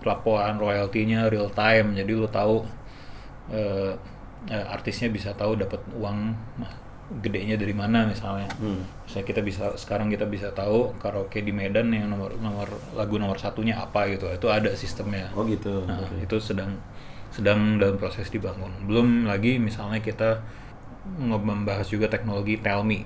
pelaporan 0.01 0.57
royaltinya 0.57 1.29
real 1.29 1.49
time 1.51 1.93
jadi 1.93 2.09
lu 2.11 2.25
tahu 2.27 2.65
eh, 3.53 3.93
eh, 4.49 4.67
artisnya 4.73 5.13
bisa 5.13 5.37
tahu 5.37 5.61
dapat 5.61 5.83
uang 5.93 6.33
gedenya 7.19 7.59
dari 7.59 7.75
mana 7.75 8.07
misalnya. 8.07 8.47
Misalnya 9.03 9.27
kita 9.27 9.43
bisa 9.43 9.75
sekarang 9.75 10.09
kita 10.15 10.31
bisa 10.31 10.55
tahu 10.55 10.95
karaoke 11.03 11.43
di 11.43 11.51
Medan 11.51 11.91
yang 11.91 12.07
nomor 12.07 12.39
nomor 12.39 12.71
lagu 12.95 13.19
nomor 13.19 13.35
satunya 13.37 13.75
apa 13.83 14.07
gitu. 14.15 14.31
Itu 14.31 14.47
ada 14.47 14.71
sistemnya. 14.79 15.27
oh 15.35 15.43
gitu 15.43 15.83
Nah, 15.91 16.07
Oke. 16.07 16.23
itu 16.23 16.37
sedang 16.39 16.79
sedang 17.35 17.83
dalam 17.83 17.99
proses 17.99 18.31
dibangun. 18.31 18.71
Belum 18.87 19.27
lagi 19.27 19.59
misalnya 19.59 19.99
kita 19.99 20.39
membahas 21.19 21.91
juga 21.91 22.07
teknologi 22.07 22.63
Telmi. 22.63 23.03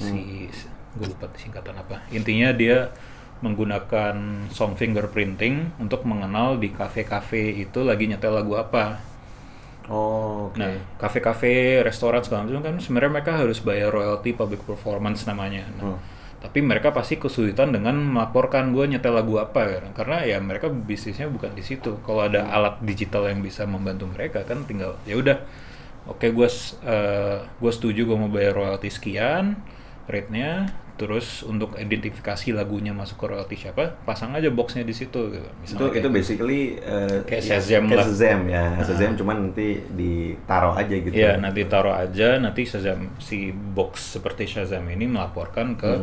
Si 0.00 0.48
gue 0.96 1.06
lupa 1.06 1.28
singkatan 1.36 1.76
apa. 1.76 2.00
Intinya 2.08 2.48
dia 2.56 2.88
menggunakan 3.44 4.48
song 4.50 4.74
fingerprinting 4.74 5.78
untuk 5.78 6.02
mengenal 6.02 6.58
di 6.58 6.74
kafe-kafe 6.74 7.54
itu 7.54 7.84
lagi 7.84 8.08
nyetel 8.08 8.34
lagu 8.34 8.56
apa. 8.56 8.98
Oh 9.88 10.52
oke 10.52 10.56
Nah, 10.58 10.68
kafe-kafe, 11.00 11.80
restoran 11.84 12.20
segala 12.24 12.44
macam 12.46 12.60
kan 12.64 12.76
sebenarnya 12.80 13.10
mereka 13.20 13.32
harus 13.40 13.58
bayar 13.64 13.90
royalty 13.92 14.30
public 14.36 14.62
performance 14.68 15.24
namanya. 15.28 15.64
Nah, 15.78 15.84
Hmm. 15.96 16.00
Tapi 16.38 16.62
mereka 16.62 16.94
pasti 16.94 17.18
kesulitan 17.18 17.74
dengan 17.74 17.98
melaporkan 17.98 18.70
gue 18.70 18.86
nyetel 18.86 19.10
lagu 19.10 19.42
apa 19.42 19.58
kan. 19.82 19.84
Karena 19.90 20.22
ya 20.22 20.38
mereka 20.38 20.70
bisnisnya 20.70 21.26
bukan 21.26 21.50
di 21.50 21.66
situ. 21.66 21.98
Kalau 22.06 22.22
ada 22.30 22.46
alat 22.54 22.78
digital 22.86 23.26
yang 23.26 23.42
bisa 23.42 23.66
membantu 23.66 24.06
mereka 24.06 24.46
kan 24.46 24.62
tinggal 24.62 24.94
ya 25.02 25.18
udah. 25.18 25.34
Oke, 26.06 26.30
gue 26.30 26.48
gue 27.58 27.72
setuju 27.74 28.00
gue 28.06 28.16
mau 28.18 28.30
bayar 28.30 28.54
royalty 28.54 28.90
sekian 28.90 29.58
rate-nya. 30.06 30.70
Terus 30.98 31.40
untuk 31.42 31.78
identifikasi 31.78 32.50
lagunya 32.50 32.90
masuk 32.90 33.16
ke 33.16 33.26
royalty 33.28 33.54
siapa, 33.54 33.94
pasang 34.02 34.34
aja 34.34 34.50
boxnya 34.50 34.82
di 34.82 34.90
situ 34.90 35.30
gitu. 35.30 35.38
itu 35.38 35.50
Misalnya 35.62 35.86
itu 35.86 35.94
kayak- 35.94 36.10
basically 36.12 36.60
eh, 36.76 37.22
Kayak 37.22 37.38
ya, 37.40 37.48
Shazam 37.54 37.82
kayak 37.84 37.94
lah. 37.94 38.04
Shazam 38.04 38.40
ya 38.44 38.64
Shazam 38.82 39.12
cuman 39.14 39.36
nanti 39.46 39.68
ditaruh 39.88 40.74
aja 40.74 40.90
gitu 40.90 41.14
Iya, 41.14 41.38
nanti 41.38 41.62
taruh 41.64 41.94
aja, 41.94 42.36
nanti 42.36 42.62
Shazam 42.62 43.14
si 43.16 43.38
box 43.50 44.18
seperti 44.18 44.44
Shazam 44.44 44.84
ini 44.86 45.06
melaporkan 45.06 45.72
ke 45.72 46.02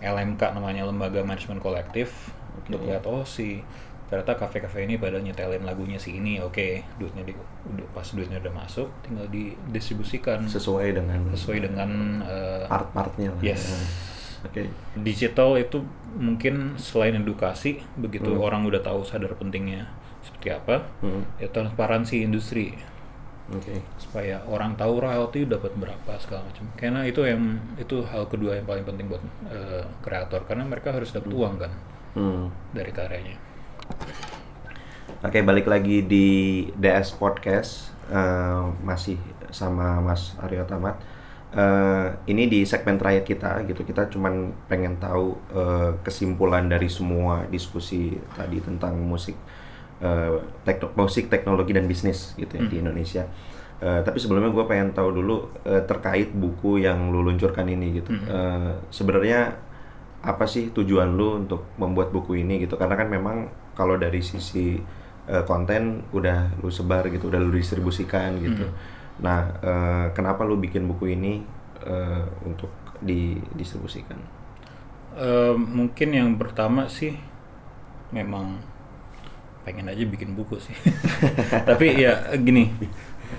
LMK 0.00 0.42
namanya 0.52 0.82
Lembaga 0.84 1.22
Manajemen 1.22 1.58
Kolektif 1.58 2.34
untuk 2.60 2.82
lihat 2.84 3.02
oh 3.04 3.22
si 3.22 3.62
ternyata 4.06 4.34
kafe-kafe 4.34 4.82
ini 4.82 4.96
pada 4.96 5.16
nyetelin 5.16 5.62
lagunya 5.62 5.94
si 5.96 6.16
ini, 6.16 6.40
oke 6.40 6.80
duitnya 6.96 7.22
di 7.22 7.36
udah 7.36 7.86
pas 7.92 8.08
duitnya 8.08 8.40
udah 8.40 8.54
masuk, 8.56 8.88
tinggal 9.02 9.28
didistribusikan 9.28 10.42
sesuai 10.42 10.96
dengan 10.96 11.28
sesuai 11.28 11.58
dengan 11.62 11.90
eh, 12.24 12.64
part-partnya 12.66 13.36
Yes. 13.38 13.62
Ya. 13.62 13.76
Oke 14.42 14.62
digital 15.00 15.56
itu 15.56 15.82
mungkin 16.14 16.76
selain 16.76 17.16
edukasi 17.16 17.82
begitu 17.96 18.30
Hmm. 18.30 18.42
orang 18.42 18.62
udah 18.64 18.78
tahu 18.78 19.02
sadar 19.02 19.34
pentingnya 19.34 19.86
seperti 20.22 20.48
apa, 20.50 20.84
Hmm. 21.00 21.22
ya 21.38 21.48
transparansi 21.48 22.22
industri 22.22 22.74
oke 23.48 23.80
supaya 23.96 24.44
orang 24.44 24.76
tahu 24.76 25.00
royalti 25.00 25.48
dapat 25.48 25.72
berapa 25.72 26.12
segala 26.20 26.44
macam. 26.44 26.68
Karena 26.76 27.00
itu 27.02 27.24
yang 27.24 27.56
itu 27.76 28.04
hal 28.04 28.28
kedua 28.28 28.54
yang 28.54 28.66
paling 28.66 28.84
penting 28.84 29.08
buat 29.08 29.22
eh, 29.48 29.84
kreator 30.04 30.44
karena 30.44 30.68
mereka 30.68 30.92
harus 30.92 31.08
dapat 31.10 31.32
uang 31.32 31.54
kan 31.56 31.72
Hmm. 32.12 32.52
dari 32.72 32.92
karyanya. 32.92 33.36
Oke, 35.18 35.42
balik 35.42 35.66
lagi 35.66 36.04
di 36.04 36.28
DS 36.76 37.16
Podcast 37.16 37.90
eh, 38.08 38.62
masih 38.80 39.18
sama 39.50 39.98
Mas 39.98 40.36
Aryo 40.38 40.62
Tamat. 40.64 40.96
Eh, 41.48 42.06
ini 42.28 42.44
di 42.44 42.60
segmen 42.62 43.00
terakhir 43.00 43.24
kita 43.24 43.64
gitu. 43.64 43.80
Kita 43.80 44.04
cuman 44.06 44.34
pengen 44.66 44.96
tahu 44.96 45.32
eh, 45.50 45.90
kesimpulan 46.02 46.68
dari 46.68 46.88
semua 46.88 47.48
diskusi 47.48 48.12
tadi 48.32 48.60
tentang 48.60 48.92
musik 48.94 49.32
eh, 49.98 50.36
tekno- 50.62 50.92
musik 50.94 51.26
teknologi 51.26 51.72
dan 51.72 51.88
bisnis 51.88 52.36
gitu 52.36 52.52
ya 52.52 52.68
di 52.68 52.76
Indonesia. 52.78 53.24
Eh, 53.78 54.00
tapi 54.02 54.18
sebelumnya 54.18 54.50
gue 54.50 54.64
pengen 54.66 54.92
tahu 54.92 55.08
dulu 55.14 55.36
eh, 55.64 55.80
terkait 55.82 56.28
buku 56.30 56.78
yang 56.78 57.08
lu 57.08 57.24
luncurkan 57.24 57.64
ini 57.64 57.96
gitu. 57.96 58.12
Eh, 58.12 58.72
Sebenarnya 58.90 59.56
apa 60.20 60.44
sih 60.44 60.68
tujuan 60.68 61.14
lu 61.14 61.38
untuk 61.38 61.64
membuat 61.76 62.10
buku 62.10 62.34
ini 62.36 62.60
gitu 62.60 62.74
karena 62.74 62.92
kan 62.92 63.06
memang 63.06 63.36
kalau 63.72 63.94
dari 63.94 64.18
sisi 64.18 64.76
eh, 65.24 65.44
konten 65.46 66.04
udah 66.10 66.58
lu 66.58 66.68
sebar 66.68 67.06
gitu 67.08 67.30
udah 67.30 67.38
lu 67.38 67.54
distribusikan 67.54 68.36
gitu 68.36 68.66
nah 69.18 69.50
eh, 69.62 70.06
kenapa 70.14 70.46
lu 70.46 70.58
bikin 70.58 70.86
buku 70.86 71.18
ini 71.18 71.42
eh, 71.82 72.24
untuk 72.46 72.70
didistribusikan 73.02 74.38
Eh, 75.18 75.54
mungkin 75.58 76.14
yang 76.14 76.30
pertama 76.38 76.86
sih 76.86 77.10
memang 78.14 78.62
pengen 79.66 79.90
aja 79.90 80.06
bikin 80.06 80.38
buku 80.38 80.62
sih. 80.62 80.76
Tapi 81.68 82.06
ya 82.06 82.30
gini, 82.38 82.70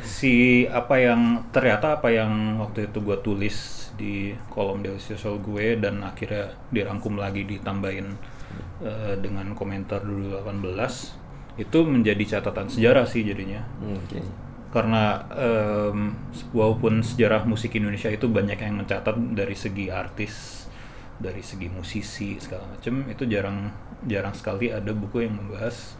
si 0.03 0.65
apa 0.67 0.99
yang 0.99 1.47
ternyata 1.55 2.03
apa 2.03 2.11
yang 2.11 2.59
waktu 2.59 2.91
itu 2.91 2.99
gue 2.99 3.17
tulis 3.23 3.57
di 3.95 4.35
kolom 4.51 4.83
daily 4.83 4.99
social 4.99 5.39
gue 5.39 5.79
dan 5.79 6.03
akhirnya 6.03 6.51
dirangkum 6.67 7.15
lagi 7.15 7.47
ditambahin 7.47 8.07
eh, 8.83 9.15
dengan 9.23 9.55
komentar 9.55 10.03
dulu 10.03 10.35
18 10.35 11.59
itu 11.59 11.79
menjadi 11.83 12.39
catatan 12.39 12.71
sejarah 12.71 13.03
sih 13.03 13.27
jadinya 13.27 13.59
Oke. 13.83 14.23
Karena 14.69 15.25
em, 15.33 16.13
walaupun 16.53 17.01
sejarah 17.01 17.45
musik 17.49 17.73
Indonesia 17.73 18.09
itu 18.13 18.29
banyak 18.29 18.61
yang 18.61 18.77
mencatat 18.77 19.17
dari 19.33 19.57
segi 19.57 19.89
artis 19.89 20.65
dari 21.19 21.43
segi 21.43 21.67
musisi 21.67 22.39
segala 22.39 22.69
macam 22.77 23.03
itu 23.09 23.27
jarang 23.27 23.73
jarang 24.07 24.31
sekali 24.31 24.71
ada 24.71 24.93
buku 24.95 25.27
yang 25.27 25.35
membahas 25.35 25.99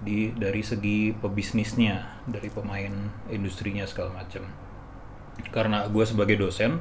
di 0.00 0.32
dari 0.32 0.64
segi 0.64 1.12
pebisnisnya 1.12 2.24
dari 2.24 2.48
pemain 2.48 2.92
industrinya 3.28 3.84
segala 3.84 4.24
macam 4.24 4.46
karena 5.50 5.84
gue 5.90 6.04
sebagai 6.06 6.38
dosen 6.38 6.80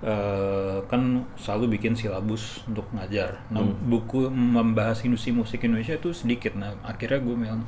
eh, 0.00 0.78
kan 0.86 1.26
selalu 1.36 1.78
bikin 1.78 1.98
silabus 1.98 2.62
untuk 2.70 2.86
ngajar. 2.94 3.42
Nah 3.50 3.66
buku 3.66 4.30
membahas 4.30 5.02
industri 5.02 5.34
musik 5.34 5.66
Indonesia 5.66 5.98
itu 5.98 6.14
sedikit. 6.14 6.54
Nah 6.54 6.78
akhirnya 6.86 7.20
gue 7.20 7.34
bilang 7.36 7.62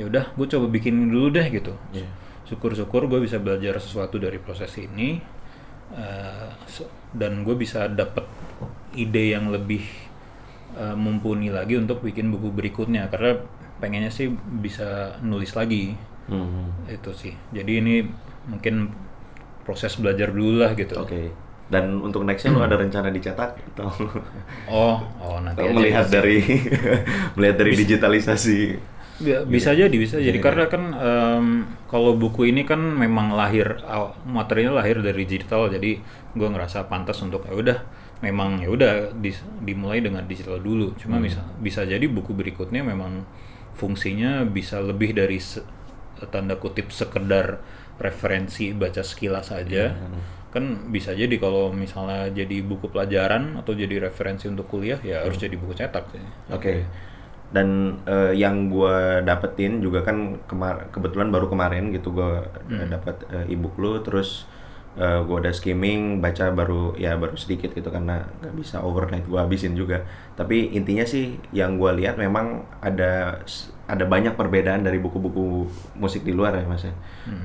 ya 0.00 0.08
udah 0.08 0.32
gue 0.32 0.46
coba 0.48 0.66
bikin 0.66 1.12
dulu 1.12 1.28
deh 1.30 1.44
gitu 1.46 1.76
Iya. 1.92 2.08
syukur-syukur 2.48 3.04
gue 3.04 3.20
bisa 3.20 3.36
belajar 3.36 3.76
sesuatu 3.76 4.16
dari 4.16 4.40
proses 4.40 4.72
ini 4.76 5.20
so- 6.66 6.88
dan 7.12 7.42
gue 7.42 7.52
bisa 7.54 7.84
dapet 7.86 8.24
ide 8.94 9.34
yang 9.34 9.50
lebih 9.50 9.82
eh, 10.72 10.94
mumpuni 10.94 11.50
lagi 11.50 11.74
untuk 11.74 12.00
bikin 12.00 12.30
buku 12.30 12.48
berikutnya 12.48 13.10
karena 13.10 13.42
pengennya 13.76 14.08
sih 14.08 14.30
bisa 14.56 15.18
nulis 15.20 15.52
lagi 15.52 15.94
Hmm. 16.30 16.70
itu 16.86 17.10
sih 17.10 17.34
jadi 17.50 17.82
ini 17.82 18.06
mungkin 18.46 18.86
proses 19.60 19.98
belajar 19.98 20.30
dulu 20.30 20.62
lah 20.62 20.72
gitu 20.72 20.94
Oke. 20.96 21.26
Dan 21.66 21.98
untuk 21.98 22.22
nextnya 22.22 22.50
lu 22.50 22.58
ada 22.60 22.74
rencana 22.74 23.10
dicetak 23.10 23.58
atau 23.74 23.90
oh 24.70 24.98
oh 25.18 25.38
nanti 25.38 25.58
atau 25.58 25.66
aja 25.66 25.74
melihat 25.74 26.06
sih. 26.06 26.12
dari 26.12 26.38
melihat 27.34 27.56
dari 27.58 27.72
digitalisasi? 27.74 28.60
Ya, 29.20 29.44
bisa 29.44 29.76
jadi 29.76 29.92
bisa 29.92 30.16
jadi. 30.16 30.32
Iya. 30.32 30.44
karena 30.44 30.64
kan 30.72 30.82
em, 30.96 31.46
kalau 31.92 32.16
buku 32.16 32.48
ini 32.48 32.64
kan 32.64 32.80
memang 32.80 33.36
lahir 33.36 33.76
materinya 34.24 34.80
lahir 34.80 35.00
dari 35.04 35.28
digital. 35.28 35.68
Jadi 35.68 36.00
gue 36.32 36.48
ngerasa 36.48 36.88
pantas 36.88 37.20
untuk 37.20 37.44
ya 37.44 37.52
udah 37.52 37.78
memang 38.20 38.60
ya 38.64 38.68
udah 38.72 38.92
dis- 39.16 39.44
dimulai 39.60 40.00
dengan 40.00 40.24
digital 40.24 40.56
dulu. 40.60 40.96
Cuma 40.96 41.20
bisa 41.20 41.40
bisa 41.60 41.84
jadi 41.84 42.04
buku 42.08 42.32
berikutnya 42.32 42.80
memang 42.80 43.24
fungsinya 43.76 44.44
bisa 44.44 44.80
lebih 44.80 45.12
dari 45.12 45.36
se- 45.40 45.64
tanda 46.32 46.56
kutip 46.56 46.92
sekedar 46.92 47.60
referensi 48.00 48.72
baca 48.72 49.00
sekilas 49.04 49.52
aja. 49.52 49.92
Kan 50.50 50.90
bisa 50.90 51.14
jadi 51.14 51.30
kalau 51.38 51.70
misalnya 51.70 52.26
jadi 52.32 52.60
buku 52.66 52.90
pelajaran 52.90 53.54
atau 53.56 53.70
jadi 53.70 54.02
referensi 54.02 54.50
untuk 54.50 54.66
kuliah 54.66 54.98
ya 55.00 55.22
harus 55.22 55.38
jadi 55.38 55.54
buku 55.54 55.76
cetak 55.76 56.10
sih. 56.10 56.24
Oke. 56.50 56.82
Dan 57.50 57.98
eh, 58.06 58.32
yang 58.38 58.70
gue 58.70 59.26
dapetin 59.26 59.82
juga 59.82 60.06
kan 60.06 60.38
kemar 60.46 60.94
kebetulan 60.94 61.34
baru 61.34 61.50
kemarin 61.50 61.90
gitu 61.90 62.14
gue 62.14 62.46
dapat 62.86 63.26
eh, 63.34 63.52
ebook 63.54 63.74
lu 63.78 63.98
terus 64.02 64.46
gue 65.00 65.36
udah 65.38 65.54
skimming 65.54 66.18
baca 66.18 66.50
baru 66.50 66.98
ya 66.98 67.14
baru 67.14 67.38
sedikit 67.38 67.70
gitu 67.72 67.88
karena 67.94 68.26
nggak 68.42 68.54
bisa 68.58 68.82
overnight 68.82 69.22
gue 69.24 69.38
habisin 69.38 69.78
juga. 69.78 70.02
Tapi 70.34 70.74
intinya 70.74 71.06
sih 71.06 71.38
yang 71.54 71.78
gue 71.78 71.94
lihat 72.04 72.18
memang 72.18 72.66
ada 72.82 73.38
ada 73.86 74.04
banyak 74.04 74.34
perbedaan 74.34 74.82
dari 74.82 74.98
buku-buku 74.98 75.70
musik 75.94 76.26
di 76.26 76.34
luar 76.34 76.58
ya 76.58 76.66
mas 76.66 76.84
ya. 76.84 76.94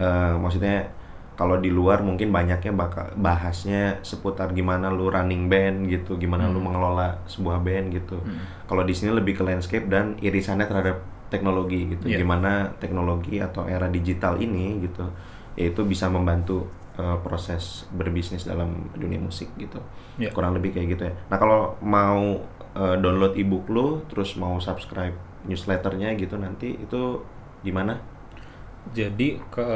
Eh, 0.01 0.33
maksudnya 0.41 0.89
kalau 1.35 1.59
di 1.59 1.67
luar 1.67 1.99
mungkin 1.99 2.31
banyaknya 2.31 2.71
bakal 2.71 3.11
bahasnya 3.19 3.99
seputar 4.07 4.55
gimana 4.55 4.87
lu 4.87 5.11
running 5.11 5.51
band 5.51 5.91
gitu, 5.91 6.15
gimana 6.15 6.47
lu 6.47 6.63
mengelola 6.63 7.19
sebuah 7.27 7.59
band 7.59 7.91
gitu. 7.91 8.17
Kalau 8.65 8.83
di 8.87 8.95
sini 8.95 9.11
lebih 9.11 9.39
ke 9.39 9.43
landscape 9.43 9.85
dan 9.91 10.15
irisannya 10.23 10.63
terhadap 10.63 11.03
teknologi 11.27 11.91
gitu. 11.91 12.07
Iya. 12.07 12.23
Gimana 12.23 12.71
teknologi 12.79 13.43
atau 13.43 13.67
era 13.67 13.91
digital 13.91 14.39
ini 14.39 14.79
gitu, 14.87 15.05
yaitu 15.59 15.83
bisa 15.83 16.07
membantu 16.07 16.71
eh, 16.95 17.17
proses 17.19 17.83
berbisnis 17.91 18.47
dalam 18.47 18.87
dunia 18.95 19.19
musik 19.19 19.51
gitu. 19.59 19.83
Iya. 20.15 20.31
Kurang 20.31 20.55
lebih 20.55 20.71
kayak 20.71 20.87
gitu 20.95 21.03
ya. 21.11 21.13
Nah 21.27 21.37
kalau 21.37 21.75
mau 21.83 22.39
eh, 22.79 22.95
download 22.95 23.35
ebook 23.35 23.67
lu, 23.67 24.07
terus 24.07 24.39
mau 24.39 24.55
subscribe 24.63 25.13
newsletternya 25.45 26.15
gitu 26.15 26.39
nanti 26.39 26.79
itu 26.79 27.21
gimana? 27.59 27.99
Jadi 28.93 29.41
ke 29.49 29.67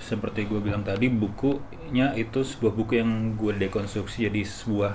seperti 0.00 0.48
gue 0.48 0.60
bilang 0.64 0.80
tadi 0.80 1.06
bukunya 1.12 2.16
itu 2.16 2.40
sebuah 2.40 2.72
buku 2.72 2.92
yang 3.02 3.36
gue 3.36 3.52
dekonstruksi 3.56 4.28
jadi 4.32 4.40
sebuah 4.44 4.92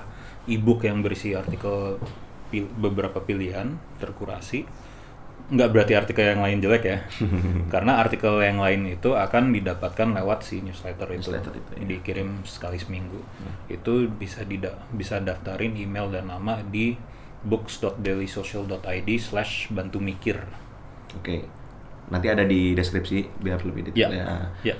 e-book 0.50 0.82
yang 0.88 0.98
berisi 1.06 1.34
artikel 1.36 1.98
pil- 2.50 2.70
beberapa 2.74 3.22
pilihan 3.22 3.78
terkurasi. 4.02 4.66
Nggak 5.50 5.70
berarti 5.74 5.92
artikel 5.98 6.24
yang 6.30 6.42
lain 6.46 6.58
jelek 6.62 6.84
ya, 6.86 6.98
karena 7.74 7.98
artikel 7.98 8.38
yang 8.38 8.62
lain 8.62 8.86
itu 8.86 9.18
akan 9.18 9.50
didapatkan 9.50 10.08
lewat 10.18 10.46
si 10.46 10.62
newsletter 10.62 11.10
itu, 11.18 11.30
Newsletter 11.30 11.52
itu, 11.58 11.72
ya. 11.74 11.86
dikirim 11.90 12.46
sekali 12.46 12.78
seminggu. 12.78 13.18
Itu 13.66 14.06
bisa 14.10 14.46
dida 14.46 14.72
bisa 14.94 15.18
daftarin 15.18 15.74
email 15.74 16.06
dan 16.14 16.30
nama 16.30 16.62
di 16.62 16.94
books.dailysocial.id 17.42 19.08
slash 19.18 19.52
bantu 19.74 19.98
mikir. 19.98 20.38
Oke. 21.18 21.50
Nanti 22.10 22.26
ada 22.26 22.42
di 22.42 22.74
deskripsi 22.74 23.38
biar 23.38 23.62
lebih 23.62 23.90
detail 23.90 24.10
ya. 24.12 24.26
ya. 24.62 24.76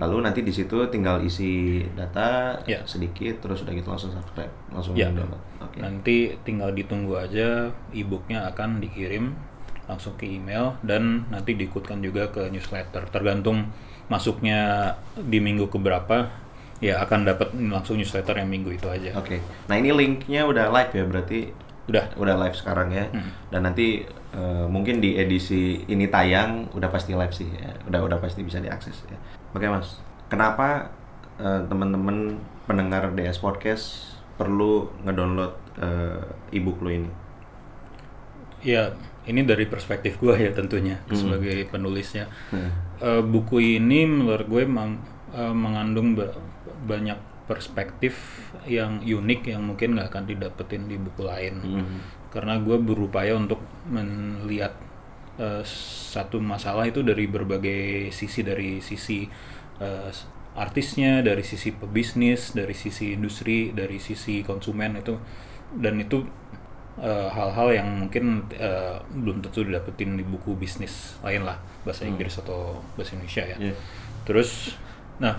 Lalu 0.00 0.24
nanti 0.24 0.40
di 0.40 0.48
situ 0.48 0.88
tinggal 0.88 1.20
isi 1.20 1.84
data 1.92 2.56
Ya. 2.64 2.80
sedikit 2.88 3.44
terus 3.44 3.60
udah 3.60 3.72
gitu 3.76 3.88
langsung 3.92 4.08
subscribe, 4.10 4.48
langsung 4.72 4.96
Ya. 4.96 5.12
download. 5.12 5.36
Oke. 5.60 5.76
Nanti 5.84 6.16
tinggal 6.40 6.72
ditunggu 6.72 7.20
aja 7.20 7.68
e-booknya 7.92 8.48
akan 8.48 8.80
dikirim 8.80 9.36
langsung 9.84 10.16
ke 10.16 10.24
email 10.24 10.80
dan 10.80 11.28
nanti 11.28 11.52
diikutkan 11.52 12.00
juga 12.00 12.32
ke 12.32 12.48
newsletter. 12.48 13.12
Tergantung 13.12 13.68
masuknya 14.08 14.94
di 15.14 15.36
minggu 15.36 15.68
keberapa, 15.68 16.32
ya 16.80 17.04
akan 17.04 17.28
dapat 17.28 17.52
langsung 17.54 18.00
newsletter 18.00 18.40
yang 18.40 18.48
minggu 18.48 18.72
itu 18.72 18.88
aja. 18.88 19.12
Oke. 19.20 19.38
Nah, 19.68 19.76
ini 19.76 19.92
linknya 19.92 20.48
udah 20.48 20.72
live 20.72 20.92
ya 20.96 21.04
berarti 21.04 21.38
Udah. 21.90 22.06
udah 22.14 22.34
live 22.38 22.54
sekarang 22.54 22.88
ya. 22.88 23.10
Hmm. 23.10 23.28
Dan 23.50 23.66
nanti 23.66 24.06
eh, 24.30 24.66
mungkin 24.66 24.98
di 24.98 25.14
edisi 25.14 25.82
ini 25.84 26.06
tayang 26.06 26.70
udah 26.70 26.86
pasti 26.86 27.12
live 27.12 27.34
sih 27.34 27.50
ya. 27.50 27.74
Udah 27.84 28.00
udah 28.00 28.18
pasti 28.18 28.40
bisa 28.40 28.58
diakses 28.58 28.94
ya. 29.04 29.18
Oke, 29.50 29.66
Mas. 29.66 29.98
Kenapa 30.26 30.94
eh, 31.36 31.60
teman-teman 31.66 32.38
pendengar 32.64 33.10
DS 33.10 33.36
Podcast 33.36 34.14
perlu 34.34 34.86
ngedownload 35.02 35.52
eh, 35.76 36.22
ebook 36.52 36.78
lo 36.78 36.88
ini? 36.88 37.10
Ya, 38.60 38.92
ini 39.24 39.40
dari 39.42 39.64
perspektif 39.64 40.16
gue 40.16 40.36
ya 40.36 40.52
tentunya 40.52 41.00
sebagai 41.10 41.64
penulisnya. 41.66 42.28
Eh, 43.00 43.22
buku 43.22 43.80
ini 43.80 44.04
menurut 44.04 44.44
gue 44.44 44.62
meng- 44.62 45.00
eh, 45.32 45.48
mengandung 45.50 46.12
ba- 46.12 46.36
banyak 46.80 47.16
perspektif 47.50 48.14
yang 48.70 49.02
unik 49.02 49.50
yang 49.50 49.66
mungkin 49.66 49.98
nggak 49.98 50.14
akan 50.14 50.24
didapetin 50.30 50.86
di 50.86 50.94
buku 50.94 51.26
lain. 51.26 51.82
Karena 52.30 52.62
gue 52.62 52.78
berupaya 52.78 53.34
untuk 53.34 53.58
melihat 53.90 54.70
eh, 55.34 55.66
satu 55.66 56.38
masalah 56.38 56.86
itu 56.86 57.02
dari 57.02 57.26
berbagai 57.26 58.14
sisi, 58.14 58.46
dari 58.46 58.78
sisi 58.78 59.26
eh, 59.82 60.10
artisnya, 60.54 61.26
dari 61.26 61.42
sisi 61.42 61.74
pebisnis, 61.74 62.54
dari 62.54 62.74
sisi 62.74 63.18
industri, 63.18 63.74
dari 63.74 63.98
sisi 63.98 64.46
konsumen 64.46 65.02
itu, 65.02 65.18
dan 65.74 65.98
itu 65.98 66.22
eh, 67.02 67.28
hal-hal 67.34 67.82
yang 67.82 67.88
mungkin 68.06 68.46
eh, 68.54 68.98
belum 69.10 69.42
tentu 69.42 69.66
didapetin 69.66 70.18
di 70.18 70.24
buku 70.26 70.54
bisnis 70.54 71.18
lain 71.26 71.46
lah 71.46 71.58
bahasa 71.82 72.06
Inggris 72.06 72.38
atau 72.38 72.78
bahasa 72.94 73.18
Indonesia 73.18 73.42
ya. 73.42 73.56
Iya. 73.58 73.74
Terus, 74.26 74.76
nah 75.20 75.36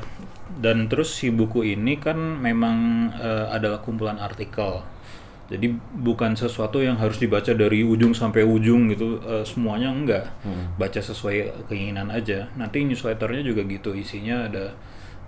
dan 0.61 0.86
terus 0.91 1.15
si 1.15 1.34
buku 1.34 1.63
ini 1.73 1.97
kan 1.97 2.17
memang 2.19 3.09
eh, 3.15 3.45
adalah 3.49 3.79
kumpulan 3.79 4.19
artikel. 4.19 4.84
Jadi 5.51 5.67
bukan 5.99 6.32
sesuatu 6.39 6.79
yang 6.79 6.95
harus 6.95 7.19
dibaca 7.19 7.51
dari 7.51 7.84
ujung 7.84 8.15
sampai 8.15 8.43
ujung 8.43 8.88
gitu 8.91 9.19
eh, 9.23 9.43
semuanya 9.47 9.91
enggak. 9.91 10.25
Baca 10.75 10.99
sesuai 10.99 11.67
keinginan 11.67 12.11
aja. 12.11 12.47
Nanti 12.55 12.84
newsletternya 12.88 13.43
juga 13.43 13.63
gitu 13.67 13.95
isinya 13.95 14.47
ada 14.47 14.75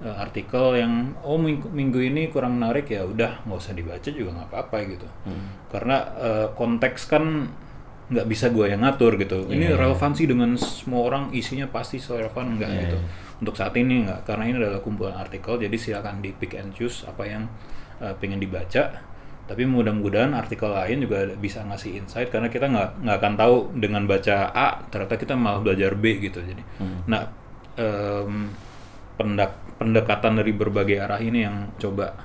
eh, 0.04 0.16
artikel 0.16 0.80
yang 0.80 1.16
oh 1.24 1.39
minggu, 1.39 1.72
minggu 1.72 1.99
ini 2.04 2.28
kurang 2.32 2.60
menarik 2.60 2.88
ya 2.91 3.04
udah 3.08 3.43
nggak 3.47 3.58
usah 3.58 3.74
dibaca 3.76 4.10
juga 4.12 4.32
nggak 4.38 4.49
apa-apa 4.51 4.78
gitu. 4.91 5.08
Karena 5.72 5.97
eh, 6.20 6.47
konteks 6.56 7.08
kan 7.08 7.47
nggak 8.12 8.28
bisa 8.28 8.51
gue 8.51 8.70
yang 8.70 8.84
ngatur 8.84 9.16
gitu. 9.18 9.47
Ini 9.47 9.74
relevansi 9.80 10.24
dengan 10.28 10.56
semua 10.60 11.08
orang 11.08 11.24
isinya 11.32 11.66
pasti 11.72 11.97
relevan 11.97 12.60
enggak 12.60 12.70
gitu. 12.88 12.99
Untuk 13.44 13.60
saat 13.60 13.76
ini 13.76 14.08
enggak 14.08 14.24
karena 14.24 14.48
ini 14.48 14.56
adalah 14.64 14.80
kumpulan 14.80 15.20
artikel 15.20 15.60
jadi 15.60 15.76
silakan 15.76 16.24
di 16.24 16.32
pick 16.32 16.56
and 16.56 16.72
choose 16.72 17.04
apa 17.04 17.28
yang 17.28 17.44
eh, 18.00 18.16
pengen 18.16 18.39
dibaca. 18.39 19.12
Tapi 19.44 19.68
mudah-mudahan 19.68 20.32
artikel 20.32 20.72
lain 20.72 21.04
juga 21.04 21.28
bisa 21.36 21.60
ngasih 21.68 22.00
insight 22.00 22.32
karena 22.32 22.48
kita 22.48 22.72
nggak 22.72 23.04
nggak 23.04 23.18
akan 23.20 23.34
tahu 23.36 23.56
dengan 23.76 24.08
baca 24.08 24.56
A 24.56 24.80
ternyata 24.88 25.20
kita 25.20 25.36
malah 25.36 25.60
belajar 25.60 26.00
B 26.00 26.24
gitu. 26.24 26.39
Jadi, 26.39 26.64
nah 27.12 27.28
em, 27.76 28.56
pendak- 29.20 29.60
pendekatan 29.76 30.39
dari 30.39 30.56
berbagai 30.56 30.96
arah 30.96 31.20
ini 31.20 31.44
yang 31.44 31.76
coba 31.76 32.16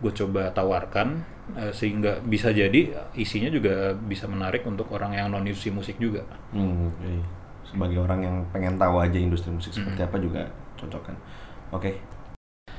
gue 0.00 0.12
coba 0.24 0.48
tawarkan 0.56 1.20
eh, 1.52 1.72
sehingga 1.76 2.24
bisa 2.24 2.48
jadi 2.48 2.96
isinya 3.12 3.52
juga 3.52 3.92
bisa 3.92 4.24
menarik 4.24 4.64
untuk 4.64 4.88
orang 4.96 5.20
yang 5.20 5.28
non 5.28 5.44
musik 5.44 6.00
juga. 6.00 6.24
Hmm, 6.56 6.88
oke. 6.88 7.37
Sebagai 7.68 8.00
orang 8.00 8.20
yang 8.24 8.36
pengen 8.48 8.80
tahu 8.80 8.96
aja 8.98 9.18
industri 9.20 9.52
musik 9.52 9.72
seperti 9.72 10.00
Hmm. 10.00 10.08
apa 10.08 10.16
juga 10.16 10.42
cocok 10.80 11.02
kan. 11.12 11.16
Oke. 11.72 11.90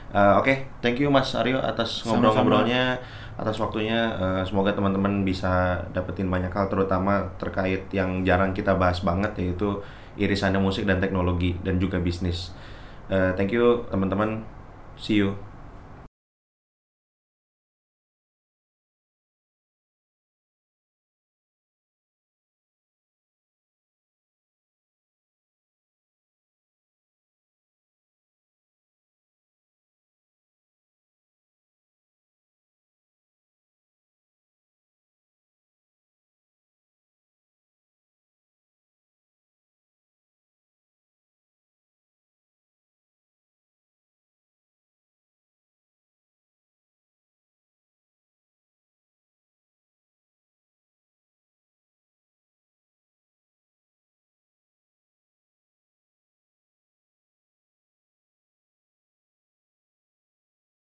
Eh, 0.10 0.34
Oke, 0.42 0.66
thank 0.82 0.98
you 0.98 1.14
Mas 1.14 1.30
Aryo 1.38 1.62
atas 1.62 2.02
ngobrol-ngobrolnya, 2.02 2.98
atas 3.38 3.62
waktunya. 3.62 4.10
Eh, 4.18 4.42
semoga 4.42 4.74
teman-teman 4.74 5.22
bisa 5.22 5.78
dapetin 5.94 6.34
banyak 6.34 6.50
hal, 6.50 6.66
terutama 6.66 7.22
terkait 7.38 7.86
yang 7.94 8.26
jarang 8.26 8.50
kita 8.50 8.74
bahas 8.74 9.06
banget 9.06 9.30
yaitu 9.38 9.78
irisannya 10.18 10.58
musik 10.58 10.90
dan 10.90 10.98
teknologi 10.98 11.54
dan 11.62 11.78
juga 11.78 12.02
bisnis. 12.02 12.50
Eh, 13.14 13.32
thank 13.38 13.54
you 13.54 13.86
teman-teman. 13.94 14.42
See 14.98 15.22
you. 15.22 15.38